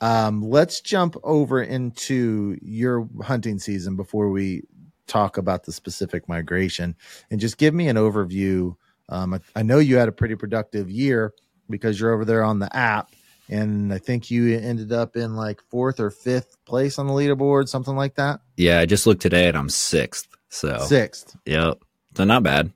um, 0.00 0.42
let's 0.42 0.80
jump 0.80 1.16
over 1.22 1.62
into 1.62 2.58
your 2.60 3.08
hunting 3.22 3.58
season 3.60 3.94
before 3.96 4.30
we 4.30 4.62
talk 5.06 5.38
about 5.38 5.64
the 5.64 5.72
specific 5.72 6.28
migration, 6.28 6.96
and 7.30 7.40
just 7.40 7.56
give 7.56 7.72
me 7.72 7.86
an 7.88 7.96
overview. 7.96 8.74
Um, 9.10 9.34
I, 9.34 9.40
I 9.56 9.62
know 9.62 9.78
you 9.78 9.96
had 9.96 10.08
a 10.08 10.12
pretty 10.12 10.36
productive 10.36 10.90
year 10.90 11.34
because 11.68 12.00
you're 12.00 12.12
over 12.14 12.24
there 12.24 12.42
on 12.44 12.58
the 12.60 12.74
app, 12.74 13.10
and 13.48 13.92
I 13.92 13.98
think 13.98 14.30
you 14.30 14.56
ended 14.58 14.92
up 14.92 15.16
in 15.16 15.34
like 15.36 15.60
fourth 15.68 16.00
or 16.00 16.10
fifth 16.10 16.56
place 16.64 16.98
on 16.98 17.06
the 17.06 17.12
leaderboard, 17.12 17.68
something 17.68 17.96
like 17.96 18.14
that. 18.14 18.40
yeah, 18.56 18.78
I 18.80 18.86
just 18.86 19.06
looked 19.06 19.22
today 19.22 19.48
and 19.48 19.56
I'm 19.56 19.68
sixth. 19.68 20.28
So, 20.48 20.78
Sixth. 20.78 21.36
yep. 21.46 21.78
So, 22.16 22.24
not 22.24 22.42
bad. 22.42 22.72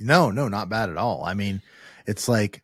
No, 0.00 0.30
no, 0.30 0.48
not 0.48 0.68
bad 0.68 0.90
at 0.90 0.96
all. 0.96 1.22
I 1.24 1.34
mean, 1.34 1.62
it's 2.06 2.28
like 2.28 2.62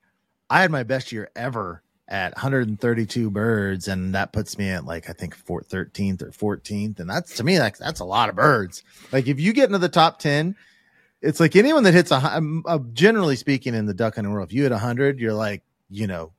I 0.50 0.62
had 0.62 0.70
my 0.70 0.82
best 0.82 1.12
year 1.12 1.30
ever 1.36 1.82
at 2.08 2.34
132 2.34 3.30
birds, 3.30 3.88
and 3.88 4.14
that 4.14 4.32
puts 4.32 4.58
me 4.58 4.68
at 4.70 4.84
like 4.84 5.08
I 5.08 5.12
think 5.12 5.34
four, 5.36 5.62
13th 5.62 6.22
or 6.22 6.56
14th, 6.56 6.98
and 6.98 7.08
that's 7.08 7.36
to 7.36 7.44
me 7.44 7.58
like 7.60 7.78
that's 7.78 8.00
a 8.00 8.04
lot 8.04 8.28
of 8.28 8.34
birds. 8.36 8.82
Like 9.12 9.28
if 9.28 9.38
you 9.40 9.52
get 9.52 9.66
into 9.66 9.78
the 9.78 9.88
top 9.88 10.18
10, 10.18 10.56
it's 11.22 11.40
like 11.40 11.56
anyone 11.56 11.84
that 11.84 11.94
hits 11.94 12.10
a 12.10 12.20
hu- 12.20 12.26
um, 12.36 12.62
uh, 12.66 12.78
generally 12.92 13.36
speaking 13.36 13.74
in 13.74 13.86
the 13.86 13.94
duck 13.94 14.16
hunting 14.16 14.32
world, 14.32 14.48
if 14.48 14.52
you 14.54 14.62
hit 14.64 14.72
100, 14.72 15.18
you're 15.18 15.32
like, 15.34 15.62
you 15.88 16.06
know, 16.06 16.32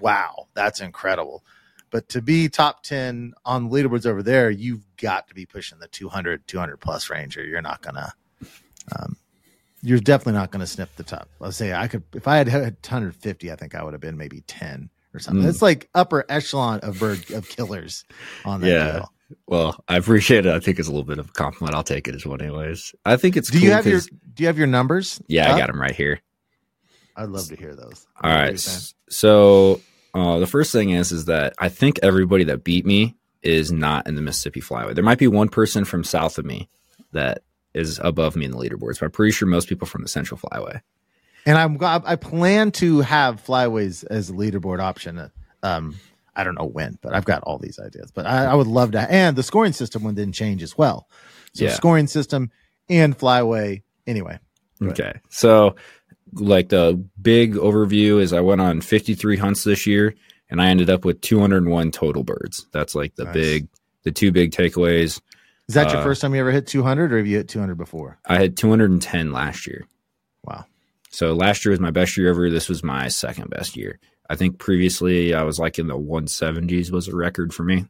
wow, 0.00 0.46
that's 0.54 0.80
incredible. 0.80 1.44
But 1.90 2.08
to 2.10 2.22
be 2.22 2.48
top 2.48 2.82
10 2.82 3.32
on 3.44 3.70
leaderboards 3.70 4.04
over 4.06 4.22
there, 4.22 4.50
you've 4.50 4.84
got 4.98 5.26
to 5.28 5.34
be 5.34 5.46
pushing 5.46 5.78
the 5.78 5.88
200, 5.88 6.46
200 6.46 6.76
plus 6.78 7.08
range, 7.10 7.36
or 7.38 7.44
you're 7.44 7.62
not 7.62 7.80
gonna. 7.82 8.12
Um, 8.98 9.16
you're 9.82 9.98
definitely 10.00 10.32
not 10.32 10.50
going 10.50 10.60
to 10.60 10.66
sniff 10.66 10.94
the 10.96 11.04
top. 11.04 11.28
Let's 11.38 11.56
say 11.56 11.72
I 11.72 11.86
could, 11.86 12.02
if 12.12 12.26
I 12.26 12.36
had 12.36 12.48
had 12.48 12.62
150, 12.82 13.52
I 13.52 13.56
think 13.56 13.74
I 13.74 13.82
would 13.84 13.94
have 13.94 14.00
been 14.00 14.16
maybe 14.16 14.40
10 14.46 14.90
or 15.14 15.20
something. 15.20 15.44
Mm. 15.44 15.48
It's 15.48 15.62
like 15.62 15.88
upper 15.94 16.24
echelon 16.28 16.80
of 16.80 16.98
bird 16.98 17.30
of 17.30 17.48
killers 17.48 18.04
on 18.44 18.60
that 18.62 18.68
Yeah. 18.68 18.92
deal. 18.92 19.12
Well, 19.46 19.82
I 19.88 19.96
appreciate 19.96 20.46
it. 20.46 20.54
I 20.54 20.60
think 20.60 20.78
it's 20.78 20.88
a 20.88 20.90
little 20.90 21.04
bit 21.04 21.18
of 21.18 21.28
a 21.28 21.32
compliment. 21.32 21.74
I'll 21.76 21.82
take 21.82 22.08
it 22.08 22.14
as 22.14 22.24
one, 22.24 22.40
anyways. 22.40 22.94
I 23.04 23.16
think 23.16 23.36
it's. 23.36 23.50
Do 23.50 23.58
you 23.60 23.72
have 23.72 23.86
your 23.86 24.00
Do 24.00 24.42
you 24.42 24.46
have 24.46 24.58
your 24.58 24.66
numbers? 24.66 25.20
Yeah, 25.26 25.52
I 25.54 25.58
got 25.58 25.66
them 25.68 25.80
right 25.80 25.94
here. 25.94 26.20
I'd 27.16 27.28
love 27.28 27.48
to 27.48 27.56
hear 27.56 27.74
those. 27.74 28.06
All 28.22 28.30
right. 28.30 28.52
you 28.52 28.56
saying? 28.58 28.76
s- 28.76 28.94
So 29.10 29.80
uh, 30.14 30.38
the 30.38 30.46
first 30.46 30.70
thing 30.72 30.90
is, 30.90 31.10
is 31.12 31.24
that 31.26 31.54
I 31.58 31.68
think 31.68 31.98
everybody 32.02 32.44
that 32.44 32.62
beat 32.64 32.86
me 32.86 33.16
is 33.42 33.70
not 33.72 34.06
in 34.06 34.14
the 34.14 34.22
Mississippi 34.22 34.60
Flyway. 34.60 34.94
There 34.94 35.04
might 35.04 35.18
be 35.18 35.26
one 35.28 35.48
person 35.48 35.84
from 35.84 36.04
south 36.04 36.38
of 36.38 36.44
me 36.44 36.68
that 37.12 37.42
is 37.74 37.98
above 38.02 38.34
me 38.36 38.44
in 38.44 38.52
the 38.52 38.56
leaderboards, 38.58 39.00
but 39.00 39.06
I'm 39.06 39.10
pretty 39.10 39.32
sure 39.32 39.46
most 39.48 39.68
people 39.68 39.86
from 39.86 40.02
the 40.02 40.08
Central 40.08 40.38
Flyway. 40.40 40.80
And 41.44 41.56
I'm 41.58 41.76
I 41.82 42.16
plan 42.16 42.70
to 42.72 43.00
have 43.00 43.44
flyways 43.44 44.04
as 44.08 44.30
a 44.30 44.32
leaderboard 44.32 44.80
option. 44.80 45.30
Um, 45.62 45.96
I 46.38 46.44
don't 46.44 46.54
know 46.54 46.66
when, 46.66 46.98
but 47.02 47.14
I've 47.14 47.24
got 47.26 47.42
all 47.42 47.58
these 47.58 47.78
ideas. 47.78 48.10
But 48.12 48.24
I, 48.26 48.44
I 48.46 48.54
would 48.54 48.66
love 48.68 48.92
to. 48.92 49.00
And 49.12 49.36
the 49.36 49.42
scoring 49.42 49.72
system 49.72 50.04
one 50.04 50.14
didn't 50.14 50.34
change 50.34 50.62
as 50.62 50.78
well. 50.78 51.08
So 51.52 51.64
Yeah. 51.66 51.72
scoring 51.72 52.06
system 52.06 52.50
and 52.88 53.18
flyway. 53.18 53.82
Anyway. 54.06 54.38
Okay. 54.80 55.14
So, 55.28 55.74
like 56.34 56.68
the 56.68 57.04
big 57.20 57.54
overview 57.54 58.20
is 58.20 58.32
I 58.32 58.40
went 58.40 58.60
on 58.60 58.80
53 58.80 59.36
hunts 59.36 59.64
this 59.64 59.86
year 59.86 60.14
and 60.48 60.62
I 60.62 60.68
ended 60.68 60.88
up 60.88 61.04
with 61.04 61.20
201 61.22 61.90
total 61.90 62.22
birds. 62.22 62.66
That's 62.72 62.94
like 62.94 63.16
the 63.16 63.24
Nice. 63.24 63.34
big, 63.34 63.68
the 64.04 64.12
two 64.12 64.30
big 64.30 64.52
takeaways. 64.52 65.20
is 65.68 65.74
that 65.74 65.90
your 65.90 66.00
Uh, 66.00 66.04
first 66.04 66.22
time 66.22 66.34
you 66.34 66.40
ever 66.40 66.52
hit 66.52 66.66
200, 66.66 67.12
or 67.12 67.18
have 67.18 67.26
you 67.26 67.36
hit 67.38 67.48
200 67.48 67.74
before? 67.76 68.18
I 68.26 68.36
had 68.38 68.56
210 68.56 69.32
last 69.32 69.66
year. 69.66 69.86
Wow. 70.44 70.64
So 71.10 71.34
last 71.34 71.64
year 71.64 71.70
was 71.72 71.80
my 71.80 71.90
best 71.90 72.16
year 72.16 72.28
ever. 72.30 72.48
This 72.50 72.68
was 72.68 72.82
my 72.84 73.08
second 73.08 73.50
best 73.50 73.76
year. 73.76 73.98
I 74.28 74.36
think 74.36 74.58
previously 74.58 75.34
I 75.34 75.42
was 75.42 75.58
like 75.58 75.78
in 75.78 75.86
the 75.86 75.98
170s 75.98 76.90
was 76.90 77.08
a 77.08 77.16
record 77.16 77.52
for 77.54 77.62
me. 77.64 77.86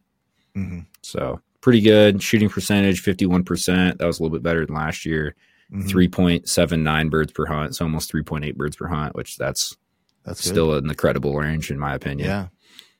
Mm-hmm. 0.56 0.80
So 1.02 1.40
pretty 1.60 1.80
good. 1.80 2.22
Shooting 2.22 2.48
percentage, 2.48 3.02
51%. 3.02 3.98
That 3.98 4.06
was 4.06 4.18
a 4.18 4.22
little 4.22 4.36
bit 4.36 4.42
better 4.42 4.64
than 4.64 4.74
last 4.74 5.04
year. 5.04 5.34
Mm-hmm. 5.72 5.88
3.79 5.88 7.10
birds 7.10 7.32
per 7.32 7.46
hunt. 7.46 7.74
So 7.76 7.84
almost 7.84 8.12
3.8 8.12 8.54
birds 8.56 8.76
per 8.76 8.86
hunt, 8.86 9.14
which 9.14 9.36
that's 9.36 9.76
That's 10.24 10.40
good. 10.42 10.48
still 10.48 10.74
in 10.76 10.86
the 10.86 10.94
credible 10.94 11.34
range 11.36 11.70
in 11.70 11.78
my 11.78 11.94
opinion. 11.94 12.28
yeah. 12.28 12.46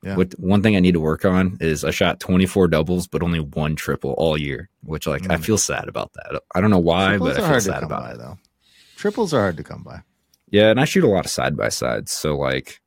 Yeah. 0.05 0.15
What 0.15 0.33
one 0.39 0.63
thing 0.63 0.77
I 0.77 0.81
need 0.81 0.93
to 0.93 1.01
work 1.01 1.25
on 1.25 1.59
is 1.61 1.85
I 1.85 1.91
shot 1.91 2.21
24 2.21 2.69
doubles, 2.69 3.09
but 3.09 3.21
only 3.21 3.41
one 3.41 3.75
triple 3.75 4.13
all 4.17 4.39
year, 4.39 4.69
which 4.85 5.09
like 5.09 5.29
I 5.29 5.35
Mm. 5.39 5.45
feel 5.45 5.59
sad 5.59 5.89
about 5.89 6.13
that. 6.13 6.41
I 6.55 6.61
don't 6.61 6.71
know 6.71 6.79
why, 6.79 7.17
Triples 7.17 7.29
but 7.31 7.33
I 7.33 7.37
feel 7.41 7.45
hard 7.47 7.57
to 7.57 7.61
sad 7.63 7.81
come 7.81 7.85
about 7.85 8.03
by, 8.05 8.11
it. 8.13 8.19
though. 8.19 8.39
Triples 8.97 9.35
are 9.35 9.41
hard 9.41 9.57
to 9.57 9.65
come 9.65 9.83
by. 9.83 10.03
Yeah, 10.51 10.71
and 10.71 10.79
I 10.79 10.85
shoot 10.85 11.03
a 11.03 11.09
lot 11.09 11.25
of 11.25 11.33
side 11.33 11.57
by 11.57 11.69
sides, 11.71 12.13
so 12.13 12.37
like, 12.37 12.81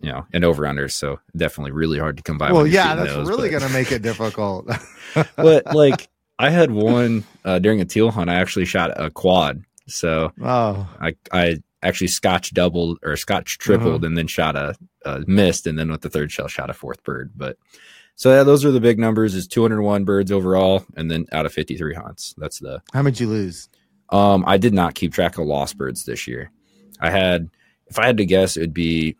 you 0.00 0.10
know, 0.10 0.26
and 0.32 0.44
over 0.44 0.66
under 0.66 0.88
so 0.88 1.18
definitely 1.36 1.72
really 1.72 1.98
hard 1.98 2.16
to 2.16 2.22
come 2.22 2.38
by. 2.38 2.52
well, 2.52 2.66
yeah, 2.66 2.94
that's 2.94 3.12
those, 3.12 3.28
really 3.28 3.50
but- 3.50 3.60
going 3.60 3.72
to 3.72 3.78
make 3.78 3.92
it 3.92 4.02
difficult. 4.02 4.70
but 5.36 5.74
like, 5.74 6.08
I 6.38 6.50
had 6.50 6.70
one 6.70 7.24
uh, 7.44 7.58
during 7.58 7.80
a 7.80 7.84
teal 7.84 8.10
hunt. 8.10 8.30
I 8.30 8.34
actually 8.36 8.64
shot 8.64 8.92
a 9.00 9.10
quad, 9.10 9.64
so 9.86 10.32
oh, 10.42 10.88
I 11.00 11.16
I 11.32 11.62
actually 11.82 12.08
scotch 12.08 12.54
doubled 12.54 12.98
or 13.02 13.16
scotch 13.16 13.58
tripled, 13.58 14.04
and 14.04 14.16
then 14.16 14.26
shot 14.26 14.54
a, 14.56 14.74
a 15.04 15.20
missed, 15.26 15.66
and 15.66 15.78
then 15.78 15.90
with 15.90 16.02
the 16.02 16.10
third 16.10 16.30
shell 16.30 16.48
shot 16.48 16.70
a 16.70 16.74
fourth 16.74 17.02
bird. 17.02 17.32
But 17.36 17.56
so 18.14 18.30
yeah, 18.32 18.44
those 18.44 18.64
are 18.64 18.70
the 18.70 18.80
big 18.80 18.98
numbers. 18.98 19.34
Is 19.34 19.48
201 19.48 20.04
birds 20.04 20.30
overall, 20.30 20.84
and 20.96 21.10
then 21.10 21.26
out 21.32 21.46
of 21.46 21.52
53 21.52 21.94
hunts. 21.94 22.34
That's 22.38 22.60
the 22.60 22.82
how 22.92 23.02
much 23.02 23.20
you 23.20 23.28
lose? 23.28 23.68
Um, 24.10 24.44
I 24.46 24.58
did 24.58 24.72
not 24.72 24.94
keep 24.94 25.12
track 25.12 25.38
of 25.38 25.46
lost 25.46 25.76
birds 25.76 26.04
this 26.04 26.26
year. 26.26 26.50
I 27.00 27.10
had, 27.10 27.50
if 27.88 27.98
I 27.98 28.06
had 28.06 28.16
to 28.18 28.24
guess, 28.24 28.56
it 28.56 28.60
would 28.60 28.74
be 28.74 29.16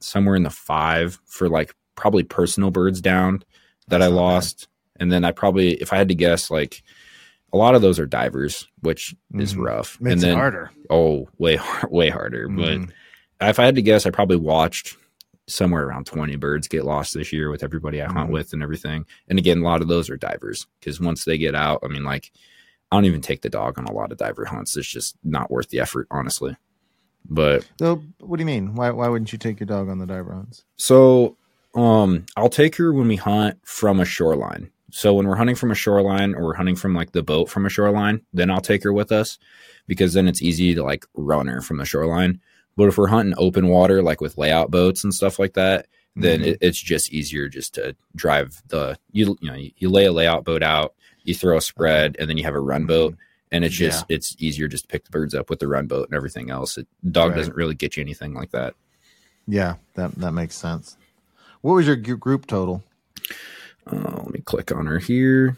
somewhere 0.00 0.36
in 0.36 0.42
the 0.42 0.50
five 0.50 1.18
for 1.26 1.48
like 1.48 1.74
probably 1.94 2.22
personal 2.22 2.70
birds 2.70 3.00
down 3.00 3.42
that 3.88 3.98
That's 3.98 4.04
I 4.04 4.08
not 4.08 4.10
bad. 4.10 4.14
lost. 4.16 4.68
And 5.00 5.10
then 5.12 5.24
I 5.24 5.32
probably, 5.32 5.74
if 5.74 5.92
I 5.92 5.96
had 5.96 6.08
to 6.08 6.14
guess, 6.14 6.50
like 6.50 6.82
a 7.52 7.56
lot 7.56 7.74
of 7.74 7.82
those 7.82 7.98
are 7.98 8.06
divers, 8.06 8.68
which 8.80 9.14
is 9.34 9.54
Mhm. 9.54 9.64
rough. 9.64 10.00
Makes 10.00 10.12
and 10.14 10.22
then, 10.22 10.36
harder. 10.36 10.70
oh, 10.90 11.28
way, 11.38 11.58
way 11.90 12.08
harder. 12.10 12.48
Mhm. 12.48 12.90
But 13.38 13.48
if 13.48 13.58
I 13.58 13.64
had 13.64 13.76
to 13.76 13.82
guess, 13.82 14.04
I 14.06 14.10
probably 14.10 14.36
watched 14.36 14.96
somewhere 15.46 15.86
around 15.86 16.04
20 16.04 16.36
birds 16.36 16.68
get 16.68 16.84
lost 16.84 17.14
this 17.14 17.32
year 17.32 17.50
with 17.50 17.62
everybody 17.62 18.02
I 18.02 18.06
hunt 18.12 18.28
Mhm. 18.28 18.32
with 18.34 18.52
and 18.52 18.62
everything. 18.62 19.06
And 19.28 19.38
again, 19.38 19.58
a 19.60 19.64
lot 19.64 19.80
of 19.80 19.88
those 19.88 20.10
are 20.10 20.16
divers 20.18 20.66
because 20.78 21.00
once 21.00 21.24
they 21.24 21.38
get 21.38 21.54
out, 21.54 21.80
I 21.82 21.88
mean, 21.88 22.04
like, 22.04 22.30
I 22.92 22.96
don't 22.96 23.06
even 23.06 23.22
take 23.22 23.40
the 23.42 23.48
dog 23.48 23.78
on 23.78 23.84
a 23.86 23.92
lot 23.92 24.12
of 24.12 24.18
diver 24.18 24.44
hunts. 24.46 24.76
It's 24.76 24.86
just 24.88 25.16
not 25.24 25.50
worth 25.50 25.68
the 25.70 25.80
effort, 25.80 26.06
honestly. 26.10 26.56
But 27.28 27.68
So, 27.78 28.02
what 28.20 28.36
do 28.36 28.42
you 28.42 28.46
mean? 28.46 28.74
Why 28.74 28.90
why 28.90 29.08
wouldn't 29.08 29.32
you 29.32 29.38
take 29.38 29.60
your 29.60 29.66
dog 29.66 29.88
on 29.88 29.98
the 29.98 30.06
dive 30.06 30.26
runs? 30.26 30.64
so, 30.76 31.36
um, 31.74 32.24
I'll 32.36 32.48
take 32.48 32.76
her 32.76 32.92
when 32.92 33.08
we 33.08 33.16
hunt 33.16 33.58
from 33.64 34.00
a 34.00 34.04
shoreline. 34.04 34.70
So 34.90 35.12
when 35.12 35.26
we're 35.28 35.36
hunting 35.36 35.54
from 35.54 35.70
a 35.70 35.74
shoreline 35.74 36.34
or 36.34 36.44
we're 36.44 36.54
hunting 36.54 36.76
from 36.76 36.94
like 36.94 37.12
the 37.12 37.22
boat 37.22 37.50
from 37.50 37.66
a 37.66 37.68
shoreline, 37.68 38.22
then 38.32 38.50
I'll 38.50 38.60
take 38.62 38.82
her 38.84 38.92
with 38.92 39.12
us 39.12 39.38
because 39.86 40.14
then 40.14 40.26
it's 40.26 40.40
easy 40.40 40.74
to 40.74 40.82
like 40.82 41.04
run 41.14 41.46
her 41.46 41.60
from 41.60 41.76
the 41.76 41.84
shoreline. 41.84 42.40
But 42.76 42.88
if 42.88 42.96
we're 42.96 43.08
hunting 43.08 43.34
open 43.36 43.68
water, 43.68 44.02
like 44.02 44.22
with 44.22 44.38
layout 44.38 44.70
boats 44.70 45.04
and 45.04 45.12
stuff 45.12 45.38
like 45.38 45.52
that, 45.54 45.86
then 46.16 46.40
Mhm. 46.40 46.46
it, 46.46 46.58
it's 46.62 46.80
just 46.80 47.12
easier 47.12 47.48
just 47.48 47.74
to 47.74 47.94
drive 48.16 48.62
the 48.68 48.98
you 49.12 49.36
you 49.42 49.50
know 49.50 49.56
you, 49.56 49.70
you 49.76 49.90
lay 49.90 50.06
a 50.06 50.12
layout 50.12 50.44
boat 50.44 50.62
out, 50.62 50.94
you 51.22 51.34
throw 51.34 51.58
a 51.58 51.60
spread, 51.60 52.16
and 52.18 52.28
then 52.30 52.38
you 52.38 52.44
have 52.44 52.54
a 52.54 52.60
run 52.60 52.86
boat, 52.86 53.14
and 53.52 53.64
it's 53.64 53.74
just 53.74 54.04
it's 54.08 54.36
easier 54.38 54.68
just 54.68 54.84
to 54.84 54.88
pick 54.88 55.04
the 55.04 55.10
birds 55.10 55.34
up 55.34 55.50
with 55.50 55.58
the 55.58 55.68
run 55.68 55.86
boat 55.86 56.08
and 56.08 56.16
everything 56.16 56.50
else. 56.50 56.76
It, 56.78 56.86
dog 57.10 57.30
Right. 57.30 57.36
doesn't 57.38 57.56
really 57.56 57.74
get 57.74 57.96
you 57.96 58.02
anything 58.02 58.34
like 58.34 58.50
that. 58.50 58.74
Yeah, 59.46 59.76
that 59.94 60.14
that 60.16 60.32
makes 60.32 60.56
sense. 60.56 60.96
What 61.62 61.74
was 61.74 61.86
your 61.86 61.96
group 61.96 62.46
total? 62.46 62.82
Uh, 63.90 64.20
let 64.22 64.30
me 64.30 64.40
click 64.40 64.70
on 64.72 64.86
her 64.86 64.98
here. 64.98 65.56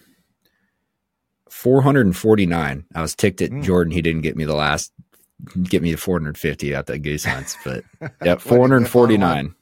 449. 1.49 2.85
I 2.95 3.03
was 3.03 3.15
ticked 3.15 3.43
at 3.43 3.51
Mm. 3.51 3.63
Jordan. 3.65 3.93
He 3.93 4.03
didn't 4.03 4.23
get 4.23 4.37
me 4.37 4.45
the 4.45 4.55
last 4.55 4.93
get 5.63 5.83
me 5.83 5.91
to 5.91 5.97
450 5.97 6.75
at 6.75 6.87
that 6.87 6.99
goose 6.99 7.25
hunts, 7.25 7.57
but 7.65 7.83
yeah, 8.25 8.37
449. 8.37 9.55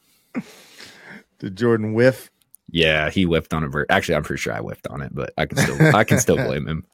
Did 1.39 1.57
Jordan 1.57 1.95
whiff? 1.95 2.31
Yeah, 2.71 3.11
he 3.11 3.23
whiffed 3.23 3.55
on 3.55 3.65
a 3.65 3.69
bird. 3.69 3.87
Actually, 3.89 4.17
I'm 4.17 4.25
pretty 4.25 4.41
sure 4.41 4.53
I 4.53 4.59
whiffed 4.59 4.89
on 4.89 5.01
it, 5.03 5.15
but 5.15 5.33
I 5.39 5.47
can 5.47 5.57
still 5.57 5.97
I 5.97 6.05
can 6.05 6.19
still 6.19 6.37
blame 6.45 6.67
him. 6.67 6.85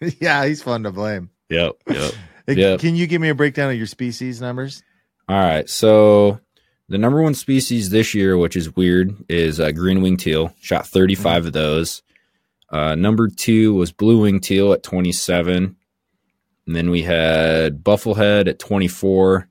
yeah, 0.20 0.44
he's 0.46 0.62
fun 0.62 0.82
to 0.84 0.92
blame. 0.92 1.30
Yep, 1.48 1.76
yep. 1.88 2.12
Yep. 2.46 2.80
Can 2.80 2.96
you 2.96 3.06
give 3.06 3.20
me 3.20 3.28
a 3.28 3.34
breakdown 3.34 3.70
of 3.70 3.76
your 3.76 3.86
species 3.86 4.40
numbers? 4.40 4.82
All 5.28 5.38
right, 5.38 5.68
so 5.68 6.40
the 6.88 6.96
number 6.96 7.20
one 7.20 7.34
species 7.34 7.90
this 7.90 8.14
year, 8.14 8.38
which 8.38 8.56
is 8.56 8.74
weird, 8.74 9.14
is 9.28 9.60
uh, 9.60 9.72
green 9.72 10.00
wing 10.00 10.16
teal. 10.16 10.54
Shot 10.60 10.86
35 10.86 11.46
of 11.46 11.52
those. 11.52 12.02
Uh, 12.70 12.94
number 12.94 13.28
two 13.28 13.74
was 13.74 13.92
blue 13.92 14.22
wing 14.22 14.40
teal 14.40 14.72
at 14.72 14.82
27. 14.82 15.76
And 16.66 16.76
then 16.76 16.90
we 16.90 17.02
had 17.02 17.82
bufflehead 17.82 18.48
at 18.48 18.58
24. 18.58 19.48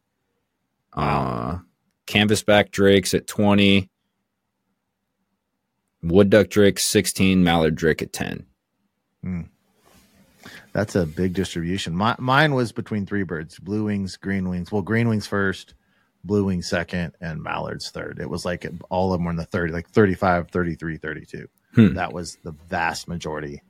Uh, 0.94 1.58
canvasback 2.08 2.72
drakes 2.72 3.14
at 3.14 3.28
20. 3.28 3.90
Wood 6.04 6.30
duck 6.30 6.50
drake 6.50 6.80
16. 6.80 7.44
Mallard 7.44 7.76
drake 7.76 8.02
at 8.02 8.14
10. 8.14 8.46
That's 10.78 10.94
a 10.96 11.08
big 11.08 11.34
distribution. 11.34 11.96
My, 11.96 12.16
mine 12.20 12.54
was 12.54 12.72
between 12.72 13.08
three 13.08 13.24
birds: 13.24 13.58
blue 13.58 13.86
wings, 13.86 14.16
green 14.16 14.48
wings. 14.48 14.72
Well, 14.72 14.84
green 14.84 15.10
wings 15.10 15.26
first, 15.26 15.74
blue 16.24 16.46
wings 16.46 16.68
second, 16.68 17.14
and 17.20 17.42
mallards 17.42 17.90
third. 17.90 18.20
It 18.22 18.30
was 18.30 18.46
like 18.46 18.64
all 18.92 19.12
of 19.12 19.18
them 19.18 19.26
were 19.26 19.32
in 19.32 19.38
the 19.38 19.44
30, 19.46 19.74
like 19.74 19.90
35, 19.90 20.52
33, 20.52 20.98
32. 20.98 21.48
Hmm. 21.74 21.94
That 21.96 22.14
was 22.14 22.38
the 22.44 22.52
vast 22.70 23.08
majority 23.08 23.64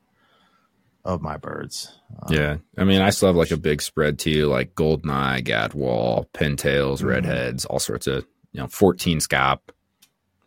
of 1.06 1.22
my 1.22 1.38
birds. 1.38 1.98
Um, 2.24 2.34
Yeah, 2.36 2.58
I 2.78 2.84
mean, 2.84 3.00
I 3.02 3.12
still 3.12 3.30
have 3.30 3.38
like 3.38 3.52
a 3.52 3.58
big 3.58 3.82
spread 3.82 4.20
too, 4.20 4.48
like 4.48 4.76
goldeneye, 4.76 5.46
gadwall, 5.46 6.26
pintails, 6.34 7.02
Mhm. 7.02 7.06
redheads, 7.08 7.64
all 7.64 7.80
sorts 7.80 8.08
of 8.08 8.26
you 8.52 8.60
know, 8.60 8.68
fourteen 8.68 9.20
scaup. 9.22 9.60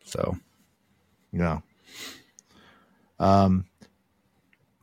So 0.04 0.36
Yeah. 1.32 1.60
Um, 3.18 3.64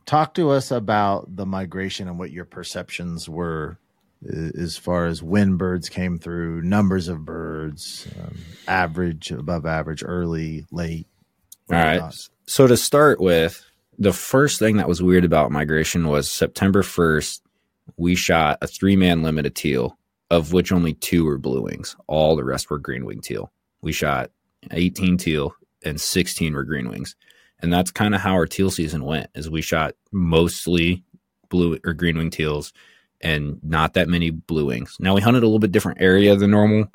talk 0.08 0.32
to 0.32 0.50
us 0.50 0.70
about 0.70 1.36
the 1.36 1.44
migration 1.44 2.08
and 2.08 2.18
what 2.18 2.30
your 2.30 2.46
perceptions 2.46 3.28
were 3.28 3.78
uh, 4.26 4.50
as 4.58 4.78
far 4.78 5.06
as 5.06 5.22
when 5.22 5.56
birds 5.56 5.90
came 5.90 6.18
through, 6.18 6.62
numbers 6.62 7.08
of 7.08 7.26
birds, 7.26 8.08
um, 8.18 8.34
average, 8.66 9.30
above 9.30 9.66
average, 9.66 10.02
early, 10.04 10.64
late. 10.72 11.06
all 11.70 11.76
right. 11.76 12.00
whatnot. 12.00 12.28
So 12.46 12.66
to 12.66 12.76
start 12.76 13.20
with, 13.20 13.62
the 13.98 14.14
first 14.14 14.58
thing 14.58 14.78
that 14.78 14.88
was 14.88 15.02
weird 15.02 15.26
about 15.26 15.52
migration 15.52 16.08
was 16.08 16.30
September 16.30 16.82
first. 16.82 17.42
We 17.98 18.14
shot 18.14 18.58
a 18.62 18.66
three 18.66 18.96
man 18.96 19.22
limit 19.22 19.44
of 19.44 19.54
teal, 19.54 19.98
of 20.30 20.54
which 20.54 20.72
only 20.72 20.94
two 20.94 21.26
were 21.26 21.36
blue 21.36 21.62
wings. 21.62 21.96
All 22.06 22.34
the 22.34 22.44
rest 22.44 22.70
were 22.70 22.78
green 22.78 23.04
wing 23.04 23.20
teal. 23.20 23.52
We 23.82 23.92
shot 23.92 24.30
eighteen 24.70 25.18
teal 25.18 25.54
and 25.84 26.00
sixteen 26.00 26.54
were 26.54 26.64
green 26.64 26.88
wings, 26.88 27.14
and 27.60 27.72
that's 27.72 27.90
kind 27.90 28.14
of 28.14 28.20
how 28.20 28.32
our 28.32 28.46
teal 28.46 28.70
season 28.70 29.04
went. 29.04 29.28
Is 29.34 29.50
we 29.50 29.62
shot 29.62 29.94
mostly 30.12 31.02
blue 31.48 31.78
or 31.84 31.94
green 31.94 32.18
wing 32.18 32.30
teals 32.30 32.72
and 33.20 33.58
not 33.62 33.94
that 33.94 34.08
many 34.08 34.30
blue 34.30 34.66
wings. 34.66 34.96
Now 35.00 35.14
we 35.14 35.20
hunted 35.20 35.42
a 35.42 35.46
little 35.46 35.58
bit 35.58 35.72
different 35.72 36.00
area 36.00 36.36
than 36.36 36.50
normal, 36.50 36.92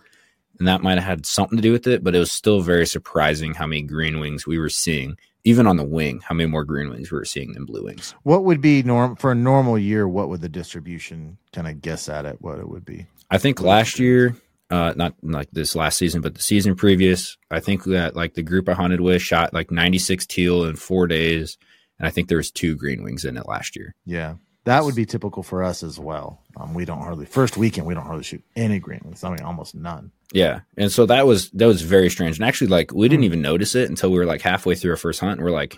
and 0.59 0.67
that 0.67 0.81
might 0.81 0.97
have 0.97 1.03
had 1.03 1.25
something 1.25 1.57
to 1.57 1.61
do 1.61 1.71
with 1.71 1.87
it, 1.87 2.03
but 2.03 2.15
it 2.15 2.19
was 2.19 2.31
still 2.31 2.61
very 2.61 2.85
surprising 2.85 3.53
how 3.53 3.67
many 3.67 3.81
green 3.81 4.19
wings 4.19 4.47
we 4.47 4.57
were 4.57 4.69
seeing, 4.69 5.17
even 5.43 5.67
on 5.67 5.77
the 5.77 5.83
wing, 5.83 6.21
how 6.21 6.35
many 6.35 6.49
more 6.49 6.63
green 6.63 6.89
wings 6.89 7.11
we 7.11 7.17
were 7.17 7.25
seeing 7.25 7.53
than 7.53 7.65
blue 7.65 7.83
wings. 7.83 8.15
What 8.23 8.45
would 8.45 8.61
be 8.61 8.83
norm 8.83 9.15
for 9.15 9.31
a 9.31 9.35
normal 9.35 9.77
year? 9.77 10.07
What 10.07 10.29
would 10.29 10.41
the 10.41 10.49
distribution 10.49 11.37
kind 11.51 11.67
of 11.67 11.81
guess 11.81 12.07
at 12.07 12.25
it? 12.25 12.41
What 12.41 12.59
it 12.59 12.69
would 12.69 12.85
be? 12.85 13.07
I 13.29 13.37
think 13.37 13.61
last 13.61 13.99
year, 13.99 14.35
uh, 14.73 14.91
not 14.95 15.13
like 15.21 15.51
this 15.51 15.75
last 15.75 15.99
season, 15.99 16.21
but 16.21 16.33
the 16.33 16.41
season 16.41 16.75
previous, 16.75 17.37
I 17.51 17.59
think 17.59 17.83
that 17.83 18.15
like 18.15 18.33
the 18.33 18.41
group 18.41 18.67
I 18.67 18.73
hunted 18.73 19.01
with 19.01 19.21
shot 19.21 19.53
like 19.53 19.69
96 19.69 20.25
teal 20.25 20.65
in 20.65 20.75
four 20.77 21.05
days. 21.05 21.59
And 21.99 22.07
I 22.07 22.09
think 22.09 22.27
there 22.27 22.37
was 22.37 22.49
two 22.49 22.75
green 22.75 23.03
wings 23.03 23.23
in 23.23 23.37
it 23.37 23.47
last 23.47 23.75
year. 23.75 23.93
Yeah, 24.03 24.37
that 24.63 24.83
would 24.83 24.95
be 24.95 25.05
typical 25.05 25.43
for 25.43 25.61
us 25.61 25.83
as 25.83 25.99
well. 25.99 26.41
Um, 26.57 26.73
we 26.73 26.85
don't 26.85 27.01
hardly 27.01 27.27
first 27.27 27.55
weekend 27.55 27.85
we 27.85 27.93
don't 27.93 28.07
hardly 28.07 28.23
shoot 28.23 28.43
any 28.55 28.79
green 28.79 29.01
ones. 29.03 29.23
I 29.23 29.29
mean, 29.29 29.41
almost 29.41 29.75
none. 29.75 30.11
Yeah. 30.31 30.61
And 30.75 30.91
so 30.91 31.05
that 31.05 31.27
was, 31.27 31.51
that 31.51 31.67
was 31.67 31.83
very 31.83 32.09
strange. 32.09 32.39
And 32.39 32.47
actually 32.47 32.67
like 32.67 32.91
we 32.91 33.07
didn't 33.07 33.25
even 33.25 33.43
notice 33.43 33.75
it 33.75 33.91
until 33.91 34.11
we 34.11 34.17
were 34.17 34.25
like 34.25 34.41
halfway 34.41 34.73
through 34.73 34.91
our 34.91 34.97
first 34.97 35.19
hunt. 35.19 35.33
And 35.33 35.43
we're 35.43 35.51
like, 35.51 35.77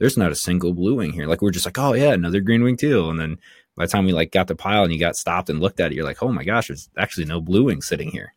there's 0.00 0.18
not 0.18 0.32
a 0.32 0.36
single 0.36 0.74
blue 0.74 0.96
wing 0.96 1.12
here. 1.12 1.28
Like 1.28 1.40
we're 1.40 1.52
just 1.52 1.66
like, 1.66 1.78
oh 1.78 1.92
yeah, 1.92 2.10
another 2.10 2.40
green 2.40 2.64
wing 2.64 2.76
teal. 2.76 3.10
And 3.10 3.20
then 3.20 3.38
by 3.76 3.84
the 3.84 3.90
time 3.90 4.04
we 4.04 4.12
like 4.12 4.30
got 4.30 4.46
the 4.46 4.54
pile 4.54 4.84
and 4.84 4.92
you 4.92 4.98
got 4.98 5.16
stopped 5.16 5.50
and 5.50 5.60
looked 5.60 5.80
at 5.80 5.90
it, 5.90 5.94
you're 5.94 6.04
like, 6.04 6.22
oh 6.22 6.32
my 6.32 6.44
gosh, 6.44 6.68
there's 6.68 6.88
actually 6.96 7.26
no 7.26 7.40
blue 7.40 7.64
wing 7.64 7.82
sitting 7.82 8.10
here. 8.10 8.34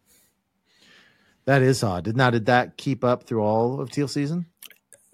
That 1.46 1.62
is 1.62 1.84
odd. 1.84 2.04
Did 2.04 2.18
now 2.18 2.30
did 2.30 2.48
that 2.48 2.78
keep 2.78 3.04
up 3.04 3.24
through 3.24 3.42
all 3.42 3.80
of 3.80 3.90
teal 3.90 4.08
season? 4.08 4.48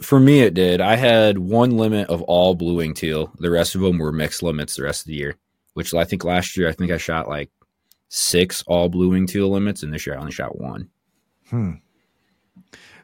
For 0.02 0.20
me, 0.20 0.42
it 0.42 0.54
did. 0.54 0.82
I 0.82 0.96
had 0.96 1.38
one 1.38 1.78
limit 1.78 2.10
of 2.10 2.22
all 2.24 2.56
blue 2.56 2.76
wing 2.76 2.94
teal. 2.94 3.32
The 3.38 3.52
rest 3.52 3.76
of 3.76 3.82
them 3.82 4.00
were 4.00 4.12
mixed 4.12 4.42
limits 4.42 4.76
the 4.76 4.84
rest 4.84 5.02
of 5.02 5.08
the 5.08 5.16
year, 5.16 5.36
which 5.74 5.94
I 5.94 6.04
think 6.04 6.24
last 6.24 6.58
year, 6.58 6.68
I 6.68 6.72
think 6.72 6.92
I 6.92 6.98
shot 6.98 7.28
like 7.28 7.52
six 8.10 8.64
all 8.66 8.90
blue 8.90 9.10
wing 9.10 9.28
teal 9.28 9.50
limits, 9.50 9.84
and 9.84 9.94
this 9.94 10.08
year 10.08 10.16
I 10.16 10.20
only 10.20 10.32
shot 10.32 10.60
one. 10.60 10.90
Hmm. 11.50 11.74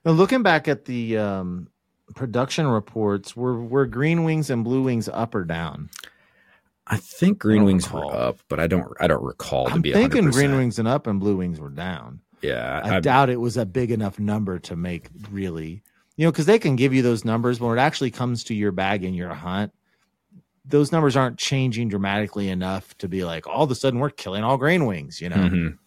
Now 0.05 0.11
looking 0.11 0.41
back 0.41 0.67
at 0.67 0.85
the 0.85 1.17
um, 1.17 1.67
production 2.15 2.65
reports, 2.67 3.35
were 3.35 3.61
were 3.63 3.85
green 3.85 4.23
wings 4.23 4.49
and 4.49 4.63
blue 4.63 4.81
wings 4.81 5.07
up 5.07 5.35
or 5.35 5.43
down? 5.43 5.89
I 6.89 6.97
think 6.97 7.39
green 7.39 7.57
don't 7.59 7.65
wings 7.67 7.85
recall. 7.85 8.09
were 8.09 8.15
up, 8.15 8.39
but 8.49 8.59
I 8.59 8.67
don't. 8.67 8.91
I 8.99 9.07
don't 9.07 9.23
recall 9.23 9.67
to 9.67 9.73
I'm 9.73 9.81
be. 9.81 9.93
thinking 9.93 10.25
100%. 10.25 10.31
green 10.31 10.55
wings 10.55 10.79
and 10.79 10.87
up 10.87 11.05
and 11.07 11.19
blue 11.19 11.37
wings 11.37 11.59
were 11.59 11.69
down. 11.69 12.21
Yeah, 12.41 12.81
I, 12.83 12.95
I, 12.95 12.99
doubt 12.99 13.29
it 13.29 13.39
was 13.39 13.57
a 13.57 13.65
big 13.65 13.91
enough 13.91 14.17
number 14.17 14.59
to 14.59 14.75
make 14.75 15.09
really, 15.29 15.83
you 16.15 16.25
know, 16.25 16.31
because 16.31 16.45
they 16.45 16.57
can 16.57 16.75
give 16.77 16.93
you 16.93 17.01
those 17.01 17.25
numbers, 17.25 17.59
but 17.59 17.67
when 17.67 17.77
it 17.77 17.81
actually 17.81 18.11
comes 18.11 18.45
to 18.45 18.53
your 18.55 18.71
bag 18.71 19.03
and 19.03 19.13
your 19.15 19.33
hunt, 19.33 19.73
those 20.65 20.91
numbers 20.91 21.17
aren't 21.17 21.37
changing 21.37 21.89
dramatically 21.89 22.47
enough 22.49 22.97
to 22.99 23.09
be 23.09 23.23
like 23.25 23.45
all 23.45 23.63
of 23.63 23.71
a 23.71 23.75
sudden 23.75 23.99
we're 23.99 24.09
killing 24.09 24.43
all 24.43 24.57
green 24.57 24.85
wings. 24.85 25.19
You 25.19 25.29
know, 25.29 25.35
Mhm. 25.35 25.77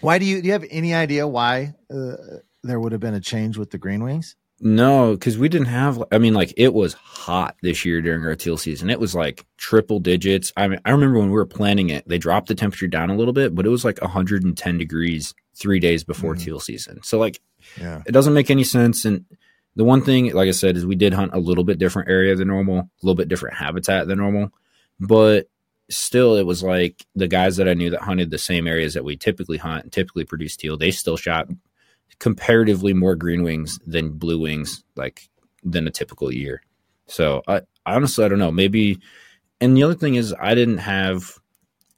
why 0.00 0.18
do 0.18 0.24
you 0.24 0.40
do 0.40 0.46
you 0.46 0.52
have 0.52 0.64
any 0.70 0.94
idea 0.94 1.26
why 1.28 1.74
uh, 1.90 2.12
there 2.62 2.80
would 2.80 2.92
have 2.92 3.00
been 3.00 3.14
a 3.14 3.20
change 3.20 3.58
with 3.58 3.70
the 3.70 3.78
green 3.78 4.02
wings? 4.02 4.34
No, 4.60 5.12
because 5.12 5.38
we 5.38 5.48
didn't 5.48 5.68
have. 5.68 6.02
I 6.10 6.18
mean, 6.18 6.34
like 6.34 6.52
it 6.56 6.74
was 6.74 6.94
hot 6.94 7.56
this 7.62 7.84
year 7.84 8.00
during 8.02 8.24
our 8.24 8.34
teal 8.34 8.56
season. 8.56 8.90
It 8.90 8.98
was 8.98 9.14
like 9.14 9.46
triple 9.56 10.00
digits. 10.00 10.52
I 10.56 10.66
mean, 10.66 10.80
I 10.84 10.90
remember 10.90 11.18
when 11.20 11.28
we 11.28 11.34
were 11.34 11.46
planning 11.46 11.90
it, 11.90 12.08
they 12.08 12.18
dropped 12.18 12.48
the 12.48 12.54
temperature 12.56 12.88
down 12.88 13.10
a 13.10 13.16
little 13.16 13.32
bit, 13.32 13.54
but 13.54 13.66
it 13.66 13.70
was 13.70 13.84
like 13.84 14.00
110 14.02 14.78
degrees 14.78 15.34
three 15.54 15.78
days 15.78 16.02
before 16.02 16.34
Mhm. 16.34 16.40
teal 16.44 16.60
season. 16.60 17.00
So 17.02 17.18
like, 17.18 17.40
Yeah, 17.80 18.02
it 18.06 18.12
doesn't 18.12 18.34
make 18.34 18.50
any 18.50 18.64
sense. 18.64 19.04
And 19.04 19.24
the 19.76 19.84
one 19.84 20.02
thing, 20.02 20.32
like 20.32 20.48
I 20.48 20.52
said, 20.52 20.76
is 20.76 20.86
we 20.86 20.96
did 20.96 21.12
hunt 21.12 21.34
a 21.34 21.38
little 21.38 21.64
bit 21.64 21.78
different 21.78 22.08
area 22.08 22.34
than 22.34 22.48
normal, 22.48 22.78
a 22.78 22.88
little 23.02 23.14
bit 23.16 23.28
different 23.28 23.56
habitat 23.56 24.08
than 24.08 24.18
normal, 24.18 24.52
but 24.98 25.48
still, 25.90 26.34
it 26.36 26.44
was 26.46 26.62
like 26.62 27.06
the 27.14 27.28
guys 27.28 27.56
that 27.56 27.68
I 27.68 27.74
knew 27.74 27.90
that 27.90 28.02
hunted 28.02 28.30
the 28.30 28.38
same 28.38 28.66
areas 28.66 28.94
that 28.94 29.04
we 29.04 29.16
typically 29.16 29.56
hunt 29.58 29.84
and 29.84 29.92
typically 29.92 30.24
produce 30.24 30.56
teal. 30.56 30.76
They 30.76 30.90
still 30.90 31.16
shot 31.16 31.48
comparatively 32.18 32.92
more 32.92 33.14
green 33.14 33.42
wings 33.42 33.78
than 33.86 34.10
blue 34.10 34.40
wings, 34.40 34.84
like 34.96 35.28
than 35.62 35.86
a 35.86 35.90
typical 35.90 36.32
year. 36.32 36.62
So 37.06 37.42
I 37.46 37.62
honestly 37.86 38.24
I 38.24 38.28
don't 38.28 38.38
know. 38.38 38.52
Maybe. 38.52 38.98
And 39.60 39.76
the 39.76 39.82
other 39.82 39.94
thing 39.94 40.14
is, 40.14 40.34
I 40.38 40.54
didn't 40.54 40.78
have. 40.78 41.38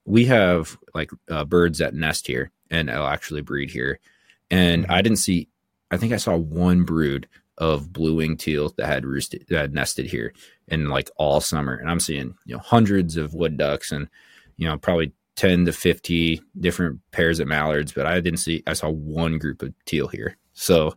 We 0.07 0.25
have 0.27 0.79
like 0.95 1.11
uh, 1.31 1.45
birds 1.45 1.79
that 1.79 1.95
nest 1.95 2.27
here 2.27 2.51
and 2.71 2.89
will 2.89 3.07
actually 3.07 3.43
breed 3.43 3.71
here, 3.71 4.01
and 4.51 4.87
I 4.89 5.03
didn't 5.03 5.19
see. 5.19 5.49
I 5.91 5.97
think 5.97 6.13
I 6.13 6.17
saw 6.17 6.37
one 6.37 6.85
brood 6.85 7.29
of 7.59 7.93
blue 7.93 8.17
wing 8.17 8.39
teal 8.39 8.73
that 8.79 8.87
had 8.87 9.05
roosted 9.05 9.45
that 9.49 9.59
had 9.59 9.75
nested 9.75 10.07
here 10.07 10.33
in 10.69 10.89
like 10.89 11.11
all 11.17 11.41
summer, 11.41 11.75
and 11.75 11.91
I'm 11.91 12.01
seeing 12.01 12.35
you 12.47 12.55
know 12.55 12.61
hundreds 12.61 13.17
of 13.17 13.35
wood 13.35 13.59
ducks 13.59 13.93
and 13.93 14.09
you 14.57 14.67
know 14.67 14.79
probably 14.79 15.13
10 15.41 15.65
to 15.65 15.73
50 15.73 16.43
different 16.61 17.01
pairs 17.13 17.41
of 17.41 17.49
mallards, 17.49 17.93
but 17.93 18.05
I 18.05 18.21
didn't 18.21 18.41
see, 18.41 18.63
I 18.67 18.75
saw 18.75 18.91
one 18.91 19.39
group 19.39 19.63
of 19.63 19.73
teal 19.87 20.07
here. 20.07 20.37
So 20.53 20.95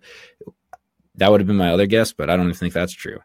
that 1.16 1.32
would 1.32 1.40
have 1.40 1.48
been 1.48 1.56
my 1.56 1.72
other 1.72 1.86
guess, 1.86 2.12
but 2.12 2.30
I 2.30 2.36
don't 2.36 2.48
even 2.48 2.58
think 2.58 2.74
that's 2.74 2.92
true. 2.92 3.20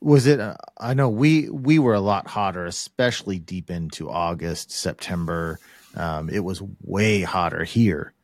was 0.00 0.26
it? 0.26 0.40
Uh, 0.40 0.54
I 0.78 0.94
know 0.94 1.10
we 1.10 1.50
we 1.50 1.78
were 1.78 1.92
a 1.92 2.00
lot 2.00 2.26
hotter, 2.26 2.64
especially 2.64 3.38
deep 3.38 3.70
into 3.70 4.10
August, 4.10 4.70
September. 4.70 5.58
Um, 5.94 6.30
it 6.30 6.40
was 6.40 6.62
way 6.82 7.20
hotter 7.20 7.64
here 7.64 8.14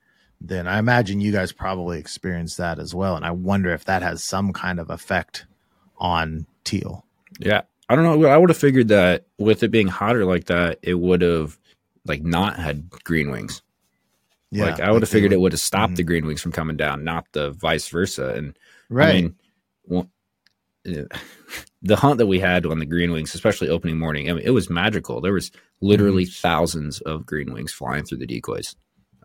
than 0.41 0.67
I 0.67 0.79
imagine 0.79 1.21
you 1.21 1.33
guys 1.33 1.53
probably 1.53 1.99
experienced 1.99 2.57
that 2.57 2.79
as 2.79 2.95
well. 2.95 3.17
And 3.17 3.27
I 3.27 3.31
wonder 3.33 3.75
if 3.75 3.85
that 3.85 4.03
has 4.03 4.23
some 4.23 4.55
kind 4.55 4.81
of 4.81 4.89
effect 4.89 5.45
on 5.99 6.47
teal. 6.65 7.05
Yeah. 7.39 7.63
I 7.91 7.97
don't 7.97 8.05
know. 8.05 8.29
I 8.29 8.37
would 8.37 8.51
have 8.51 8.57
figured 8.57 8.89
that 8.89 9.27
with 9.39 9.63
it 9.63 9.71
being 9.71 9.89
hotter 9.89 10.25
like 10.25 10.45
that, 10.47 10.79
it 10.83 10.95
would 10.95 11.23
have 11.23 11.59
like 12.07 12.23
not 12.23 12.57
had 12.57 12.89
green 13.05 13.31
wings. 13.31 13.63
Yeah, 14.53 14.65
like 14.67 14.81
I 14.81 14.91
would 14.91 15.03
have 15.03 15.09
figured 15.09 15.33
it 15.33 15.41
would 15.41 15.53
have 15.53 15.61
stopped 15.61 15.93
Mhm. 15.95 15.97
the 15.97 16.03
green 16.05 16.27
wings 16.27 16.41
from 16.41 16.53
coming 16.53 16.77
down, 16.77 17.05
not 17.05 17.27
the 17.33 17.51
vice 17.51 17.89
versa. 17.89 18.35
And 18.35 18.59
Right. 18.89 19.09
I 19.09 19.13
mean, 19.23 19.35
well, 19.85 20.11
the 20.85 21.97
hunt 21.97 22.19
that 22.19 22.27
we 22.27 22.39
had 22.41 22.67
on 22.67 22.79
the 22.79 22.87
green 22.87 23.13
wings, 23.13 23.35
especially 23.35 23.69
opening 23.69 23.99
morning, 23.99 24.31
I 24.31 24.35
mean, 24.35 24.43
it 24.45 24.51
was 24.51 24.71
magical. 24.71 25.21
There 25.21 25.33
was 25.33 25.51
literally 25.81 26.25
Mm-hmm. 26.25 26.41
thousands 26.41 27.01
of 27.03 27.27
green 27.27 27.53
wings 27.53 27.73
flying 27.73 28.05
through 28.05 28.19
the 28.19 28.27
decoys. 28.27 28.77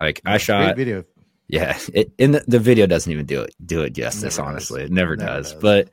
Like 0.01 0.21
I 0.25 0.31
Great 0.33 0.41
shot, 0.41 0.75
video. 0.75 1.05
yeah, 1.47 1.77
it, 1.93 2.11
and 2.19 2.35
the, 2.35 2.43
the 2.47 2.59
video 2.59 2.85
doesn't 2.87 3.11
even 3.11 3.25
do 3.25 3.41
it 3.41 3.55
do 3.65 3.81
it 3.81 3.93
justice. 3.93 4.23
Never 4.23 4.29
does. 4.35 4.39
honestly, 4.39 4.83
it 4.83 4.91
never, 4.91 5.15
Never 5.15 5.31
does. 5.31 5.51
does. 5.53 5.61
But 5.61 5.89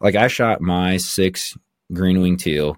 like 0.00 0.16
I 0.16 0.26
shot 0.28 0.60
my 0.60 0.96
six 0.96 1.56
green 1.92 2.20
wing 2.20 2.36
teal 2.36 2.76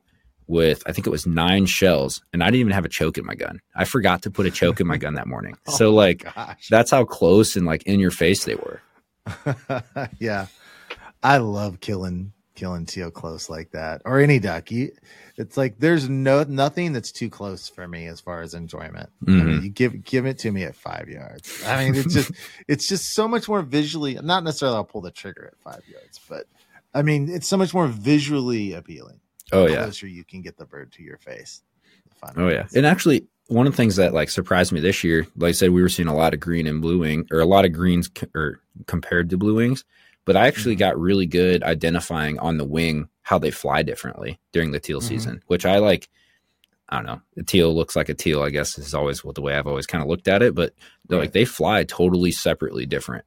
with 0.48 0.82
I 0.86 0.92
think 0.92 1.06
it 1.06 1.10
was 1.10 1.26
nine 1.26 1.66
shells, 1.66 2.22
and 2.32 2.42
I 2.42 2.46
didn't 2.46 2.60
even 2.60 2.72
have 2.72 2.84
a 2.84 2.88
choke 2.88 3.18
in 3.18 3.26
my 3.26 3.34
gun. 3.34 3.60
I 3.74 3.84
forgot 3.84 4.22
to 4.22 4.30
put 4.30 4.46
a 4.46 4.50
choke 4.50 4.80
in 4.80 4.86
my 4.86 4.96
gun 4.96 5.14
that 5.14 5.26
morning. 5.26 5.56
so 5.68 5.88
Oh 5.88 5.92
my 5.92 5.96
like 5.96 6.34
gosh. 6.34 6.68
that's 6.68 6.90
how 6.90 7.04
close 7.04 7.56
and 7.56 7.66
like 7.66 7.82
in 7.84 7.98
your 8.00 8.10
face 8.12 8.44
they 8.44 8.54
were. 8.54 8.80
yeah. 10.18 10.46
I 11.22 11.38
love 11.38 11.80
killing 11.80 12.32
killing 12.54 12.86
teal 12.86 13.10
close 13.10 13.50
like 13.50 13.72
that 13.72 14.00
or 14.06 14.18
any 14.18 14.38
duck. 14.38 14.70
You, 14.70 14.90
it's 15.36 15.56
like 15.58 15.78
there's 15.78 16.08
no 16.08 16.42
nothing 16.44 16.92
that's 16.92 17.12
too 17.12 17.28
close 17.28 17.68
for 17.68 17.86
me 17.86 18.06
as 18.06 18.20
far 18.20 18.40
as 18.40 18.54
enjoyment. 18.54 19.10
I 19.26 19.30
Mhm. 19.30 19.44
mean, 19.46 19.62
you 19.62 19.68
give 19.68 20.04
give 20.04 20.26
it 20.26 20.38
to 20.40 20.50
me 20.52 20.62
at 20.62 20.76
five 20.76 21.08
yards. 21.08 21.62
I 21.66 21.84
mean, 21.84 21.96
it's 21.96 22.14
just 22.14 22.30
it's 22.68 22.88
just 22.88 23.14
so 23.14 23.26
much 23.28 23.48
more 23.48 23.62
visually. 23.62 24.14
Not 24.14 24.44
necessarily 24.44 24.76
I'll 24.76 24.84
pull 24.84 25.00
the 25.02 25.10
trigger 25.10 25.52
at 25.52 25.58
five 25.62 25.82
yards, 25.90 26.20
but 26.28 26.46
I 26.96 27.02
mean, 27.02 27.28
it's 27.28 27.46
so 27.46 27.56
much 27.56 27.74
more 27.74 27.86
visually 27.86 28.72
appealing. 28.72 29.20
Oh 29.52 29.66
yeah, 29.66 29.82
closer 29.84 30.06
you 30.08 30.24
can 30.24 30.40
get 30.42 30.56
the 30.56 30.64
bird 30.66 30.92
to 30.92 31.02
your 31.02 31.18
face. 31.18 31.62
oh 32.36 32.48
yeah. 32.48 32.66
And 32.74 32.84
actually, 32.86 33.26
one 33.48 33.66
of 33.66 33.72
the 33.72 33.76
things 33.76 33.96
that 33.96 34.12
like 34.14 34.30
surprised 34.30 34.72
me 34.72 34.80
this 34.80 35.04
year, 35.04 35.26
like 35.36 35.50
I 35.50 35.52
said, 35.52 35.70
we 35.70 35.82
were 35.82 35.88
seeing 35.88 36.08
a 36.08 36.14
lot 36.16 36.34
of 36.34 36.40
green 36.40 36.66
and 36.66 36.80
blue 36.82 36.98
wing, 36.98 37.26
or 37.30 37.40
a 37.40 37.44
lot 37.46 37.64
of 37.64 37.72
greens 37.72 38.10
c- 38.18 38.26
or 38.34 38.60
compared 38.86 39.30
to 39.30 39.36
blue 39.36 39.54
wings. 39.56 39.84
But 40.24 40.36
I 40.36 40.48
actually 40.48 40.74
Mhm. 40.74 40.80
got 40.80 40.98
really 41.00 41.26
good 41.26 41.62
identifying 41.62 42.38
on 42.40 42.56
the 42.56 42.64
wing 42.64 43.08
how 43.22 43.38
they 43.38 43.52
fly 43.52 43.82
differently 43.82 44.40
during 44.52 44.72
the 44.72 44.80
teal 44.80 45.00
Mhm. 45.00 45.04
season, 45.04 45.42
which 45.46 45.64
I 45.64 45.78
like. 45.78 46.08
I 46.88 46.96
don't 46.96 47.06
know. 47.06 47.20
The 47.36 47.42
teal 47.42 47.74
looks 47.74 47.94
like 47.96 48.08
a 48.08 48.14
teal. 48.14 48.42
I 48.42 48.50
guess 48.50 48.78
is 48.78 48.94
always 48.94 49.22
what 49.24 49.34
the 49.34 49.42
way 49.42 49.54
I've 49.54 49.66
always 49.66 49.86
kind 49.86 50.02
of 50.02 50.08
looked 50.08 50.28
at 50.28 50.42
it. 50.42 50.54
But 50.54 50.72
they're 51.08 51.18
like 51.18 51.32
they 51.32 51.44
fly 51.44 51.84
totally 51.84 52.30
separately 52.32 52.86
different. 52.86 53.24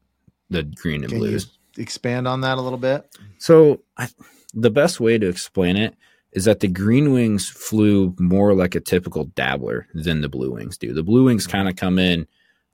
The 0.50 0.64
green 0.64 1.04
and 1.04 1.12
Can 1.14 1.22
you 1.22 1.28
blues. 1.30 1.58
expand 1.78 2.28
on 2.28 2.42
that 2.42 2.58
a 2.58 2.62
little 2.62 2.80
bit? 2.80 3.06
So 3.40 3.82
I, 3.98 4.08
the 4.54 4.70
best 4.70 5.00
way 5.00 5.18
to 5.18 5.28
explain 5.28 5.76
it 5.78 5.96
is 6.34 6.46
that 6.46 6.60
the 6.60 6.68
green 6.68 7.12
wings 7.12 7.50
flew 7.50 8.14
more 8.20 8.54
like 8.54 8.76
a 8.76 8.80
typical 8.80 9.26
dabbler 9.26 9.88
than 9.96 10.22
the 10.22 10.30
blue 10.30 10.52
wings 10.52 10.78
do. 10.78 10.94
The 10.94 11.02
blue 11.04 11.24
wings 11.26 11.48
kind 11.48 11.68
of 11.68 11.76
come 11.76 11.98
in 11.98 12.28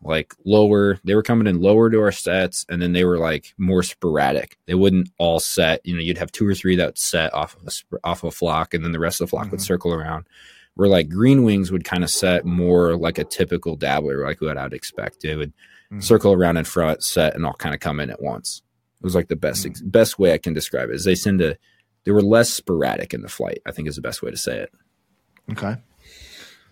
like 0.03 0.33
lower. 0.43 0.99
They 1.05 1.15
were 1.15 1.23
coming 1.23 1.47
in 1.47 1.61
lower 1.61 1.89
to 1.89 2.01
our 2.01 2.11
sets, 2.11 2.65
and 2.67 2.81
then 2.81 2.91
they 2.91 3.05
were 3.05 3.17
like 3.17 3.53
more 3.57 3.81
sporadic. 3.81 4.57
They 4.67 4.73
wouldn't 4.75 5.09
all 5.17 5.39
set. 5.39 5.79
You 5.85 5.95
know, 5.95 6.01
you'd 6.01 6.17
have 6.17 6.31
two 6.33 6.45
or 6.45 6.53
three 6.53 6.75
that 6.75 6.85
would 6.85 6.97
set 6.97 7.33
off 7.33 7.55
of 7.55 7.67
a 7.93 7.97
off 8.07 8.23
of 8.23 8.27
a 8.29 8.31
flock, 8.31 8.73
and 8.73 8.83
then 8.83 8.91
the 8.91 8.99
rest 8.99 9.21
of 9.21 9.27
the 9.27 9.29
flock 9.31 9.51
would 9.51 9.61
Mhm. 9.61 9.65
circle 9.65 9.93
around. 9.93 10.27
Where 10.75 10.89
like 10.89 11.07
green 11.07 11.43
wings 11.43 11.71
would 11.71 11.85
kind 11.85 12.03
of 12.03 12.09
set 12.09 12.43
more 12.43 12.97
like 12.97 13.17
a 13.17 13.23
typical 13.23 13.77
dabbler, 13.77 14.25
like 14.25 14.41
what 14.41 14.57
I'd 14.57 14.73
expect. 14.73 15.21
They 15.21 15.35
would 15.35 15.53
Mhm. 15.93 16.03
circle 16.03 16.33
around 16.33 16.57
in 16.57 16.65
front, 16.65 17.01
set, 17.01 17.33
and 17.35 17.45
all 17.45 17.53
kind 17.53 17.73
of 17.73 17.79
come 17.79 18.01
in 18.01 18.09
at 18.09 18.21
once. 18.21 18.61
Was 19.05 19.15
like 19.15 19.27
the 19.29 19.35
best 19.35 19.65
ex- 19.65 19.81
best 19.81 20.17
way 20.19 20.33
I 20.33 20.37
can 20.39 20.53
describe 20.53 20.89
it. 20.89 20.95
Is 20.95 21.03
they 21.05 21.15
send 21.15 21.39
a 21.41 21.57
they 22.03 22.11
were 22.11 22.21
less 22.23 22.49
sporadic 22.51 23.13
in 23.13 23.21
the 23.21 23.29
flight. 23.29 23.61
I 23.65 23.71
think 23.71 23.87
is 23.87 23.95
the 23.95 24.01
best 24.01 24.21
way 24.23 24.31
to 24.31 24.37
say 24.37 24.57
it. 24.59 24.71
Okay. 25.51 25.75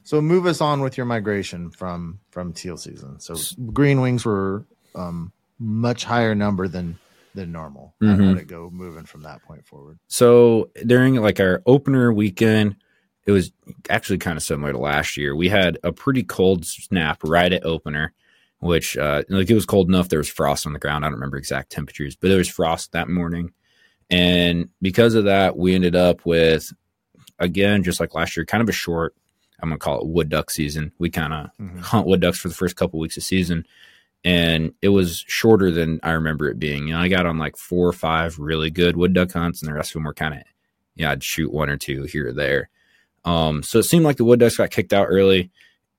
So 0.04 0.20
move 0.22 0.46
us 0.46 0.60
on 0.60 0.82
with 0.82 0.98
your 0.98 1.06
migration 1.06 1.70
from 1.72 2.20
from 2.32 2.52
teal 2.54 2.76
season. 2.78 3.20
So 3.20 3.36
green 3.72 4.02
wings 4.02 4.26
were 4.26 4.66
um, 4.96 5.32
much 5.60 6.04
higher 6.06 6.36
number 6.36 6.68
than 6.68 6.98
than 7.36 7.52
normal. 7.52 7.96
How 8.02 8.08
Mhm. 8.08 8.34
did 8.34 8.38
it 8.44 8.48
go 8.48 8.70
moving 8.72 9.06
from 9.06 9.22
that 9.24 9.42
point 9.44 9.66
forward? 9.66 9.98
So 10.08 10.70
during 10.86 11.16
like 11.16 11.40
our 11.40 11.62
opener 11.66 12.12
weekend, 12.12 12.76
it 13.26 13.32
was 13.32 13.52
actually 13.90 14.18
kind 14.18 14.38
of 14.38 14.44
similar 14.44 14.72
to 14.74 14.78
last 14.80 15.18
year. 15.18 15.36
We 15.36 15.50
had 15.50 15.78
a 15.84 15.92
pretty 15.92 16.24
cold 16.24 16.66
snap 16.66 17.24
right 17.24 17.52
at 17.54 17.66
opener, 17.66 18.14
which 18.64 18.98
uh, 18.98 19.24
like 19.30 19.50
it 19.50 19.54
was 19.56 19.66
cold 19.66 19.88
enough. 19.90 20.10
There 20.10 20.20
was 20.20 20.30
frost 20.30 20.66
on 20.66 20.74
the 20.74 20.80
ground. 20.80 21.04
I 21.04 21.08
don't 21.08 21.16
remember 21.16 21.38
exact 21.38 21.72
temperatures, 21.72 22.16
but 22.16 22.30
there 22.30 22.38
was 22.38 22.50
frost 22.50 22.92
that 22.94 23.10
morning, 23.10 23.52
and 24.10 24.70
because 24.82 25.16
of 25.16 25.26
that, 25.26 25.58
we 25.58 25.76
ended 25.76 25.96
up 25.96 26.26
with 26.26 26.72
again 27.40 27.84
just 27.84 28.00
like 28.00 28.14
last 28.14 28.36
year, 28.38 28.46
kind 28.46 28.62
of 28.64 28.70
a 28.70 28.74
short. 28.74 29.16
I'm 29.62 29.70
gonna 29.70 29.80
call 29.80 30.02
it 30.02 30.08
wood 30.08 30.30
duck 30.30 30.50
season. 30.52 30.92
We 31.00 31.10
kind 31.10 31.34
of 31.34 31.50
Mhm. 31.60 31.80
hunt 31.80 32.08
wood 32.08 32.20
ducks 32.22 32.40
for 32.40 32.48
the 32.50 32.54
first 32.56 32.76
couple 32.76 33.00
weeks 33.00 33.18
of 33.18 33.24
season 33.24 33.66
and 34.26 34.74
it 34.82 34.88
was 34.90 35.26
shorter 35.28 35.70
than 35.70 36.00
I 36.02 36.12
remember 36.12 36.50
it 36.50 36.58
being. 36.58 36.88
You 36.88 36.94
know, 36.94 37.00
I 37.02 37.10
got 37.10 37.26
on 37.26 37.38
like 37.38 37.58
four 37.58 37.86
or 37.88 37.92
five 37.94 38.40
really 38.40 38.72
good 38.72 38.96
wood 38.96 39.12
duck 39.14 39.34
hunts, 39.34 39.62
and 39.62 39.70
the 39.70 39.74
rest 39.74 39.90
of 39.90 39.96
them 39.96 40.06
were 40.06 40.14
kind 40.14 40.34
of, 40.36 40.42
yeah, 40.96 41.12
I'd 41.12 41.22
shoot 41.26 41.52
one 41.52 41.70
or 41.70 41.76
two 41.76 42.04
here 42.04 42.30
or 42.30 42.32
there. 42.34 42.70
Um, 43.26 43.64
so 43.64 43.80
it 43.80 43.84
seemed 43.84 44.06
like 44.06 44.16
the 44.16 44.24
wood 44.24 44.40
ducks 44.40 44.56
got 44.56 44.70
kicked 44.72 44.94
out 44.94 45.08
early. 45.10 45.52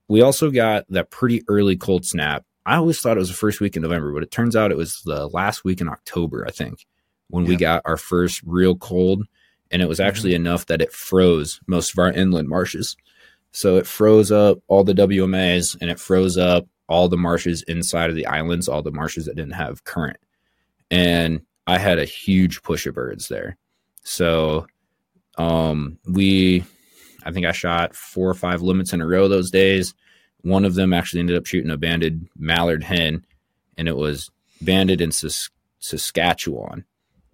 We 0.07 0.21
also 0.21 0.49
got 0.49 0.85
that 0.89 1.11
pretty 1.11 1.43
early 1.47 1.75
cold 1.77 2.03
snap. 2.03 2.45
I 2.65 2.77
always 2.77 2.99
thought 2.99 3.17
it 3.17 3.19
was 3.19 3.29
the 3.29 3.35
first 3.35 3.59
week 3.59 3.75
in 3.75 3.83
November, 3.83 4.11
but 4.11 4.23
it 4.23 4.31
turns 4.31 4.55
out 4.55 4.71
it 4.71 4.77
was 4.77 5.01
the 5.05 5.27
last 5.27 5.63
week 5.63 5.81
in 5.81 5.89
October, 5.89 6.45
I 6.47 6.51
think, 6.51 6.85
when 7.29 7.45
we 7.45 7.55
got 7.55 7.83
our 7.85 7.97
first 7.97 8.41
real 8.45 8.75
cold. 8.75 9.25
And 9.71 9.81
it 9.81 9.89
was 9.89 9.99
actually 9.99 10.35
enough 10.35 10.65
that 10.67 10.81
it 10.81 10.91
froze 10.91 11.59
most 11.67 11.93
of 11.93 11.99
our 11.99 12.11
inland 12.11 12.47
marshes. 12.47 12.95
So 13.51 13.77
it 13.77 13.87
froze 13.87 14.31
up 14.31 14.59
all 14.67 14.83
the 14.83 14.93
WMAs 14.93 15.77
and 15.79 15.89
it 15.89 15.99
froze 15.99 16.37
up 16.37 16.67
all 16.87 17.07
the 17.07 17.17
marshes 17.17 17.63
inside 17.63 18.09
of 18.09 18.15
the 18.15 18.27
islands, 18.27 18.67
all 18.67 18.81
the 18.81 18.91
marshes 18.91 19.25
that 19.25 19.35
didn't 19.35 19.53
have 19.53 19.83
current. 19.83 20.17
And 20.91 21.41
I 21.67 21.77
had 21.77 21.99
a 21.99 22.05
huge 22.05 22.61
push 22.63 22.85
of 22.85 22.95
birds 22.95 23.27
there. 23.27 23.57
So 24.03 24.67
um 25.37 25.97
we 26.07 26.63
I 27.23 27.31
think 27.31 27.45
I 27.45 27.51
shot 27.51 27.95
four 27.95 28.29
or 28.29 28.35
five 28.35 28.61
limits 28.61 28.93
in 28.93 29.01
a 29.01 29.07
row 29.07 29.27
those 29.27 29.51
days. 29.51 29.93
One 30.45 30.63
of 30.63 30.75
them 30.75 30.93
actually 30.93 31.21
ended 31.21 31.37
up 31.37 31.47
shooting 31.47 31.71
a 31.71 31.77
banded 31.77 32.27
mallard 32.37 32.83
hen, 32.83 33.25
and 33.79 33.87
it 33.87 33.97
was 33.97 34.29
banded 34.61 35.01
in 35.01 35.11
Sas- 35.11 35.49
Saskatchewan, 35.79 36.85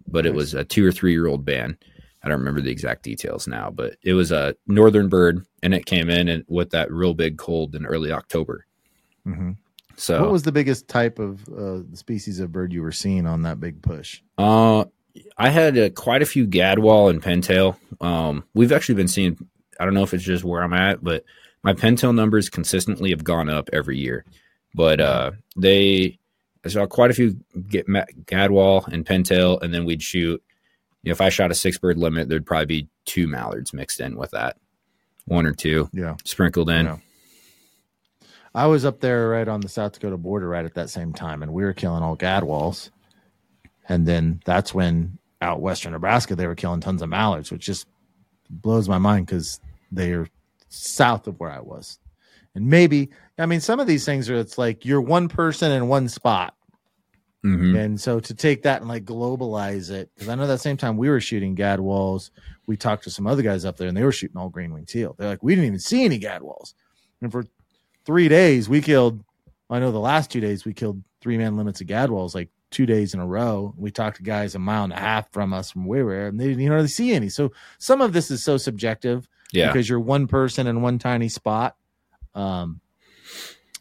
but 0.07 0.25
it 0.25 0.33
was 0.33 0.53
a 0.53 0.63
two 0.63 0.85
or 0.85 0.93
three 0.93 1.11
year 1.11 1.27
old 1.27 1.43
band. 1.43 1.75
I 2.23 2.29
don't 2.29 2.39
remember 2.39 2.61
the 2.61 2.71
exact 2.71 3.03
details 3.03 3.47
now, 3.49 3.69
but 3.69 3.97
it 4.01 4.13
was 4.13 4.31
a 4.31 4.55
northern 4.65 5.09
bird, 5.09 5.45
and 5.61 5.73
it 5.73 5.85
came 5.85 6.09
in 6.09 6.29
and 6.29 6.45
with 6.47 6.69
that 6.69 6.89
real 6.89 7.13
big 7.13 7.37
cold 7.37 7.75
in 7.75 7.85
early 7.85 8.13
October. 8.13 8.65
Mhm. 9.27 9.57
So 9.97 10.21
What 10.21 10.31
was 10.31 10.43
the 10.43 10.51
biggest 10.53 10.87
type 10.87 11.19
of 11.19 11.47
uh, 11.49 11.81
species 11.93 12.39
of 12.39 12.51
bird 12.53 12.71
you 12.71 12.81
were 12.81 12.93
seeing 12.93 13.27
on 13.27 13.41
that 13.41 13.59
big 13.59 13.81
push? 13.81 14.21
Uh, 14.37 14.85
I 15.37 15.49
had 15.49 15.77
uh, 15.77 15.89
quite 15.89 16.21
a 16.21 16.25
few 16.25 16.47
gadwall 16.47 17.09
and 17.09 17.21
pintail. 17.21 17.75
Um, 17.99 18.45
we've 18.53 18.71
actually 18.71 18.95
been 18.95 19.09
seeing. 19.09 19.37
I 19.79 19.83
don't 19.85 19.93
know 19.93 20.03
if 20.03 20.13
it's 20.13 20.23
just 20.23 20.45
where 20.45 20.63
I'm 20.63 20.71
at, 20.73 21.03
but 21.03 21.25
my 21.63 21.73
pintail 21.73 22.13
numbers 22.13 22.49
consistently 22.49 23.11
have 23.11 23.23
gone 23.23 23.49
up 23.49 23.69
every 23.73 23.97
year. 23.97 24.25
But 24.73 24.99
uh, 25.01 25.31
they, 25.57 26.17
I 26.65 26.69
saw 26.69 26.85
quite 26.85 27.11
a 27.11 27.13
few 27.13 27.37
get 27.69 27.87
gadwall 27.87 28.87
and 28.87 29.05
pintail, 29.05 29.61
and 29.61 29.73
then 29.73 29.85
we'd 29.85 30.01
shoot. 30.01 30.41
You 31.03 31.09
know, 31.09 31.11
if 31.13 31.21
I 31.21 31.29
shot 31.29 31.51
a 31.51 31.55
six 31.55 31.77
bird 31.77 31.97
limit, 31.97 32.29
there'd 32.29 32.45
probably 32.45 32.65
be 32.67 32.87
two 33.05 33.27
mallards 33.27 33.73
mixed 33.73 33.99
in 33.99 34.15
with 34.15 34.31
that, 34.31 34.57
one 35.25 35.45
or 35.47 35.53
two 35.53 35.89
Yeah. 35.93 36.15
sprinkled 36.23 36.69
in. 36.69 36.85
Yeah. 36.85 36.97
I 38.53 38.67
was 38.67 38.83
up 38.85 38.99
there 38.99 39.29
right 39.29 39.47
on 39.47 39.61
the 39.61 39.69
South 39.69 39.93
Dakota 39.93 40.17
border 40.17 40.47
right 40.47 40.65
at 40.65 40.73
that 40.75 40.89
same 40.89 41.13
time, 41.13 41.41
and 41.41 41.53
we 41.53 41.63
were 41.63 41.73
killing 41.73 42.03
all 42.03 42.17
gadwalls. 42.17 42.89
And 43.89 44.05
then 44.05 44.41
that's 44.45 44.73
when 44.73 45.17
out 45.41 45.61
western 45.61 45.93
Nebraska 45.93 46.35
they 46.35 46.47
were 46.47 46.55
killing 46.55 46.81
tons 46.81 47.01
of 47.01 47.09
mallards, 47.09 47.51
which 47.51 47.65
just 47.65 47.87
blows 48.49 48.87
my 48.87 48.97
mind 48.99 49.25
because 49.25 49.59
they 49.91 50.11
are 50.11 50.27
south 50.71 51.27
of 51.27 51.39
where 51.39 51.51
I 51.51 51.59
was. 51.59 51.99
And 52.55 52.67
maybe 52.67 53.09
I 53.37 53.45
mean 53.45 53.61
some 53.61 53.79
of 53.79 53.87
these 53.87 54.05
things 54.05 54.29
are 54.29 54.35
it's 54.35 54.57
like 54.57 54.85
you're 54.85 55.01
one 55.01 55.27
person 55.27 55.71
in 55.71 55.87
one 55.87 56.09
spot. 56.09 56.55
Mhm. 57.45 57.77
And 57.77 57.99
so 57.99 58.19
to 58.19 58.33
take 58.35 58.63
that 58.63 58.81
and 58.81 58.89
like 58.89 59.03
globalize 59.03 59.89
it, 59.89 60.09
because 60.13 60.29
I 60.29 60.35
know 60.35 60.47
that 60.47 60.61
same 60.61 60.77
time 60.77 60.97
we 60.97 61.09
were 61.09 61.19
shooting 61.19 61.55
gadwalls, 61.55 62.29
we 62.67 62.77
talked 62.77 63.03
to 63.05 63.09
some 63.09 63.25
other 63.25 63.41
guys 63.41 63.65
up 63.65 63.77
there 63.77 63.87
and 63.87 63.97
they 63.97 64.03
were 64.03 64.11
shooting 64.11 64.37
all 64.37 64.49
green 64.49 64.73
wing 64.73 64.85
teal. 64.85 65.15
They're 65.17 65.29
like, 65.29 65.41
we 65.41 65.53
didn't 65.55 65.67
even 65.67 65.79
see 65.79 66.05
any 66.05 66.19
gadwalls. 66.19 66.73
And 67.21 67.31
for 67.31 67.45
three 68.05 68.27
days, 68.27 68.69
we 68.69 68.81
killed, 68.81 69.23
I 69.69 69.79
know 69.79 69.91
the 69.91 69.99
last 69.99 70.29
two 70.29 70.39
days, 70.39 70.65
we 70.65 70.73
killed 70.73 71.01
three 71.19 71.37
man 71.37 71.57
limits 71.57 71.81
of 71.81 71.87
gadwalls 71.87 72.35
like 72.35 72.49
two 72.69 72.85
days 72.85 73.13
in 73.13 73.19
a 73.19 73.27
row. 73.27 73.73
We 73.75 73.91
talked 73.91 74.17
to 74.17 74.23
guys 74.23 74.53
a 74.53 74.59
mile 74.59 74.83
and 74.83 74.93
a 74.93 74.99
half 74.99 75.31
from 75.31 75.51
us 75.51 75.71
from 75.71 75.85
where 75.85 76.05
we 76.05 76.13
were, 76.13 76.27
and 76.27 76.39
they 76.39 76.45
didn't 76.45 76.61
even 76.61 76.73
really 76.73 76.87
see 76.87 77.13
any. 77.13 77.29
So 77.29 77.51
some 77.79 78.01
of 78.01 78.13
this 78.13 78.29
is 78.29 78.43
so 78.43 78.57
subjective 78.57 79.27
Yeah. 79.51 79.67
because 79.71 79.87
you're 79.89 79.99
one 79.99 80.27
person 80.27 80.67
in 80.67 80.81
one 80.81 80.99
tiny 80.99 81.29
spot. 81.29 81.75
Um, 82.35 82.81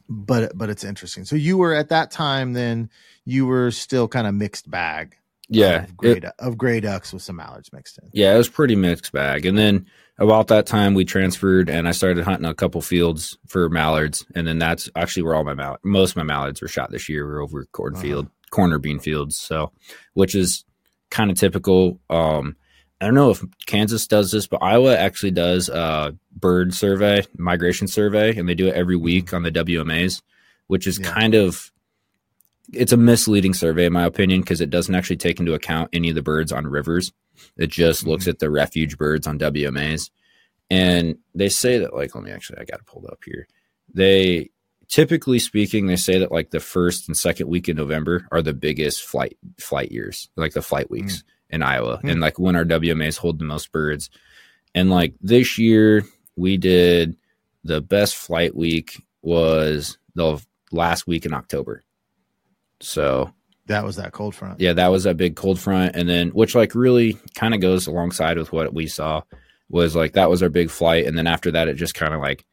but 0.08 0.52
but 0.56 0.70
it's 0.70 0.84
interesting. 0.84 1.24
So 1.24 1.36
you 1.36 1.56
were 1.56 1.74
at 1.74 1.90
that 1.90 2.10
time 2.10 2.52
then 2.52 2.90
you 3.24 3.46
were 3.46 3.70
still 3.70 4.08
kind 4.08 4.26
of 4.26 4.34
mixed 4.34 4.70
bag. 4.70 5.16
Yeah. 5.48 5.84
of 5.84 5.96
gray, 5.96 6.12
it- 6.12 6.24
of 6.38 6.56
gray 6.58 6.80
ducks 6.80 7.12
with 7.12 7.22
some 7.22 7.36
mallards 7.36 7.72
mixed 7.72 7.98
in. 7.98 8.08
Yeah, 8.12 8.34
it 8.34 8.38
was 8.38 8.48
pretty 8.48 8.76
mixed 8.76 9.12
bag. 9.12 9.46
And 9.46 9.58
then 9.58 9.86
about 10.18 10.48
that 10.48 10.66
time, 10.66 10.94
we 10.94 11.04
transferred 11.04 11.68
and 11.68 11.88
I 11.88 11.92
started 11.92 12.24
hunting 12.24 12.48
a 12.48 12.54
couple 12.54 12.80
fields 12.82 13.36
for 13.46 13.68
mallards. 13.68 14.24
And 14.34 14.46
then 14.46 14.58
that's 14.58 14.88
actually 14.94 15.24
where 15.24 15.34
all 15.34 15.44
my 15.44 15.54
mall- 15.54 15.78
most 15.82 16.10
of 16.10 16.16
my 16.18 16.22
mallards 16.24 16.60
were 16.62 16.68
shot 16.68 16.90
this 16.90 17.08
year. 17.08 17.26
Were 17.26 17.40
over 17.40 17.64
cornfield, 17.72 18.28
corner 18.50 18.78
bean 18.78 18.98
fields. 19.00 19.38
So, 19.40 19.72
which 20.14 20.34
is 20.34 20.64
kind 21.10 21.30
of 21.30 21.38
typical. 21.38 22.00
Um, 22.10 22.56
I 23.00 23.06
don't 23.06 23.14
know 23.14 23.30
if 23.30 23.42
Kansas 23.66 24.06
does 24.06 24.30
this, 24.30 24.46
but 24.46 24.62
Iowa 24.62 24.96
actually 24.96 25.30
does 25.30 25.68
a 25.70 26.14
bird 26.32 26.74
survey, 26.74 27.24
migration 27.36 27.88
survey, 27.88 28.36
and 28.36 28.48
they 28.48 28.54
do 28.54 28.68
it 28.68 28.74
every 28.74 28.96
week 28.96 29.26
mm-hmm. 29.26 29.36
on 29.36 29.42
the 29.42 29.50
WMAs, 29.50 30.20
which 30.66 30.86
is 30.86 30.98
Yeah. 30.98 31.10
kind 31.10 31.34
of 31.34 31.72
it's 32.72 32.92
a 32.92 32.96
misleading 32.96 33.52
survey 33.52 33.86
in 33.86 33.92
my 33.92 34.04
opinion 34.04 34.42
because 34.42 34.60
it 34.60 34.70
doesn't 34.70 34.94
actually 34.94 35.16
take 35.16 35.40
into 35.40 35.54
account 35.54 35.88
any 35.92 36.08
of 36.08 36.14
the 36.14 36.22
birds 36.22 36.52
on 36.52 36.66
rivers. 36.68 37.12
It 37.56 37.68
just 37.68 38.06
looks 38.06 38.24
mm-hmm. 38.24 38.30
at 38.30 38.38
the 38.38 38.48
refuge 38.50 38.96
birds 38.96 39.26
on 39.26 39.40
WMAs. 39.40 40.10
And 40.70 41.18
they 41.34 41.48
say 41.48 41.78
that 41.78 41.94
like 41.94 42.14
let 42.14 42.22
me 42.22 42.30
actually 42.30 42.58
I 42.60 42.64
got 42.64 42.80
it 42.80 42.86
pulled 42.86 43.06
up 43.06 43.22
here. 43.24 43.48
They 43.92 44.50
typically 44.88 45.40
speaking 45.40 45.86
they 45.86 45.96
say 45.96 46.18
that 46.18 46.30
like 46.30 46.50
the 46.50 46.60
first 46.60 47.08
and 47.08 47.16
second 47.16 47.48
week 47.48 47.68
in 47.68 47.76
November 47.76 48.28
are 48.30 48.42
the 48.42 48.54
biggest 48.54 49.02
flight 49.02 49.36
flight 49.58 49.90
years, 49.90 50.28
like 50.36 50.52
the 50.52 50.62
flight 50.62 50.90
weeks 50.90 51.18
mm. 51.18 51.22
In 51.50 51.62
Iowa 51.62 51.98
Hmm. 51.98 52.08
and 52.08 52.20
like 52.20 52.38
when 52.38 52.56
our 52.56 52.64
WMAs 52.64 53.16
hold 53.18 53.38
the 53.38 53.44
most 53.44 53.72
birds. 53.72 54.08
And 54.74 54.90
like 54.90 55.14
this 55.20 55.58
year 55.58 56.04
we 56.36 56.56
did 56.56 57.16
the 57.64 57.80
best 57.80 58.16
flight 58.16 58.54
week 58.56 59.02
was 59.22 59.98
the 60.14 60.40
last 60.72 61.06
week 61.06 61.26
in 61.26 61.34
October. 61.34 61.82
So 62.80 63.32
That 63.66 63.84
was 63.84 63.96
that 63.96 64.12
cold 64.12 64.34
front. 64.34 64.60
yeah, 64.60 64.72
that 64.72 64.88
was 64.88 65.04
that 65.04 65.16
big 65.16 65.36
cold 65.36 65.58
front, 65.60 65.94
and 65.96 66.08
then 66.08 66.28
which 66.30 66.54
like 66.54 66.74
really 66.74 67.18
kind 67.34 67.54
of 67.54 67.60
goes 67.60 67.86
alongside 67.86 68.38
with 68.38 68.52
what 68.52 68.72
we 68.72 68.86
saw 68.86 69.22
was 69.68 69.94
like 69.94 70.12
that 70.14 70.30
was 70.30 70.42
our 70.42 70.48
big 70.48 70.70
flight, 70.70 71.06
and 71.06 71.16
then 71.18 71.26
after 71.26 71.50
that 71.52 71.68
it 71.68 71.74
just 71.74 71.94
kind 71.94 72.14
of 72.14 72.20
like 72.20 72.44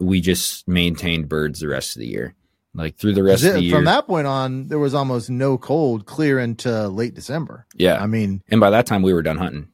we 0.00 0.20
just 0.20 0.68
maintained 0.68 1.28
birds 1.28 1.58
the 1.60 1.66
rest 1.68 1.96
of 1.96 2.00
the 2.00 2.06
year, 2.06 2.34
like 2.74 2.96
through 2.96 3.14
the 3.14 3.22
rest 3.22 3.42
Is 3.42 3.48
of 3.50 3.54
the 3.54 3.62
year. 3.62 3.74
From 3.76 3.84
that 3.86 4.06
point 4.06 4.26
on, 4.26 4.68
there 4.68 4.78
was 4.78 4.94
almost 4.94 5.30
no 5.30 5.58
cold 5.58 6.06
clear 6.06 6.38
into 6.38 6.88
late 6.88 7.14
December. 7.14 7.66
yeah, 7.74 8.02
I 8.02 8.06
mean, 8.06 8.42
and 8.48 8.60
by 8.60 8.70
that 8.70 8.86
time 8.86 9.02
we 9.02 9.12
were 9.12 9.22
done 9.22 9.36
hunting. 9.38 9.68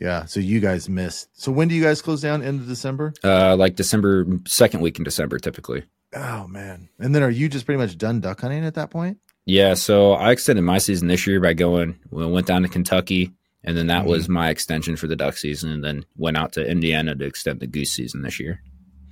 yeah. 0.00 0.24
So 0.24 0.40
you 0.40 0.60
guys 0.60 0.88
missed. 0.88 1.28
So 1.40 1.52
when 1.52 1.68
do 1.68 1.74
you 1.74 1.82
guys 1.82 2.02
close 2.02 2.20
down? 2.20 2.42
End 2.42 2.60
of 2.60 2.66
December? 2.66 3.12
Uh, 3.22 3.56
like 3.56 3.76
December 3.76 4.26
second 4.46 4.80
week 4.80 4.98
in 4.98 5.04
December 5.04 5.38
typically. 5.38 5.84
Oh 6.14 6.46
man. 6.48 6.88
And 6.98 7.14
then 7.14 7.22
are 7.22 7.30
you 7.30 7.48
just 7.48 7.64
pretty 7.64 7.78
much 7.78 7.96
done 7.96 8.20
duck 8.20 8.40
hunting 8.40 8.64
at 8.64 8.74
that 8.74 8.90
point? 8.90 9.18
Yeah, 9.44 9.74
so 9.74 10.12
I 10.12 10.30
extended 10.30 10.62
my 10.62 10.78
season 10.78 11.08
this 11.08 11.26
year 11.26 11.40
by 11.40 11.52
going. 11.54 11.98
We 12.10 12.24
went 12.26 12.46
down 12.46 12.62
to 12.62 12.68
Kentucky, 12.68 13.32
and 13.64 13.76
then 13.76 13.88
that 13.88 14.04
Mhm. 14.04 14.08
was 14.08 14.28
my 14.28 14.50
extension 14.50 14.94
for 14.94 15.08
the 15.08 15.16
duck 15.16 15.36
season, 15.36 15.70
and 15.72 15.82
then 15.82 16.04
went 16.16 16.36
out 16.36 16.52
to 16.52 16.64
Indiana 16.68 17.16
to 17.16 17.24
extend 17.24 17.58
the 17.58 17.66
goose 17.66 17.90
season 17.90 18.22
this 18.22 18.38
year. 18.38 18.60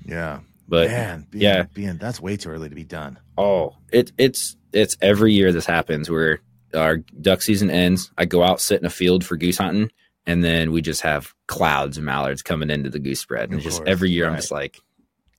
Yeah. 0.06 0.40
But 0.70 0.88
man, 0.88 1.26
being, 1.30 1.42
yeah. 1.42 1.62
being 1.74 1.98
that's 1.98 2.20
way 2.20 2.36
too 2.36 2.48
early 2.48 2.68
to 2.68 2.74
be 2.74 2.84
done. 2.84 3.18
Oh, 3.36 3.74
it 3.92 4.12
it's 4.16 4.56
it's 4.72 4.96
every 5.02 5.32
year 5.34 5.50
this 5.52 5.66
happens 5.66 6.08
where 6.08 6.40
our 6.74 6.98
duck 7.20 7.42
season 7.42 7.70
ends. 7.70 8.12
I 8.16 8.24
go 8.24 8.44
out 8.44 8.60
sit 8.60 8.80
in 8.80 8.86
a 8.86 8.90
field 8.90 9.24
for 9.24 9.36
goose 9.36 9.58
hunting, 9.58 9.90
and 10.26 10.44
then 10.44 10.70
we 10.70 10.80
just 10.80 11.02
have 11.02 11.34
clouds 11.48 11.98
of 11.98 12.04
mallards 12.04 12.40
coming 12.42 12.70
into 12.70 12.88
the 12.88 13.00
goose 13.00 13.18
spread. 13.18 13.50
And 13.50 13.60
just 13.60 13.78
course, 13.78 13.88
every 13.90 14.10
year, 14.12 14.28
I'm 14.28 14.36
just 14.36 14.52
like, 14.52 14.78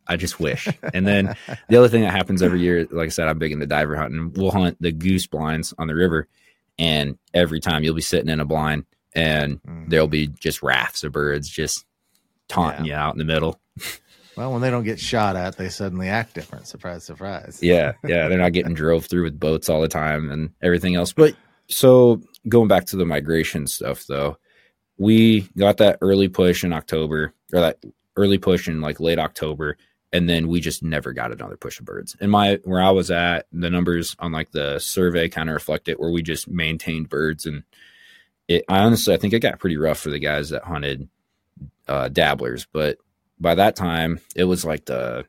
I 0.06 0.18
just 0.18 0.38
wish. 0.42 0.68
and 0.94 1.08
then 1.08 1.34
the 1.70 1.78
other 1.78 1.88
thing 1.88 2.02
that 2.02 2.12
happens 2.12 2.42
every 2.42 2.60
year, 2.60 2.86
like 2.92 3.06
I 3.06 3.10
said, 3.10 3.30
I'm 3.30 3.40
big 3.40 3.54
into 3.54 3.66
diver 3.66 3.96
hunting. 3.96 4.34
We'll 4.36 4.52
hunt 4.52 4.76
the 4.82 4.92
goose 4.92 5.28
blinds 5.28 5.74
on 5.78 5.88
the 5.88 5.96
river, 5.96 6.28
and 6.78 7.18
every 7.34 7.62
time 7.62 7.86
you'll 7.86 7.96
be 7.96 8.02
sitting 8.02 8.28
in 8.30 8.42
a 8.42 8.46
blind, 8.46 8.84
and 9.16 9.62
Mhm. 9.64 9.90
there'll 9.90 10.08
be 10.10 10.28
just 10.28 10.62
rafts 10.62 11.06
of 11.06 11.14
birds 11.14 11.48
just 11.48 11.86
taunting 12.50 12.84
you 12.84 12.94
out 12.94 13.14
in 13.14 13.18
the 13.18 13.24
middle. 13.24 13.62
Well, 14.42 14.54
when 14.54 14.62
they 14.64 14.72
don't 14.72 14.86
get 14.86 15.00
shot 15.00 15.36
at, 15.36 15.56
they 15.56 15.70
suddenly 15.70 16.10
act 16.10 16.34
different. 16.34 16.66
Surprise, 16.66 17.04
surprise. 17.04 17.60
Yeah, 17.62 17.94
yeah, 18.04 18.28
they're 18.28 18.40
not 18.40 18.54
getting 18.54 18.74
drove 18.74 19.06
through 19.06 19.26
with 19.26 19.40
boats 19.40 19.70
all 19.70 19.82
the 19.82 19.88
time 19.88 20.32
and 20.32 20.50
everything 20.64 20.96
else. 20.96 21.14
But 21.14 21.36
so 21.68 22.24
going 22.50 22.68
back 22.68 22.88
to 22.88 22.96
the 22.96 23.06
migration 23.06 23.68
stuff 23.68 24.08
though, 24.08 24.40
we 24.98 25.42
got 25.56 25.78
that 25.78 26.00
early 26.02 26.28
push 26.28 26.64
in 26.64 26.74
October 26.74 27.36
or 27.54 27.60
that 27.60 27.84
early 28.16 28.40
push 28.40 28.68
in 28.68 28.82
like 28.82 29.00
late 29.00 29.20
October 29.20 29.78
and 30.12 30.28
then 30.28 30.48
we 30.48 30.60
just 30.60 30.82
never 30.82 31.14
got 31.14 31.32
another 31.32 31.56
push 31.56 31.80
of 31.80 31.86
birds. 31.86 32.18
And 32.20 32.32
my 32.32 32.58
where 32.64 32.82
I 32.82 32.90
was 32.90 33.12
at, 33.12 33.46
the 33.52 33.70
numbers 33.70 34.16
on 34.18 34.32
like 34.32 34.50
the 34.54 34.80
survey 34.80 35.30
kind 35.30 35.50
of 35.50 35.54
reflect 35.54 35.88
it 35.88 36.00
where 36.00 36.10
we 36.10 36.24
just 36.24 36.48
maintained 36.48 37.10
birds 37.10 37.46
and 37.46 37.62
it 38.48 38.66
I 38.68 38.80
honestly 38.80 39.14
I 39.14 39.18
think 39.18 39.34
it 39.34 39.42
got 39.42 39.60
pretty 39.60 39.78
rough 39.78 40.00
for 40.00 40.10
the 40.10 40.18
guys 40.18 40.50
that 40.50 40.64
hunted 40.64 41.08
uh 41.88 42.08
dabblers, 42.08 42.66
but 42.74 42.98
by 43.42 43.56
that 43.56 43.76
time 43.76 44.20
it 44.36 44.46
was 44.46 44.64
like 44.64 44.86
the 44.86 45.26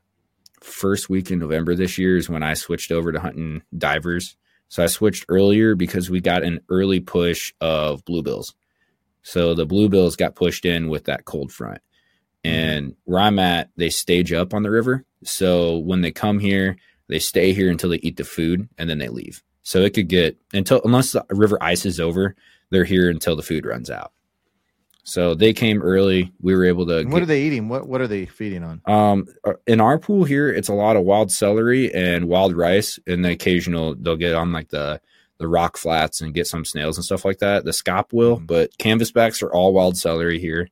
first 0.60 1.08
week 1.08 1.30
in 1.30 1.38
November 1.38 1.74
this 1.74 1.98
year 1.98 2.16
is 2.16 2.28
when 2.28 2.42
I 2.42 2.54
switched 2.54 2.92
over 2.92 3.10
to 3.10 3.20
hunting 3.20 3.62
divers. 3.76 4.36
So 4.68 4.82
I 4.82 4.86
switched 4.86 5.26
earlier 5.28 5.74
because 5.74 6.08
we 6.08 6.20
got 6.20 6.44
an 6.44 6.60
early 6.68 7.00
push 7.00 7.52
of 7.60 8.04
bluebills. 8.04 8.54
So 9.22 9.54
the 9.54 9.66
bluebills 9.66 10.16
got 10.16 10.34
pushed 10.34 10.64
in 10.64 10.88
with 10.88 11.04
that 11.04 11.24
cold 11.24 11.52
front. 11.52 11.80
Mm-hmm. 12.44 12.54
And 12.54 12.96
where 13.04 13.20
I'm 13.20 13.38
at, 13.38 13.70
they 13.76 13.90
stage 13.90 14.32
up 14.32 14.54
on 14.54 14.62
the 14.62 14.70
river. 14.70 15.04
So 15.24 15.78
when 15.78 16.00
they 16.00 16.12
come 16.12 16.38
here, 16.38 16.76
they 17.08 17.18
stay 17.18 17.52
here 17.52 17.70
until 17.70 17.90
they 17.90 17.96
eat 17.96 18.16
the 18.16 18.24
food 18.24 18.68
and 18.78 18.88
then 18.88 18.98
they 18.98 19.08
leave. 19.08 19.42
So 19.62 19.82
it 19.82 19.94
could 19.94 20.08
get 20.08 20.36
until 20.52 20.80
unless 20.84 21.12
the 21.12 21.24
river 21.30 21.58
ice 21.60 21.86
is 21.86 22.00
over, 22.00 22.34
they're 22.70 22.84
here 22.84 23.10
until 23.10 23.36
the 23.36 23.42
food 23.42 23.66
runs 23.66 23.90
out. 23.90 24.12
So 25.05 25.34
they 25.34 25.53
came 25.53 25.82
early. 25.82 26.32
We 26.40 26.55
were 26.55 26.64
able 26.64 26.86
to. 26.86 26.98
And 26.98 27.12
what 27.12 27.18
get- 27.18 27.22
are 27.24 27.26
they 27.26 27.42
eating? 27.42 27.68
What 27.68 27.88
What 27.88 28.00
are 28.00 28.07
they 28.07 28.26
feeding 28.26 28.62
on? 28.62 28.80
um, 28.86 29.26
uh, 29.44 29.55
in 29.66 29.80
our 29.80 29.98
pool 29.98 30.24
here, 30.24 30.48
it's 30.48 30.68
a 30.68 30.74
lot 30.74 30.96
of 30.96 31.03
wild 31.03 31.32
celery 31.32 31.92
and 31.92 32.28
wild 32.28 32.57
rice, 32.57 32.98
and 33.07 33.24
the 33.24 33.30
occasional 33.32 33.94
they'll 33.96 34.16
get 34.16 34.34
on 34.34 34.53
like 34.53 34.68
the 34.68 35.00
the 35.38 35.48
rock 35.48 35.76
flats 35.76 36.20
and 36.20 36.34
get 36.34 36.46
some 36.46 36.64
snails 36.64 36.96
and 36.96 37.05
stuff 37.05 37.24
like 37.24 37.38
that. 37.38 37.64
The 37.64 37.72
scaup 37.72 38.12
will, 38.12 38.38
Mhm. 38.38 38.46
but 38.46 38.78
canvasbacks 38.78 39.42
are 39.42 39.53
all 39.53 39.72
wild 39.72 39.96
celery 39.96 40.38
here, 40.38 40.68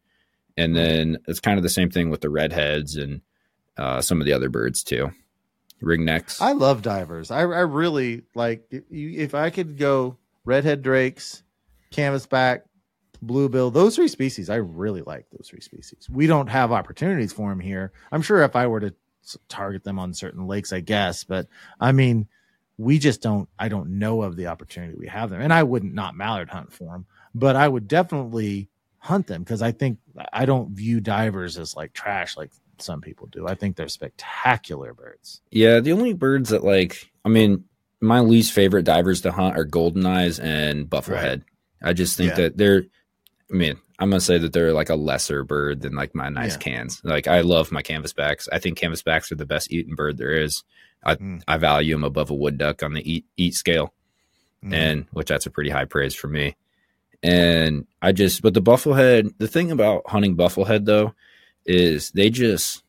and 0.57 0.77
then 0.77 1.19
it's 1.27 1.41
kind 1.41 1.57
of 1.59 1.65
the 1.65 1.69
same 1.69 1.91
thing 1.91 2.09
with 2.09 2.21
the 2.21 2.31
redheads 2.31 2.95
and 2.97 3.23
uh, 3.77 4.01
some 4.01 4.21
of 4.21 4.27
the 4.27 4.33
other 4.33 4.49
birds 4.49 4.85
too, 4.85 5.11
ringnecks. 5.83 6.41
I 6.41 6.53
love 6.53 6.83
divers. 6.83 7.33
I, 7.33 7.41
I 7.41 7.63
really 7.63 8.23
like. 8.37 8.63
If, 8.71 8.85
if 8.91 9.35
I 9.35 9.51
could 9.51 9.77
go 9.77 10.19
redhead 10.45 10.83
drakes, 10.83 11.43
canvasback, 11.93 12.61
bluebill, 13.23 13.71
those 13.71 13.97
three 13.97 14.09
species, 14.09 14.51
I 14.51 14.57
really 14.57 15.03
like 15.03 15.27
those 15.31 15.49
three 15.49 15.61
species. 15.61 16.09
We 16.11 16.27
don't 16.27 16.49
have 16.49 16.73
opportunities 16.73 17.33
for 17.33 17.51
them 17.51 17.61
here. 17.61 17.93
I'm 18.13 18.23
sure 18.23 18.43
if 18.43 18.57
I 18.57 18.67
were 18.67 18.81
to 18.81 18.95
target 19.49 19.85
them 19.85 19.99
on 19.99 20.15
certain 20.15 20.47
lakes, 20.47 20.73
I 20.73 20.81
guess, 20.81 21.25
but 21.25 21.47
I 21.79 21.93
mean, 21.93 22.27
we 22.79 22.99
just 22.99 23.21
don't. 23.21 23.49
I 23.59 23.69
don't 23.69 23.99
know 23.99 24.23
of 24.23 24.37
the 24.37 24.47
opportunity 24.47 24.95
we 24.99 25.07
have 25.09 25.29
them, 25.31 25.41
and 25.43 25.53
I 25.53 25.63
wouldn't 25.63 25.93
not 25.95 26.17
mallard 26.17 26.49
hunt 26.49 26.73
for 26.73 26.93
them, 26.93 27.05
but 27.35 27.55
I 27.55 27.69
would 27.69 27.87
definitely 27.87 28.71
hunt 28.99 29.27
them 29.27 29.43
because 29.43 29.61
I 29.61 29.73
think 29.73 29.99
I 30.33 30.47
don't 30.47 30.71
view 30.71 31.01
divers 31.01 31.59
as 31.59 31.77
like 31.77 31.93
trash 31.93 32.37
like 32.39 32.51
some 32.79 33.03
people 33.03 33.27
do. 33.27 33.47
I 33.47 33.55
think 33.55 33.77
they're 33.77 33.89
spectacular 33.89 34.95
birds. 34.95 35.43
Yeah, 35.51 35.81
the 35.81 35.93
only 35.93 36.15
birds 36.15 36.49
that 36.51 36.65
like, 36.65 37.11
I 37.25 37.29
mean, 37.29 37.65
my 38.01 38.21
least 38.21 38.53
favorite 38.53 38.85
divers 38.85 39.21
to 39.23 39.33
hunt 39.33 39.57
are 39.59 39.65
golden 39.65 40.07
eyes 40.07 40.39
and 40.39 40.89
bufflehead. 40.89 41.43
I 41.83 41.93
just 41.93 42.17
think 42.17 42.31
Yeah. 42.31 42.37
that 42.37 42.57
they're, 42.57 42.85
I 43.53 43.57
mean, 43.57 43.77
I'm 43.99 44.11
gonna 44.11 44.21
say 44.21 44.39
that 44.39 44.53
they're 44.53 44.73
like 44.73 44.91
a 44.91 44.95
lesser 44.95 45.43
bird 45.45 45.81
than 45.83 45.95
like 45.95 46.15
my 46.15 46.29
nice 46.29 46.53
Yeah. 46.55 46.59
cans. 46.59 47.01
Like 47.05 47.27
I 47.27 47.41
love 47.41 47.73
my 47.73 47.83
canvasbacks. 47.83 48.49
I 48.53 48.59
think 48.59 48.79
canvasbacks 48.79 49.33
are 49.33 49.37
the 49.37 49.47
best 49.47 49.73
eating 49.73 49.95
bird 49.95 50.17
there 50.19 50.33
is. 50.33 50.63
I 51.05 51.17
Mm. 51.17 51.43
I 51.49 51.57
value 51.57 51.95
them 51.95 52.05
above 52.05 52.31
a 52.31 52.35
wood 52.35 52.59
duck 52.59 52.83
on 52.83 52.93
the 52.95 53.11
eat 53.13 53.25
eat 53.37 53.55
scale, 53.55 53.93
Mm. 54.65 54.73
and 54.75 55.07
which 55.13 55.29
that's 55.29 55.47
a 55.47 55.51
pretty 55.51 55.71
high 55.71 55.85
praise 55.87 56.15
for 56.15 56.29
me. 56.29 56.57
And 57.23 57.87
I 58.01 58.13
just, 58.13 58.41
but 58.43 58.55
the 58.55 58.63
bufflehead, 58.63 59.33
the 59.39 59.49
thing 59.49 59.71
about 59.71 60.09
hunting 60.09 60.37
bufflehead 60.37 60.85
though, 60.87 61.15
is 61.67 62.11
they 62.13 62.31
just 62.31 62.83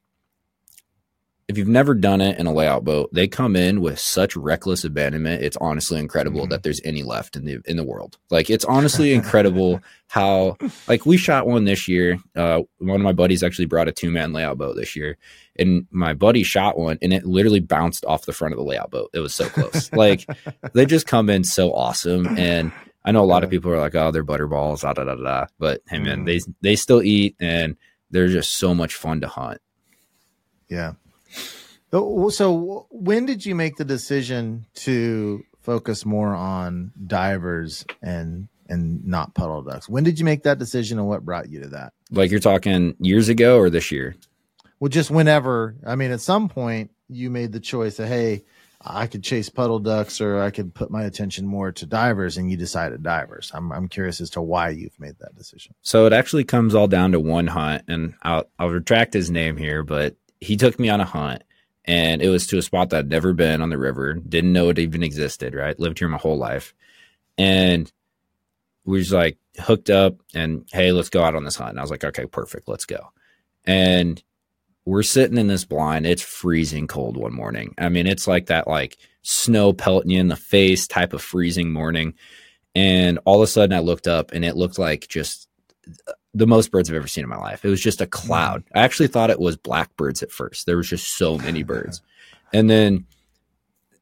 if 1.51 1.57
you've 1.57 1.67
never 1.67 1.93
done 1.93 2.21
it 2.21 2.39
in 2.39 2.47
a 2.47 2.53
layout 2.53 2.83
boat, 2.83 3.09
they 3.13 3.27
come 3.27 3.55
in 3.55 3.81
with 3.81 3.99
such 3.99 4.35
reckless 4.35 4.83
abandonment. 4.83 5.43
It's 5.43 5.57
honestly 5.61 5.99
incredible 5.99 6.45
Mhm. 6.45 6.49
that 6.49 6.63
there's 6.63 6.81
any 6.83 7.03
left 7.03 7.35
in 7.35 7.45
the 7.45 7.59
in 7.65 7.77
the 7.77 7.83
world. 7.83 8.17
Like 8.31 8.49
it's 8.49 8.65
honestly 8.65 9.13
incredible 9.13 9.81
how 10.07 10.57
like 10.87 11.05
we 11.05 11.17
shot 11.17 11.45
one 11.45 11.65
this 11.65 11.87
year. 11.87 12.17
Uh, 12.35 12.61
one 12.79 12.99
of 12.99 13.03
my 13.03 13.11
buddies 13.13 13.43
actually 13.43 13.65
brought 13.65 13.87
a 13.87 13.91
two 13.91 14.09
man 14.09 14.33
layout 14.33 14.57
boat 14.57 14.75
this 14.75 14.95
year, 14.95 15.17
and 15.59 15.85
my 15.91 16.13
buddy 16.13 16.41
shot 16.43 16.79
one, 16.79 16.97
and 17.01 17.13
it 17.13 17.25
literally 17.25 17.59
bounced 17.59 18.03
off 18.05 18.25
the 18.25 18.33
front 18.33 18.53
of 18.53 18.57
the 18.57 18.63
layout 18.65 18.89
boat. 18.89 19.09
It 19.13 19.19
was 19.19 19.35
so 19.35 19.47
close. 19.49 19.91
like 19.93 20.25
they 20.73 20.85
just 20.85 21.05
come 21.05 21.29
in 21.29 21.43
so 21.43 21.71
awesome, 21.73 22.27
and 22.39 22.71
I 23.03 23.11
know 23.11 23.23
a 23.23 23.25
lot 23.25 23.43
of 23.43 23.49
people 23.49 23.71
are 23.71 23.79
like, 23.79 23.95
oh, 23.95 24.11
they're 24.11 24.23
butterballs, 24.23 24.81
da 24.81 24.93
da 24.93 25.03
da 25.03 25.15
da. 25.15 25.45
But 25.59 25.81
hey, 25.89 25.99
man, 25.99 26.21
Mhm. 26.21 26.25
they 26.25 26.39
they 26.61 26.75
still 26.75 27.01
eat, 27.03 27.35
and 27.39 27.75
they're 28.09 28.27
just 28.27 28.57
so 28.57 28.73
much 28.73 28.95
fun 28.95 29.21
to 29.21 29.27
hunt. 29.27 29.59
Yeah. 30.69 30.93
Uh, 31.93 31.99
so, 31.99 32.29
so 32.29 32.87
when 32.89 33.25
did 33.25 33.45
you 33.45 33.55
make 33.55 33.77
the 33.77 33.85
decision 33.85 34.65
to 34.73 35.43
focus 35.61 36.05
more 36.05 36.33
on 36.33 36.91
divers 37.07 37.85
and 38.01 38.47
and 38.67 39.05
not 39.05 39.33
puddle 39.33 39.61
ducks? 39.61 39.89
When 39.89 40.03
did 40.03 40.17
you 40.17 40.25
make 40.25 40.43
that 40.43 40.57
decision 40.57 40.97
and 40.97 41.07
what 41.07 41.25
brought 41.25 41.49
you 41.49 41.61
to 41.61 41.67
that? 41.69 41.93
Like 42.09 42.31
you're 42.31 42.39
talking 42.39 42.95
years 42.99 43.27
ago 43.27 43.57
or 43.57 43.69
this 43.69 43.91
year? 43.91 44.15
Well, 44.79 44.89
just 44.89 45.11
whenever. 45.11 45.75
I 45.85 45.95
mean, 45.95 46.11
at 46.11 46.21
some 46.21 46.47
point 46.47 46.91
you 47.09 47.29
made 47.29 47.51
the 47.51 47.59
choice 47.59 47.99
of, 47.99 48.07
hey, 48.07 48.45
I 48.83 49.07
could 49.07 49.23
chase 49.23 49.49
puddle 49.49 49.79
ducks 49.79 50.21
or 50.21 50.41
I 50.41 50.49
could 50.49 50.73
put 50.73 50.89
my 50.89 51.03
attention 51.03 51.45
more 51.45 51.71
to 51.73 51.85
divers 51.85 52.37
and 52.37 52.49
you 52.49 52.57
decided 52.57 53.03
divers. 53.03 53.51
I'm 53.53 53.71
I'm 53.71 53.87
curious 53.89 54.21
as 54.21 54.31
to 54.31 54.41
why 54.41 54.69
you've 54.69 54.99
made 54.99 55.19
that 55.19 55.35
decision. 55.35 55.75
So 55.81 56.05
it 56.05 56.13
actually 56.13 56.45
comes 56.45 56.73
all 56.73 56.87
down 56.87 57.11
to 57.11 57.19
one 57.19 57.47
hunt 57.47 57.83
and 57.87 58.15
I'll 58.23 58.45
I'll 58.57 58.69
retract 58.69 59.13
his 59.13 59.29
name 59.29 59.57
here, 59.57 59.83
but 59.83 60.15
he 60.39 60.57
took 60.57 60.79
me 60.79 60.89
on 60.89 61.01
a 61.01 61.05
hunt 61.05 61.43
and 61.85 62.21
it 62.21 62.29
was 62.29 62.47
to 62.47 62.57
a 62.57 62.61
spot 62.61 62.89
that 62.89 62.99
I'd 62.99 63.09
never 63.09 63.33
been 63.33 63.61
on 63.61 63.69
the 63.69 63.77
river, 63.77 64.13
didn't 64.13 64.53
know 64.53 64.69
it 64.69 64.79
even 64.79 65.03
existed, 65.03 65.55
right? 65.55 65.79
Lived 65.79 65.99
here 65.99 66.07
my 66.07 66.17
whole 66.17 66.37
life. 66.37 66.73
And 67.37 67.91
we 68.85 68.99
was 68.99 69.11
like 69.11 69.37
hooked 69.59 69.89
up 69.89 70.15
and 70.33 70.67
hey, 70.71 70.91
let's 70.91 71.09
go 71.09 71.23
out 71.23 71.35
on 71.35 71.43
this 71.43 71.55
hunt. 71.55 71.71
And 71.71 71.79
I 71.79 71.83
was 71.83 71.91
like, 71.91 72.03
okay, 72.03 72.25
perfect, 72.25 72.67
let's 72.67 72.85
go. 72.85 73.11
And 73.65 74.21
we're 74.85 75.03
sitting 75.03 75.37
in 75.37 75.47
this 75.47 75.65
blind. 75.65 76.05
It's 76.05 76.21
freezing 76.21 76.87
cold 76.87 77.17
one 77.17 77.33
morning. 77.33 77.75
I 77.77 77.89
mean, 77.89 78.07
it's 78.07 78.27
like 78.27 78.47
that 78.47 78.67
like 78.67 78.97
snow 79.21 79.73
pelting 79.73 80.11
you 80.11 80.19
in 80.19 80.27
the 80.27 80.35
face 80.35 80.87
type 80.87 81.13
of 81.13 81.21
freezing 81.21 81.71
morning. 81.71 82.13
And 82.73 83.19
all 83.25 83.37
of 83.37 83.41
a 83.41 83.47
sudden 83.47 83.75
I 83.75 83.79
looked 83.79 84.07
up 84.07 84.31
and 84.31 84.45
it 84.45 84.55
looked 84.55 84.79
like 84.79 85.07
just 85.07 85.47
the 86.33 86.47
most 86.47 86.71
birds 86.71 86.89
I've 86.89 86.95
ever 86.95 87.07
seen 87.07 87.23
in 87.23 87.29
my 87.29 87.37
life. 87.37 87.65
It 87.65 87.69
was 87.69 87.81
just 87.81 88.01
a 88.01 88.07
cloud. 88.07 88.63
I 88.73 88.81
actually 88.81 89.07
thought 89.07 89.29
it 89.29 89.39
was 89.39 89.57
blackbirds 89.57 90.23
at 90.23 90.31
first. 90.31 90.65
There 90.65 90.77
was 90.77 90.89
just 90.89 91.17
so 91.17 91.37
many 91.37 91.63
birds. 91.63 92.01
And 92.53 92.69
then 92.69 93.05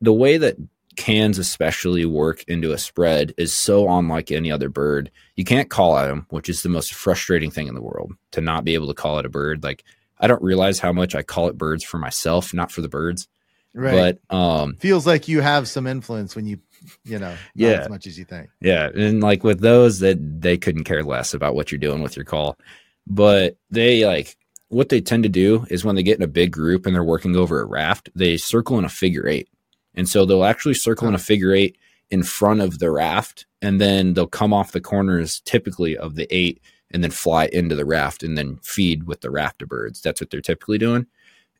the 0.01 0.13
way 0.13 0.37
that 0.37 0.57
cans 0.99 1.37
especially 1.37 2.05
work 2.05 2.43
into 2.49 2.73
a 2.73 2.77
spread 2.77 3.33
is 3.37 3.53
so 3.53 3.89
unlike 3.89 4.31
any 4.31 4.51
other 4.51 4.67
bird. 4.67 5.09
You 5.37 5.45
can't 5.45 5.69
call 5.69 5.97
at 5.97 6.07
them, 6.07 6.25
which 6.29 6.49
is 6.49 6.61
the 6.61 6.69
most 6.69 6.93
frustrating 6.93 7.51
thing 7.51 7.67
in 7.67 7.73
the 7.73 7.81
world 7.81 8.11
to 8.31 8.41
not 8.41 8.65
be 8.65 8.73
able 8.73 8.87
to 8.87 8.93
call 8.93 9.17
it 9.17 9.25
a 9.25 9.29
bird. 9.29 9.63
Like 9.63 9.85
I 10.19 10.27
don't 10.27 10.43
realize 10.43 10.79
how 10.79 10.91
much 10.91 11.15
I 11.15 11.23
call 11.23 11.47
it 11.47 11.57
birds 11.57 11.85
for 11.85 11.99
myself, 11.99 12.53
not 12.53 12.69
for 12.69 12.81
the 12.81 12.89
birds. 12.89 13.29
Right. 13.73 14.19
But 14.29 14.35
um 14.35 14.75
Feels 14.75 15.07
like 15.07 15.29
you 15.29 15.39
have 15.39 15.69
some 15.69 15.87
influence 15.87 16.35
when 16.35 16.45
you, 16.45 16.59
you 17.03 17.19
know, 17.19 17.35
Yeah. 17.55 17.81
as 17.81 17.89
much 17.89 18.07
as 18.07 18.17
you 18.17 18.25
think. 18.25 18.49
yeah, 18.61 18.89
and 18.95 19.21
like 19.21 19.43
with 19.43 19.59
those 19.61 19.99
that 19.99 20.17
they 20.41 20.57
couldn't 20.57 20.83
care 20.85 21.03
less 21.03 21.33
about 21.33 21.55
what 21.55 21.71
you're 21.71 21.79
doing 21.79 22.01
with 22.01 22.15
your 22.15 22.25
call. 22.25 22.57
But 23.07 23.57
they 23.69 24.05
like 24.05 24.35
what 24.69 24.89
they 24.89 25.01
tend 25.01 25.23
to 25.23 25.29
do 25.29 25.65
is 25.69 25.83
when 25.83 25.95
they 25.95 26.03
get 26.03 26.17
in 26.17 26.23
a 26.23 26.27
big 26.27 26.51
group 26.51 26.85
and 26.85 26.93
they're 26.95 27.03
working 27.03 27.35
over 27.35 27.59
a 27.61 27.65
raft, 27.65 28.09
they 28.13 28.37
circle 28.37 28.77
in 28.77 28.85
a 28.85 28.89
figure 28.89 29.27
eight. 29.27 29.49
And 29.95 30.07
so 30.07 30.25
they'll 30.25 30.45
actually 30.45 30.75
circle 30.75 31.07
in 31.07 31.15
a 31.15 31.19
figure 31.19 31.53
eight 31.53 31.77
in 32.11 32.21
front 32.23 32.61
of 32.61 32.77
the 32.79 32.91
raft 32.91 33.45
and 33.63 33.81
then 33.81 34.13
they'll 34.13 34.27
come 34.27 34.53
off 34.53 34.71
the 34.71 34.79
corners 34.81 35.41
typically 35.41 35.97
of 35.97 36.15
the 36.15 36.27
eight 36.29 36.61
and 36.91 37.03
then 37.03 37.09
fly 37.11 37.45
into 37.51 37.75
the 37.75 37.85
raft 37.85 38.21
and 38.23 38.37
then 38.37 38.57
feed 38.63 39.05
with 39.05 39.21
the 39.21 39.31
raft 39.31 39.61
of 39.63 39.69
birds. 39.69 40.01
That's 40.01 40.21
what 40.21 40.29
they're 40.29 40.39
typically 40.41 40.77
doing. 40.77 41.07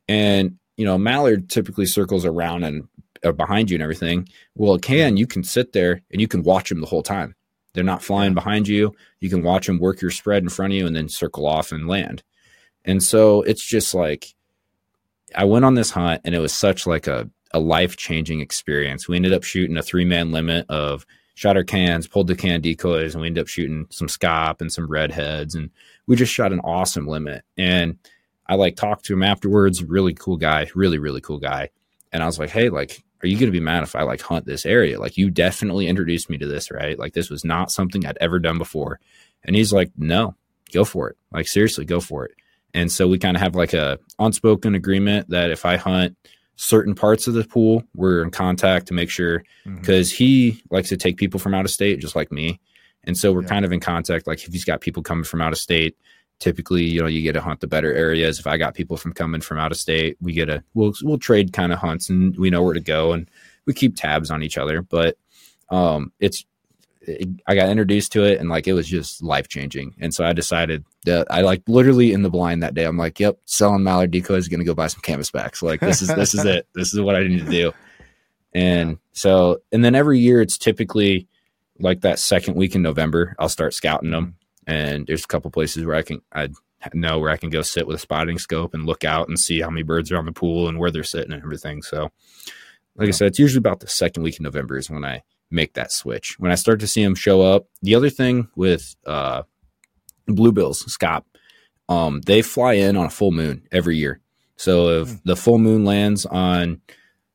And 0.08 0.56
you 0.76 0.84
know, 0.84 0.96
mallard 0.96 1.50
typically 1.50 1.86
circles 1.86 2.24
around 2.24 2.62
and 2.64 2.86
uh, 3.24 3.32
behind 3.32 3.70
you 3.70 3.76
and 3.76 3.82
everything. 3.82 4.28
Well, 4.54 4.74
it 4.74 4.82
can 4.82 5.16
you 5.16 5.26
can 5.26 5.44
sit 5.44 5.72
there 5.72 6.02
and 6.10 6.20
you 6.20 6.28
can 6.28 6.42
watch 6.42 6.68
them 6.68 6.80
the 6.80 6.86
whole 6.86 7.02
time. 7.02 7.34
They're 7.72 7.84
not 7.84 8.02
flying 8.02 8.34
behind 8.34 8.66
you. 8.68 8.94
You 9.20 9.30
can 9.30 9.42
watch 9.42 9.66
them 9.66 9.78
work 9.78 10.00
your 10.00 10.10
spread 10.10 10.42
in 10.42 10.48
front 10.48 10.72
of 10.72 10.78
you 10.78 10.86
and 10.86 10.96
then 10.96 11.08
circle 11.08 11.46
off 11.46 11.70
and 11.72 11.86
land. 11.86 12.22
And 12.84 13.02
so 13.02 13.42
it's 13.42 13.64
just 13.64 13.94
like 13.94 14.34
I 15.34 15.44
went 15.44 15.64
on 15.64 15.74
this 15.74 15.90
hunt 15.90 16.22
and 16.24 16.34
it 16.34 16.40
was 16.40 16.52
such 16.52 16.86
like 16.86 17.06
a 17.06 17.30
a 17.52 17.60
life 17.60 17.96
changing 17.96 18.40
experience. 18.40 19.08
We 19.08 19.16
ended 19.16 19.32
up 19.32 19.44
shooting 19.44 19.76
a 19.76 19.82
three 19.82 20.04
man 20.04 20.32
limit 20.32 20.66
of 20.68 21.04
shot 21.34 21.56
our 21.56 21.64
cans, 21.64 22.06
pulled 22.06 22.26
the 22.26 22.36
can 22.36 22.60
decoys, 22.60 23.14
and 23.14 23.22
we 23.22 23.28
ended 23.28 23.42
up 23.42 23.48
shooting 23.48 23.86
some 23.90 24.08
scaup 24.08 24.60
and 24.60 24.72
some 24.72 24.86
redheads, 24.86 25.54
and 25.54 25.70
we 26.06 26.16
just 26.16 26.32
shot 26.32 26.52
an 26.52 26.60
awesome 26.60 27.06
limit. 27.06 27.44
And 27.56 27.98
I 28.46 28.56
like 28.56 28.76
talked 28.76 29.04
to 29.06 29.14
him 29.14 29.22
afterwards. 29.22 29.82
Really 29.82 30.14
cool 30.14 30.36
guy, 30.36 30.68
really 30.74 30.98
really 30.98 31.20
cool 31.20 31.38
guy. 31.38 31.70
And 32.12 32.22
I 32.22 32.26
was 32.26 32.38
like, 32.38 32.50
hey, 32.50 32.68
like, 32.68 33.02
are 33.22 33.26
you 33.26 33.38
gonna 33.38 33.52
be 33.52 33.60
mad 33.60 33.82
if 33.82 33.94
I 33.94 34.02
like 34.02 34.20
hunt 34.20 34.46
this 34.46 34.64
area? 34.64 34.98
Like, 34.98 35.16
you 35.16 35.30
definitely 35.30 35.86
introduced 35.88 36.30
me 36.30 36.38
to 36.38 36.46
this, 36.46 36.70
right? 36.70 36.98
Like, 36.98 37.12
this 37.12 37.30
was 37.30 37.44
not 37.44 37.70
something 37.70 38.06
I'd 38.06 38.18
ever 38.20 38.38
done 38.38 38.58
before. 38.58 39.00
And 39.44 39.56
he's 39.56 39.72
like, 39.72 39.90
no, 39.96 40.34
go 40.72 40.84
for 40.84 41.08
it. 41.10 41.16
Like, 41.32 41.48
seriously, 41.48 41.84
go 41.84 42.00
for 42.00 42.24
it. 42.24 42.32
And 42.72 42.90
so 42.90 43.08
we 43.08 43.18
kind 43.18 43.36
of 43.36 43.42
have 43.42 43.54
like 43.54 43.72
a 43.72 43.98
unspoken 44.18 44.74
agreement 44.74 45.30
that 45.30 45.50
if 45.50 45.64
I 45.66 45.76
hunt 45.76 46.16
certain 46.56 46.94
parts 46.94 47.26
of 47.26 47.34
the 47.34 47.44
pool, 47.44 47.82
we're 47.94 48.22
in 48.22 48.30
contact 48.30 48.86
to 48.88 48.94
make 48.94 49.10
sure 49.10 49.40
mm-hmm. 49.66 49.76
because 49.76 50.12
he 50.12 50.62
likes 50.70 50.90
to 50.90 50.96
take 50.96 51.16
people 51.16 51.40
from 51.40 51.54
out 51.54 51.64
of 51.64 51.70
state 51.70 52.00
just 52.00 52.14
like 52.14 52.30
me. 52.30 52.60
And 53.04 53.16
so 53.16 53.32
we're 53.32 53.42
Yeah. 53.42 53.48
kind 53.48 53.64
of 53.64 53.72
in 53.72 53.80
contact. 53.80 54.26
Like 54.26 54.44
if 54.44 54.52
he's 54.52 54.64
got 54.64 54.82
people 54.82 55.02
coming 55.02 55.24
from 55.24 55.40
out 55.40 55.52
of 55.52 55.58
state, 55.58 55.96
typically, 56.40 56.82
you 56.82 57.00
know, 57.00 57.06
you 57.06 57.22
get 57.22 57.34
to 57.34 57.40
hunt 57.40 57.60
the 57.60 57.66
better 57.66 57.94
areas. 57.94 58.40
If 58.40 58.46
I 58.46 58.56
got 58.56 58.74
people 58.74 58.96
from 58.96 59.12
coming 59.12 59.40
from 59.40 59.58
out 59.58 59.70
of 59.70 59.78
state, 59.78 60.16
we 60.20 60.32
get 60.32 60.48
a 60.48 60.64
we'll 60.74 60.92
we'll 61.02 61.18
trade 61.18 61.52
kind 61.52 61.72
of 61.72 61.78
hunts 61.78 62.08
and 62.10 62.36
we 62.36 62.50
know 62.50 62.62
where 62.62 62.74
to 62.74 62.80
go 62.80 63.12
and 63.12 63.30
we 63.66 63.74
keep 63.74 63.94
tabs 63.94 64.30
on 64.30 64.42
each 64.42 64.58
other. 64.58 64.82
But 64.82 65.16
um 65.68 66.12
it's 66.18 66.44
it, 67.02 67.28
I 67.46 67.54
got 67.54 67.68
introduced 67.68 68.12
to 68.12 68.24
it 68.24 68.40
and 68.40 68.48
like 68.48 68.66
it 68.66 68.72
was 68.72 68.88
just 68.88 69.22
life 69.22 69.48
changing. 69.48 69.94
And 70.00 70.12
so 70.12 70.24
I 70.24 70.32
decided 70.32 70.84
that 71.04 71.26
I 71.30 71.42
like 71.42 71.62
literally 71.68 72.12
in 72.12 72.22
the 72.22 72.30
blind 72.30 72.62
that 72.62 72.74
day. 72.74 72.84
I'm 72.84 72.98
like, 72.98 73.20
yep, 73.20 73.38
selling 73.44 73.84
mallard 73.84 74.10
decoys, 74.10 74.44
is 74.44 74.48
gonna 74.48 74.64
go 74.64 74.74
buy 74.74 74.88
some 74.88 75.02
canvas 75.02 75.30
backs. 75.30 75.62
Like 75.62 75.80
this 75.80 76.02
is 76.02 76.08
this 76.08 76.34
is 76.34 76.44
it. 76.44 76.66
This 76.74 76.92
is 76.92 77.00
what 77.00 77.16
I 77.16 77.22
need 77.22 77.44
to 77.44 77.50
do. 77.50 77.72
And 78.54 78.98
so 79.12 79.60
and 79.72 79.84
then 79.84 79.94
every 79.94 80.18
year 80.18 80.40
it's 80.40 80.58
typically 80.58 81.28
like 81.78 82.00
that 82.00 82.18
second 82.18 82.54
week 82.56 82.74
in 82.74 82.82
November, 82.82 83.36
I'll 83.38 83.48
start 83.48 83.74
scouting 83.74 84.10
them. 84.10 84.36
And 84.70 85.06
there's 85.06 85.24
a 85.24 85.26
couple 85.26 85.50
places 85.50 85.84
where 85.84 85.96
I 85.96 86.02
can 86.02 86.20
I 86.32 86.48
know 86.94 87.18
where 87.18 87.30
I 87.30 87.36
can 87.36 87.50
go 87.50 87.62
sit 87.62 87.86
with 87.86 87.96
a 87.96 88.00
spotting 88.00 88.38
scope 88.38 88.72
and 88.72 88.86
look 88.86 89.04
out 89.04 89.28
and 89.28 89.38
see 89.38 89.60
how 89.60 89.68
many 89.70 89.82
birds 89.82 90.10
are 90.12 90.18
on 90.18 90.26
the 90.26 90.32
pool 90.32 90.68
and 90.68 90.78
where 90.78 90.90
they're 90.90 91.02
sitting 91.02 91.32
and 91.32 91.42
everything. 91.42 91.82
So 91.82 92.10
like 92.96 93.08
I 93.08 93.12
said, 93.12 93.28
it's 93.28 93.38
usually 93.38 93.58
about 93.58 93.80
the 93.80 93.88
second 93.88 94.22
week 94.22 94.38
in 94.38 94.44
November 94.44 94.76
is 94.78 94.88
when 94.90 95.04
I 95.04 95.22
make 95.50 95.74
that 95.74 95.90
switch. 95.92 96.36
When 96.38 96.52
I 96.52 96.54
start 96.54 96.78
to 96.80 96.86
see 96.86 97.02
them 97.02 97.14
show 97.16 97.42
up. 97.42 97.66
The 97.82 97.94
other 97.96 98.10
thing 98.10 98.48
with 98.56 98.94
uh 99.06 99.42
bluebills, 100.28 100.84
scaup, 100.88 101.24
um, 101.88 102.20
they 102.22 102.42
fly 102.42 102.74
in 102.74 102.96
on 102.96 103.06
a 103.06 103.10
full 103.10 103.32
moon 103.32 103.66
every 103.72 103.96
year. 103.96 104.20
So 104.56 105.02
if 105.02 105.08
Hmm. 105.08 105.16
the 105.24 105.36
full 105.36 105.58
moon 105.58 105.84
lands 105.84 106.26
on, 106.26 106.80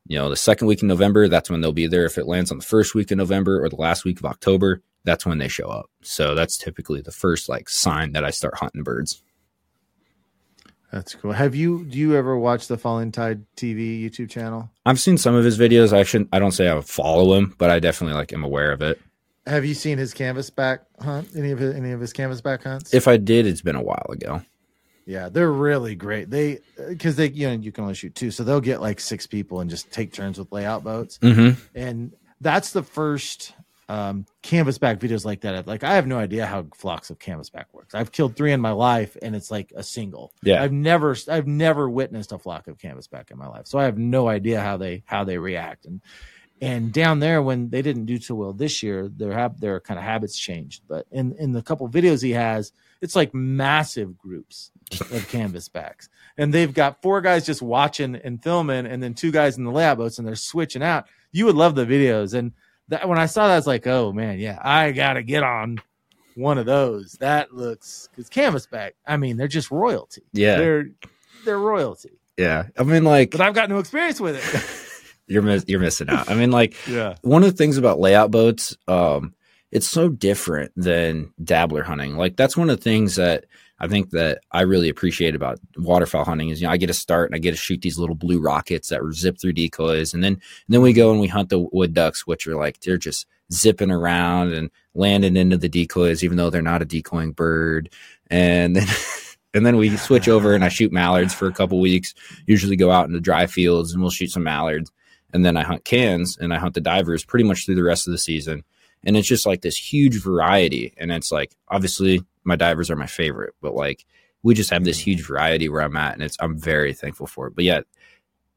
you 0.07 0.17
know, 0.17 0.29
the 0.29 0.35
second 0.35 0.67
week 0.67 0.81
in 0.81 0.87
November, 0.87 1.27
that's 1.27 1.49
when 1.49 1.61
they'll 1.61 1.73
be 1.73 1.87
there. 1.87 2.05
If 2.05 2.17
it 2.17 2.27
lands 2.27 2.51
on 2.51 2.59
the 2.59 2.65
first 2.65 2.95
week 2.95 3.11
of 3.11 3.17
November 3.17 3.61
or 3.63 3.69
the 3.69 3.75
last 3.75 4.05
week 4.05 4.19
of 4.19 4.25
October, 4.25 4.81
that's 5.05 5.25
when 5.25 5.37
they 5.37 5.47
show 5.47 5.67
up. 5.69 5.89
So 6.01 6.35
that's 6.35 6.57
typically 6.57 7.01
the 7.01 7.11
first 7.11 7.47
like 7.47 7.69
sign 7.69 8.11
that 8.13 8.25
I 8.25 8.31
start 8.31 8.57
hunting 8.57 8.83
birds. 8.83 9.21
That's 10.91 11.13
cool. 11.15 11.31
Have 11.33 11.55
you 11.55 11.83
do 11.85 11.97
you 11.97 12.15
ever 12.15 12.37
watch 12.37 12.67
the 12.67 12.77
Falling 12.77 13.11
Tide 13.11 13.43
TV 13.57 14.01
YouTube 14.03 14.29
channel? 14.29 14.69
I've 14.85 14.99
seen 14.99 15.17
some 15.17 15.35
of 15.35 15.43
his 15.43 15.57
videos. 15.57 15.91
I 15.91 16.03
shouldn't, 16.03 16.29
I 16.31 16.39
don't 16.39 16.51
say 16.51 16.69
I 16.71 16.79
follow 16.81 17.33
him, 17.35 17.53
but 17.57 17.69
I 17.69 17.79
definitely 17.79 18.15
like 18.15 18.31
am 18.31 18.43
aware 18.43 18.71
of 18.71 18.81
it. 18.81 19.01
Have 19.45 19.65
you 19.65 19.73
seen 19.73 19.97
his 19.97 20.13
canvasback 20.13 20.79
hunt? 21.01 21.29
Any 21.35 21.51
of 21.51 21.59
his, 21.59 21.75
any 21.75 21.91
of 21.91 21.99
his 21.99 22.13
canvasback 22.13 22.63
hunts? 22.63 22.93
If 22.93 23.07
I 23.07 23.17
did, 23.17 23.45
it's 23.45 23.61
been 23.61 23.75
a 23.75 23.81
while 23.83 24.05
ago. 24.09 24.41
Yeah, 25.05 25.29
they're 25.29 25.51
really 25.51 25.95
great. 25.95 26.29
They 26.31 26.59
because 26.87 27.15
they 27.15 27.29
you 27.29 27.47
know 27.47 27.53
you 27.53 27.71
can 27.71 27.83
only 27.83 27.93
shoot 27.93 28.15
two, 28.15 28.31
so 28.31 28.43
they'll 28.43 28.61
get 28.61 28.81
like 28.81 28.99
six 28.99 29.27
people 29.27 29.59
and 29.59 29.69
just 29.69 29.91
take 29.91 30.13
turns 30.13 30.39
with 30.39 30.51
layout 30.51 30.83
boats, 30.83 31.19
Mm-hmm. 31.19 31.59
and 31.77 32.13
that's 32.41 32.71
the 32.71 32.81
first 32.83 33.53
um, 33.87 34.25
canvasback 34.41 34.97
videos 34.99 35.25
like 35.25 35.41
that. 35.41 35.67
Like 35.67 35.83
I 35.83 35.95
have 35.95 36.07
no 36.07 36.17
idea 36.17 36.45
how 36.45 36.65
flocks 36.73 37.09
of 37.09 37.19
canvasback 37.19 37.65
works. 37.71 37.93
I've 37.93 38.11
killed 38.11 38.35
three 38.35 38.51
in 38.51 38.61
my 38.61 38.71
life, 38.71 39.15
and 39.21 39.35
it's 39.35 39.51
like 39.51 39.71
a 39.75 39.83
single. 39.83 40.33
Yeah. 40.41 40.63
I've 40.63 40.71
never 40.71 41.15
I've 41.29 41.47
never 41.47 41.89
witnessed 41.89 42.31
a 42.31 42.39
flock 42.39 42.67
of 42.67 42.77
canvasback 42.77 43.31
in 43.31 43.37
my 43.37 43.47
life, 43.47 43.67
so 43.67 43.77
I 43.77 43.83
have 43.83 43.97
no 43.97 44.27
idea 44.27 44.61
how 44.61 44.77
they 44.77 45.03
how 45.05 45.23
they 45.23 45.37
react. 45.37 45.85
And 45.85 46.01
and 46.61 46.93
down 46.93 47.19
there 47.19 47.41
when 47.41 47.69
they 47.69 47.81
didn't 47.81 48.05
do 48.05 48.17
too 48.17 48.35
well 48.35 48.53
this 48.53 48.81
year, 48.81 49.09
their 49.09 49.33
hab- 49.33 49.59
their 49.59 49.79
kind 49.79 49.99
of 49.99 50.05
habits 50.05 50.37
changed. 50.37 50.83
But 50.87 51.05
in 51.11 51.35
in 51.37 51.51
the 51.51 51.61
couple 51.61 51.87
videos 51.89 52.23
he 52.23 52.31
has, 52.31 52.71
it's 53.01 53.15
like 53.15 53.33
massive 53.35 54.17
groups 54.17 54.71
of 54.91 55.27
canvasbacks, 55.31 56.09
and 56.37 56.51
they've 56.51 56.73
got 56.73 57.03
four 57.03 57.21
guys 57.21 57.45
just 57.45 57.61
watching 57.61 58.15
and 58.15 58.41
filming, 58.41 58.87
and 58.87 59.03
then 59.03 59.13
two 59.13 59.31
guys 59.31 59.57
in 59.57 59.63
the 59.63 59.71
layout 59.71 59.97
boats, 59.97 60.17
and 60.17 60.27
they're 60.27 60.35
switching 60.35 60.81
out. 60.81 61.05
You 61.31 61.45
would 61.45 61.55
love 61.55 61.75
the 61.75 61.85
videos, 61.85 62.33
and 62.33 62.53
that 62.89 63.07
when 63.07 63.17
I 63.17 63.25
saw 63.25 63.47
that, 63.47 63.53
I 63.53 63.57
was 63.57 63.67
like, 63.67 63.87
oh 63.87 64.11
man, 64.13 64.39
yeah, 64.39 64.59
I 64.61 64.91
gotta 64.91 65.23
get 65.23 65.43
on 65.43 65.79
one 66.35 66.57
of 66.57 66.65
those. 66.65 67.13
That 67.19 67.53
looks 67.53 68.09
because 68.11 68.29
canvasback. 68.29 68.91
I 69.05 69.17
mean, 69.17 69.37
they're 69.37 69.47
just 69.47 69.71
royalty. 69.71 70.23
Yeah. 70.33 70.57
they're 70.57 70.89
they're 71.45 71.59
royalty. 71.59 72.19
Yeah. 72.37 72.65
I 72.77 72.83
mean, 72.83 73.03
like, 73.03 73.31
But 73.31 73.41
I've 73.41 73.53
got 73.53 73.69
no 73.69 73.79
experience 73.79 74.19
with 74.19 74.35
it. 74.35 75.23
you're, 75.27 75.41
miss- 75.41 75.65
you're 75.67 75.79
missing 75.79 76.09
out. 76.09 76.29
I 76.29 76.35
mean, 76.35 76.51
like, 76.51 76.75
yeah, 76.87 77.15
one 77.21 77.43
of 77.43 77.51
the 77.51 77.57
things 77.57 77.77
about 77.77 77.99
layout 77.99 78.31
boats, 78.31 78.75
um, 78.87 79.33
it's 79.71 79.89
so 79.89 80.09
different 80.09 80.71
than 80.75 81.31
dabbler 81.43 81.83
hunting. 81.83 82.15
Like 82.17 82.35
that's 82.35 82.55
one 82.57 82.69
of 82.69 82.77
the 82.77 82.83
things 82.83 83.15
that 83.15 83.45
I 83.79 83.87
think 83.87 84.11
that 84.11 84.39
I 84.51 84.61
really 84.61 84.87
appreciate 84.89 85.35
about 85.35 85.59
waterfowl 85.77 86.23
hunting 86.23 86.49
is 86.49 86.61
you 86.61 86.67
know 86.67 86.71
I 86.71 86.77
get 86.77 86.87
to 86.87 86.93
start 86.93 87.29
and 87.29 87.35
I 87.35 87.39
get 87.39 87.51
to 87.51 87.57
shoot 87.57 87.81
these 87.81 87.97
little 87.97 88.15
blue 88.15 88.39
rockets 88.39 88.89
that 88.89 89.01
zip 89.13 89.39
through 89.39 89.53
decoys, 89.53 90.13
and 90.13 90.23
then 90.23 90.33
and 90.33 90.41
then 90.69 90.81
we 90.81 90.93
go 90.93 91.11
and 91.11 91.19
we 91.19 91.27
hunt 91.27 91.49
the 91.49 91.59
wood 91.59 91.93
ducks, 91.93 92.25
which 92.25 92.47
are 92.47 92.55
like 92.55 92.79
they're 92.81 92.97
just 92.97 93.25
zipping 93.51 93.91
around 93.91 94.53
and 94.53 94.69
landing 94.93 95.35
into 95.35 95.57
the 95.57 95.69
decoys, 95.69 96.23
even 96.23 96.37
though 96.37 96.49
they're 96.49 96.61
not 96.61 96.81
a 96.81 96.85
decoying 96.85 97.31
bird, 97.31 97.89
and 98.29 98.75
then. 98.75 98.87
And 99.55 99.65
then 99.65 99.77
we 99.77 99.95
switch 99.95 100.27
over 100.27 100.53
and 100.53 100.65
I 100.65 100.67
shoot 100.67 100.91
mallards 100.91 101.33
for 101.33 101.47
a 101.47 101.53
couple 101.53 101.79
weeks. 101.79 102.13
Usually 102.45 102.75
go 102.75 102.91
out 102.91 103.07
in 103.07 103.13
the 103.13 103.21
dry 103.21 103.47
fields 103.47 103.93
and 103.93 104.01
we'll 104.01 104.11
shoot 104.11 104.29
some 104.29 104.43
mallards. 104.43 104.91
and 105.33 105.45
then 105.45 105.55
I 105.55 105.63
hunt 105.63 105.85
cans 105.85 106.37
and 106.37 106.53
I 106.53 106.59
hunt 106.59 106.73
the 106.73 106.81
divers 106.81 107.23
pretty 107.23 107.45
much 107.45 107.65
through 107.65 107.75
the 107.75 107.83
rest 107.83 108.05
of 108.05 108.11
the 108.11 108.17
season. 108.17 108.65
And 109.05 109.15
it's 109.15 109.27
just 109.27 109.45
like 109.45 109.61
this 109.61 109.77
huge 109.77 110.21
variety. 110.21 110.93
And 110.97 111.11
it's 111.11 111.31
like, 111.31 111.55
obviously, 111.67 112.23
my 112.43 112.55
divers 112.55 112.89
are 112.89 112.95
my 112.95 113.07
favorite, 113.07 113.53
but 113.61 113.75
like, 113.75 114.05
we 114.45 114.53
just 114.53 114.69
have 114.69 114.83
this 114.83 114.99
mm-hmm. 114.99 115.11
huge 115.11 115.25
variety 115.25 115.69
where 115.69 115.81
I'm 115.81 115.97
at, 115.97 116.13
and 116.13 116.21
it's 116.21 116.37
I'm 116.39 116.55
very 116.57 116.93
thankful 116.93 117.25
for 117.25 117.47
it. 117.47 117.55
But 117.55 117.63
yet, 117.65 117.85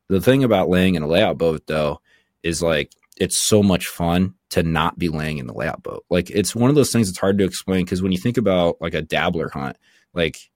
the 0.08 0.20
thing 0.20 0.44
about 0.44 0.68
laying 0.68 0.96
in 0.96 1.02
a 1.02 1.06
layout 1.06 1.38
boat 1.38 1.66
though 1.66 2.02
is 2.42 2.62
like 2.62 2.92
it's 3.16 3.36
so 3.36 3.62
much 3.62 3.86
fun 3.86 4.34
to 4.50 4.62
not 4.62 4.98
be 4.98 5.08
laying 5.08 5.38
in 5.38 5.46
the 5.46 5.54
layout 5.54 5.82
boat. 5.82 6.04
Like 6.10 6.30
it's 6.30 6.54
one 6.54 6.68
of 6.68 6.76
those 6.76 6.92
things 6.92 7.08
that's 7.08 7.18
hard 7.18 7.38
to 7.38 7.44
explain 7.44 7.84
because 7.84 8.02
when 8.02 8.12
you 8.12 8.18
think 8.18 8.36
about 8.36 8.80
like 8.80 8.94
a 8.94 9.02
dabbler 9.02 9.48
hunt, 9.48 9.76
like 10.12 10.50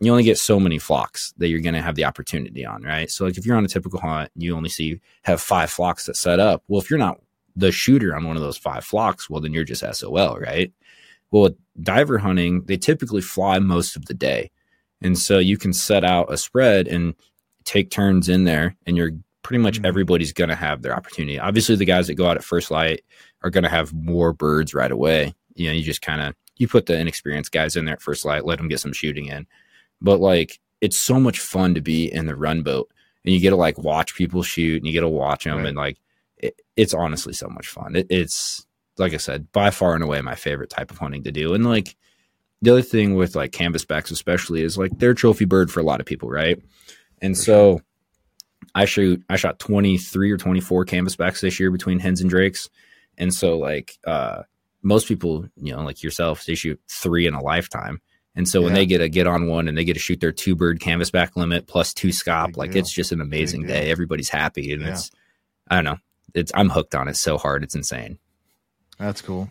you 0.00 0.10
only 0.10 0.22
get 0.22 0.38
so 0.38 0.60
many 0.60 0.78
flocks 0.78 1.32
that 1.38 1.48
you're 1.48 1.60
going 1.60 1.74
to 1.74 1.82
have 1.82 1.96
the 1.96 2.04
opportunity 2.04 2.64
on, 2.64 2.82
right? 2.82 3.10
So 3.10 3.24
like 3.24 3.36
if 3.36 3.44
you're 3.44 3.56
on 3.56 3.64
a 3.64 3.68
typical 3.68 4.00
hunt, 4.00 4.30
you 4.36 4.54
only 4.54 4.68
see 4.68 5.00
have 5.24 5.40
five 5.40 5.70
flocks 5.70 6.06
that 6.06 6.16
set 6.16 6.40
up. 6.40 6.62
Well, 6.68 6.80
if 6.80 6.90
you're 6.90 6.98
not 6.98 7.20
the 7.58 7.72
shooter 7.72 8.14
on 8.14 8.24
one 8.24 8.36
of 8.36 8.42
those 8.42 8.56
five 8.56 8.84
flocks, 8.84 9.28
well 9.28 9.40
then 9.40 9.52
you're 9.52 9.64
just 9.64 9.84
SOL, 9.96 10.38
right? 10.38 10.72
Well, 11.30 11.42
with 11.44 11.56
diver 11.82 12.18
hunting, 12.18 12.62
they 12.64 12.76
typically 12.76 13.20
fly 13.20 13.58
most 13.58 13.96
of 13.96 14.06
the 14.06 14.14
day. 14.14 14.50
And 15.02 15.18
so 15.18 15.38
you 15.38 15.58
can 15.58 15.72
set 15.72 16.04
out 16.04 16.32
a 16.32 16.36
spread 16.36 16.88
and 16.88 17.14
take 17.64 17.90
turns 17.90 18.28
in 18.28 18.44
there 18.44 18.76
and 18.86 18.96
you're 18.96 19.12
pretty 19.42 19.62
much 19.62 19.76
mm-hmm. 19.76 19.86
everybody's 19.86 20.32
going 20.32 20.50
to 20.50 20.56
have 20.56 20.82
their 20.82 20.94
opportunity. 20.94 21.38
Obviously, 21.38 21.76
the 21.76 21.84
guys 21.84 22.06
that 22.06 22.14
go 22.14 22.26
out 22.26 22.36
at 22.36 22.44
first 22.44 22.70
light 22.70 23.02
are 23.42 23.50
going 23.50 23.64
to 23.64 23.70
have 23.70 23.92
more 23.94 24.32
birds 24.32 24.74
right 24.74 24.90
away. 24.90 25.34
You 25.54 25.66
know, 25.66 25.72
you 25.72 25.82
just 25.82 26.02
kind 26.02 26.20
of 26.20 26.34
you 26.56 26.68
put 26.68 26.86
the 26.86 26.98
inexperienced 26.98 27.52
guys 27.52 27.76
in 27.76 27.84
there 27.84 27.94
at 27.94 28.02
first 28.02 28.24
light, 28.24 28.44
let 28.44 28.58
them 28.58 28.68
get 28.68 28.80
some 28.80 28.92
shooting 28.92 29.26
in. 29.26 29.46
But 30.00 30.20
like, 30.20 30.58
it's 30.80 30.98
so 30.98 31.18
much 31.18 31.40
fun 31.40 31.74
to 31.74 31.80
be 31.80 32.12
in 32.12 32.26
the 32.26 32.36
run 32.36 32.62
boat, 32.62 32.90
and 33.24 33.32
you 33.32 33.40
get 33.40 33.50
to 33.50 33.56
like 33.56 33.78
watch 33.78 34.14
people 34.14 34.42
shoot, 34.42 34.76
and 34.76 34.86
you 34.86 34.92
get 34.92 35.00
to 35.00 35.08
watch 35.08 35.44
them, 35.44 35.58
right. 35.58 35.66
and 35.66 35.76
like, 35.76 35.98
it's 36.78 36.94
honestly 36.94 37.34
so 37.34 37.48
much 37.48 37.68
fun. 37.68 37.96
It, 37.96 38.06
it's 38.08 38.66
like 38.96 39.12
I 39.12 39.18
said, 39.18 39.52
by 39.52 39.70
far 39.70 39.94
and 39.94 40.02
away 40.02 40.20
my 40.22 40.34
favorite 40.34 40.70
type 40.70 40.90
of 40.90 40.98
hunting 40.98 41.24
to 41.24 41.32
do, 41.32 41.54
and 41.54 41.64
like. 41.64 41.96
The 42.60 42.72
other 42.72 42.82
thing 42.82 43.14
with 43.14 43.36
like 43.36 43.52
canvasbacks, 43.52 44.10
especially, 44.10 44.62
is 44.64 44.76
like 44.76 44.90
they're 44.98 45.14
trophy 45.14 45.44
bird 45.44 45.70
for 45.70 45.78
a 45.78 45.84
lot 45.84 46.00
of 46.00 46.06
people, 46.06 46.28
right? 46.28 46.60
And 47.22 47.36
for 47.36 47.42
so 47.44 47.76
sure 47.76 47.84
I 48.74 48.84
shoot 48.84 49.22
I 49.28 49.36
shot 49.36 49.58
23 49.58 50.30
or 50.30 50.36
24 50.36 50.84
canvasbacks 50.84 51.40
this 51.40 51.58
year 51.58 51.70
between 51.70 51.98
hens 51.98 52.20
and 52.20 52.30
drakes. 52.30 52.68
And 53.16 53.32
so 53.32 53.58
like 53.58 53.98
uh 54.06 54.42
most 54.82 55.08
people, 55.08 55.46
you 55.56 55.74
know, 55.74 55.82
like 55.82 56.02
yourself, 56.02 56.44
they 56.44 56.54
shoot 56.54 56.80
three 56.88 57.26
in 57.26 57.34
a 57.34 57.42
lifetime. 57.42 58.00
And 58.36 58.48
so 58.48 58.60
yeah. 58.60 58.66
when 58.66 58.74
they 58.74 58.86
get 58.86 59.00
a 59.00 59.08
get 59.08 59.26
on 59.26 59.48
one 59.48 59.66
and 59.66 59.76
they 59.76 59.84
get 59.84 59.94
to 59.94 59.98
shoot 59.98 60.20
their 60.20 60.32
two 60.32 60.54
bird 60.54 60.80
canvasback 60.80 61.34
limit 61.34 61.66
plus 61.66 61.92
two 61.92 62.08
scaup, 62.08 62.48
Big 62.48 62.56
like 62.56 62.70
deal. 62.72 62.80
it's 62.80 62.92
just 62.92 63.10
an 63.10 63.20
amazing 63.20 63.66
day. 63.66 63.90
Everybody's 63.90 64.28
happy 64.28 64.72
and 64.72 64.82
yeah. 64.82 64.90
it's 64.90 65.10
I 65.68 65.76
don't 65.76 65.84
know. 65.84 65.98
It's 66.34 66.52
I'm 66.54 66.70
hooked 66.70 66.94
on 66.94 67.08
it 67.08 67.16
so 67.16 67.38
hard. 67.38 67.62
It's 67.62 67.74
insane. 67.74 68.18
That's 68.98 69.22
cool. 69.22 69.48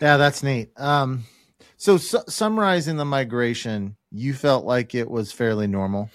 Yeah, 0.00 0.16
that's 0.16 0.42
neat. 0.42 0.70
Um 0.76 1.24
so 1.76 1.96
su- 1.96 2.24
summarizing 2.28 2.96
the 2.96 3.04
migration, 3.04 3.96
you 4.10 4.34
felt 4.34 4.64
like 4.64 4.94
it 4.94 5.10
was 5.10 5.32
fairly 5.32 5.66
normal 5.66 6.10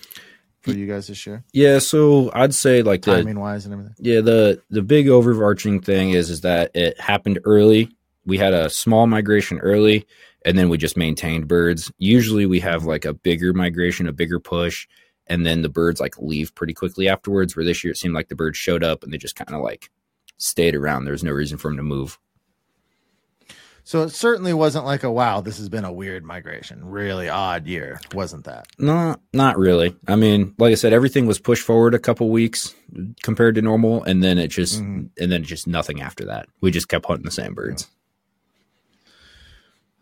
for 0.66 0.72
you 0.72 0.88
guys 0.88 1.08
this 1.08 1.26
year? 1.26 1.44
Yeah, 1.54 1.80
so 1.80 2.32
I'd 2.34 2.54
say 2.54 2.82
like 2.82 3.04
the, 3.04 3.16
timing 3.16 3.40
wise 3.40 3.66
and 3.66 3.74
everything. 3.74 3.96
Yeah, 4.00 4.22
the 4.22 4.62
the 4.70 4.82
big 4.82 5.08
overarching 5.08 5.80
thing 5.82 6.12
is 6.12 6.30
is 6.30 6.42
that 6.42 6.72
it 6.74 7.00
happened 7.00 7.40
early. 7.46 7.90
We 8.26 8.38
had 8.38 8.54
a 8.54 8.70
small 8.70 9.08
migration 9.08 9.60
early, 9.60 10.08
and 10.44 10.58
then 10.58 10.68
we 10.70 10.78
just 10.78 10.98
maintained 10.98 11.48
birds. 11.48 11.92
Usually, 12.00 12.46
we 12.46 12.60
have 12.60 12.86
like 12.86 13.06
a 13.06 13.14
bigger 13.14 13.54
migration, 13.54 14.08
a 14.08 14.14
bigger 14.14 14.40
push, 14.40 14.88
and 15.28 15.46
then 15.46 15.62
the 15.62 15.70
birds 15.70 16.00
like 16.00 16.18
leave 16.18 16.54
pretty 16.56 16.74
quickly 16.74 17.08
afterwards. 17.08 17.56
Where 17.56 17.66
this 17.66 17.84
year 17.84 17.92
it 17.92 17.98
seemed 17.98 18.16
like 18.16 18.30
the 18.30 18.36
birds 18.36 18.58
showed 18.58 18.84
up 18.84 19.04
and 19.04 19.12
they 19.12 19.18
just 19.18 19.36
kind 19.36 19.54
of 19.54 19.62
like 19.62 19.90
stayed 20.38 20.76
around. 20.76 21.06
There 21.06 21.12
was 21.12 21.24
no 21.24 21.32
reason 21.32 21.58
for 21.58 21.70
them 21.70 21.78
to 21.78 21.84
move. 21.84 22.20
So 23.86 24.02
it 24.02 24.10
certainly 24.10 24.52
wasn't 24.52 24.86
like 24.86 25.04
a 25.04 25.12
wow, 25.12 25.42
this 25.42 25.60
has 25.60 25.70
been 25.70 25.86
a 25.86 25.94
weird 25.94 26.26
migration, 26.26 26.84
really 26.84 27.30
odd 27.30 27.68
year, 27.68 28.02
wasn't 28.16 28.46
that? 28.46 28.66
No, 28.80 29.16
not 29.32 29.60
really. 29.60 29.96
I 30.08 30.16
mean, 30.16 30.56
like 30.58 30.72
I 30.72 30.76
said, 30.76 30.92
everything 30.92 31.28
was 31.28 31.38
pushed 31.38 31.62
forward 31.62 31.94
a 31.94 32.00
couple 32.00 32.32
weeks 32.32 32.74
compared 33.22 33.54
to 33.56 33.62
normal, 33.62 34.04
and 34.04 34.24
then 34.24 34.40
it 34.40 34.48
just 34.48 34.82
mm-hmm. 34.82 35.06
and 35.22 35.32
then 35.32 35.44
just 35.44 35.68
nothing 35.68 36.02
after 36.02 36.26
that. 36.26 36.50
We 36.62 36.72
just 36.72 36.90
kept 36.90 37.06
hunting 37.06 37.26
the 37.26 37.32
same 37.32 37.54
birds. 37.54 37.88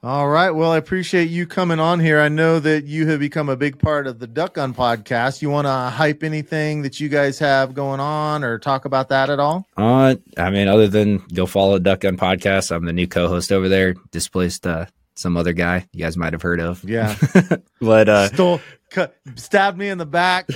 All 0.03 0.27
right. 0.27 0.51
Well, 0.51 0.73
I 0.73 0.77
appreciate 0.77 1.29
you 1.29 1.47
coming 1.47 1.79
on 1.79 2.01
here. 2.01 2.19
I 2.19 2.27
know 2.27 2.59
that 2.59 2.83
you 2.83 3.07
have 3.07 3.21
become 3.21 3.47
a 3.47 3.55
big 3.55 3.79
part 3.79 4.05
of 4.05 4.19
the 4.19 4.27
Duck 4.27 4.55
Gun 4.55 4.73
podcast. 4.73 5.41
You 5.41 5.49
want 5.49 5.65
to 5.65 5.71
hype 5.71 6.23
anything 6.23 6.81
that 6.81 6.99
you 6.99 7.07
guys 7.07 7.39
have 7.39 7.73
going 7.73 8.01
on 8.01 8.43
or 8.43 8.59
talk 8.59 8.83
about 8.83 9.07
that 9.09 9.29
at 9.29 9.39
all? 9.39 9.65
Uh, 9.77 10.15
I 10.37 10.49
mean, 10.49 10.67
other 10.67 10.89
than 10.89 11.19
go 11.33 11.45
follow 11.45 11.79
Duck 11.79 12.01
Gun 12.01 12.17
podcast, 12.17 12.75
I'm 12.75 12.83
the 12.83 12.91
new 12.91 13.07
co-host 13.07 13.53
over 13.53 13.69
there. 13.69 13.93
Displaced 14.11 14.67
uh, 14.67 14.87
some 15.15 15.37
other 15.37 15.53
guy 15.53 15.87
you 15.93 16.03
guys 16.03 16.17
might 16.17 16.33
have 16.33 16.41
heard 16.41 16.59
of. 16.59 16.83
Yeah, 16.83 17.15
but 17.79 18.09
uh, 18.09 18.27
stole, 18.27 18.59
cut, 18.89 19.15
stabbed 19.35 19.77
me 19.77 19.87
in 19.87 19.99
the 19.99 20.05
back. 20.05 20.47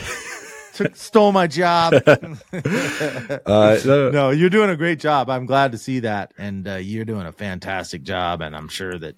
Took, 0.74 0.98
stole 0.98 1.32
my 1.32 1.48
job. 1.48 1.94
uh, 2.06 3.78
no, 3.86 4.32
you're 4.32 4.50
doing 4.50 4.72
a 4.72 4.76
great 4.76 5.00
job. 5.00 5.30
I'm 5.30 5.46
glad 5.46 5.72
to 5.72 5.78
see 5.78 6.02
that, 6.02 6.34
and 6.38 6.68
uh, 6.68 6.76
you're 6.76 7.06
doing 7.06 7.26
a 7.26 7.32
fantastic 7.32 8.04
job. 8.04 8.42
And 8.42 8.54
I'm 8.54 8.68
sure 8.68 9.00
that 9.00 9.16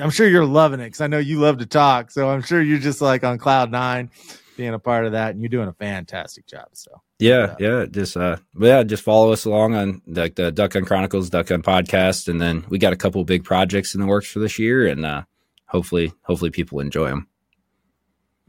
I'm 0.00 0.10
sure 0.10 0.28
you're 0.28 0.44
loving 0.44 0.80
it 0.80 0.84
because 0.84 1.00
I 1.00 1.06
know 1.06 1.18
you 1.18 1.40
love 1.40 1.58
to 1.58 1.66
talk. 1.66 2.10
So 2.10 2.28
I'm 2.28 2.42
sure 2.42 2.60
you're 2.62 2.78
just 2.78 3.00
like 3.00 3.24
on 3.24 3.38
cloud 3.38 3.70
nine 3.70 4.10
being 4.56 4.74
a 4.74 4.78
part 4.78 5.06
of 5.06 5.12
that 5.12 5.30
and 5.30 5.40
you're 5.40 5.48
doing 5.48 5.68
a 5.68 5.72
fantastic 5.72 6.46
job. 6.46 6.68
So 6.74 7.00
yeah, 7.18 7.56
yeah, 7.58 7.86
just 7.90 8.16
uh 8.16 8.36
yeah, 8.58 8.82
just 8.82 9.02
follow 9.02 9.32
us 9.32 9.44
along 9.44 9.74
on 9.74 10.02
like 10.06 10.34
the 10.36 10.52
Duck 10.52 10.72
Gun 10.72 10.84
Chronicles, 10.84 11.30
Duck 11.30 11.46
Gun 11.46 11.62
podcast, 11.62 12.28
and 12.28 12.40
then 12.40 12.64
we 12.68 12.78
got 12.78 12.92
a 12.92 12.96
couple 12.96 13.24
big 13.24 13.44
projects 13.44 13.94
in 13.94 14.00
the 14.00 14.06
works 14.06 14.30
for 14.30 14.38
this 14.38 14.58
year, 14.58 14.86
and 14.86 15.04
uh 15.04 15.22
hopefully 15.66 16.12
hopefully 16.22 16.50
people 16.50 16.80
enjoy 16.80 17.08
them. 17.08 17.26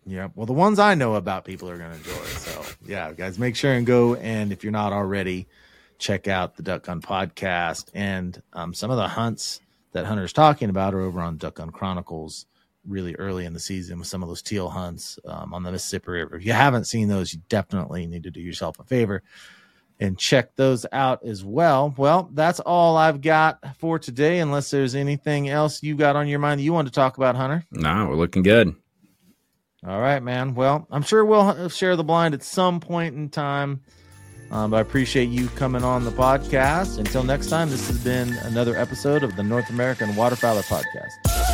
Yeah, 0.05 0.29
well, 0.35 0.47
the 0.47 0.53
ones 0.53 0.79
I 0.79 0.95
know 0.95 1.15
about, 1.15 1.45
people 1.45 1.69
are 1.69 1.77
going 1.77 1.91
to 1.91 1.97
enjoy. 1.97 2.11
So 2.11 2.63
yeah, 2.85 3.13
guys, 3.13 3.37
make 3.37 3.55
sure 3.55 3.73
and 3.73 3.85
go 3.85 4.15
and 4.15 4.51
if 4.51 4.63
you're 4.63 4.71
not 4.71 4.93
already, 4.93 5.47
check 5.99 6.27
out 6.27 6.55
the 6.55 6.63
Duck 6.63 6.83
Gun 6.83 7.01
podcast 7.01 7.89
and 7.93 8.41
um, 8.53 8.73
some 8.73 8.89
of 8.89 8.97
the 8.97 9.07
hunts 9.07 9.61
that 9.91 10.05
Hunter's 10.05 10.33
talking 10.33 10.69
about 10.69 10.93
are 10.93 11.01
over 11.01 11.19
on 11.21 11.37
Duck 11.37 11.55
Gun 11.55 11.69
Chronicles 11.69 12.45
really 12.87 13.15
early 13.15 13.45
in 13.45 13.53
the 13.53 13.59
season 13.59 13.99
with 13.99 14.07
some 14.07 14.23
of 14.23 14.29
those 14.29 14.41
teal 14.41 14.69
hunts 14.69 15.19
um, 15.25 15.53
on 15.53 15.63
the 15.63 15.71
Mississippi 15.71 16.11
River. 16.11 16.35
If 16.35 16.45
you 16.45 16.53
haven't 16.53 16.85
seen 16.85 17.07
those, 17.07 17.33
you 17.33 17.41
definitely 17.49 18.07
need 18.07 18.23
to 18.23 18.31
do 18.31 18.41
yourself 18.41 18.79
a 18.79 18.83
favor 18.83 19.21
and 19.99 20.17
check 20.17 20.55
those 20.55 20.85
out 20.91 21.23
as 21.23 21.45
well. 21.45 21.93
Well, 21.95 22.29
that's 22.33 22.59
all 22.59 22.97
I've 22.97 23.21
got 23.21 23.59
for 23.77 23.99
today, 23.99 24.39
unless 24.39 24.71
there's 24.71 24.95
anything 24.95 25.47
else 25.47 25.83
you 25.83 25.95
got 25.95 26.15
on 26.15 26.27
your 26.27 26.39
mind 26.39 26.59
that 26.59 26.63
you 26.63 26.73
want 26.73 26.87
to 26.87 26.93
talk 26.93 27.17
about, 27.17 27.35
Hunter. 27.35 27.63
No, 27.71 28.07
we're 28.09 28.15
looking 28.15 28.41
good. 28.41 28.75
All 29.85 29.99
right, 29.99 30.21
man. 30.21 30.55
Well, 30.55 30.87
I'm 30.91 31.03
sure 31.03 31.23
we'll 31.23 31.69
share 31.69 31.95
the 31.95 32.03
blind 32.03 32.33
at 32.33 32.43
some 32.43 32.79
point 32.79 33.15
in 33.15 33.29
time. 33.29 33.81
Um, 34.51 34.73
I 34.73 34.81
appreciate 34.81 35.29
you 35.29 35.47
coming 35.49 35.83
on 35.83 36.03
the 36.03 36.11
podcast. 36.11 36.99
Until 36.99 37.23
next 37.23 37.47
time, 37.47 37.69
this 37.69 37.87
has 37.87 38.03
been 38.03 38.33
another 38.43 38.77
episode 38.77 39.23
of 39.23 39.35
the 39.35 39.43
North 39.43 39.69
American 39.69 40.09
Waterfowler 40.09 40.63
Podcast. 40.63 41.50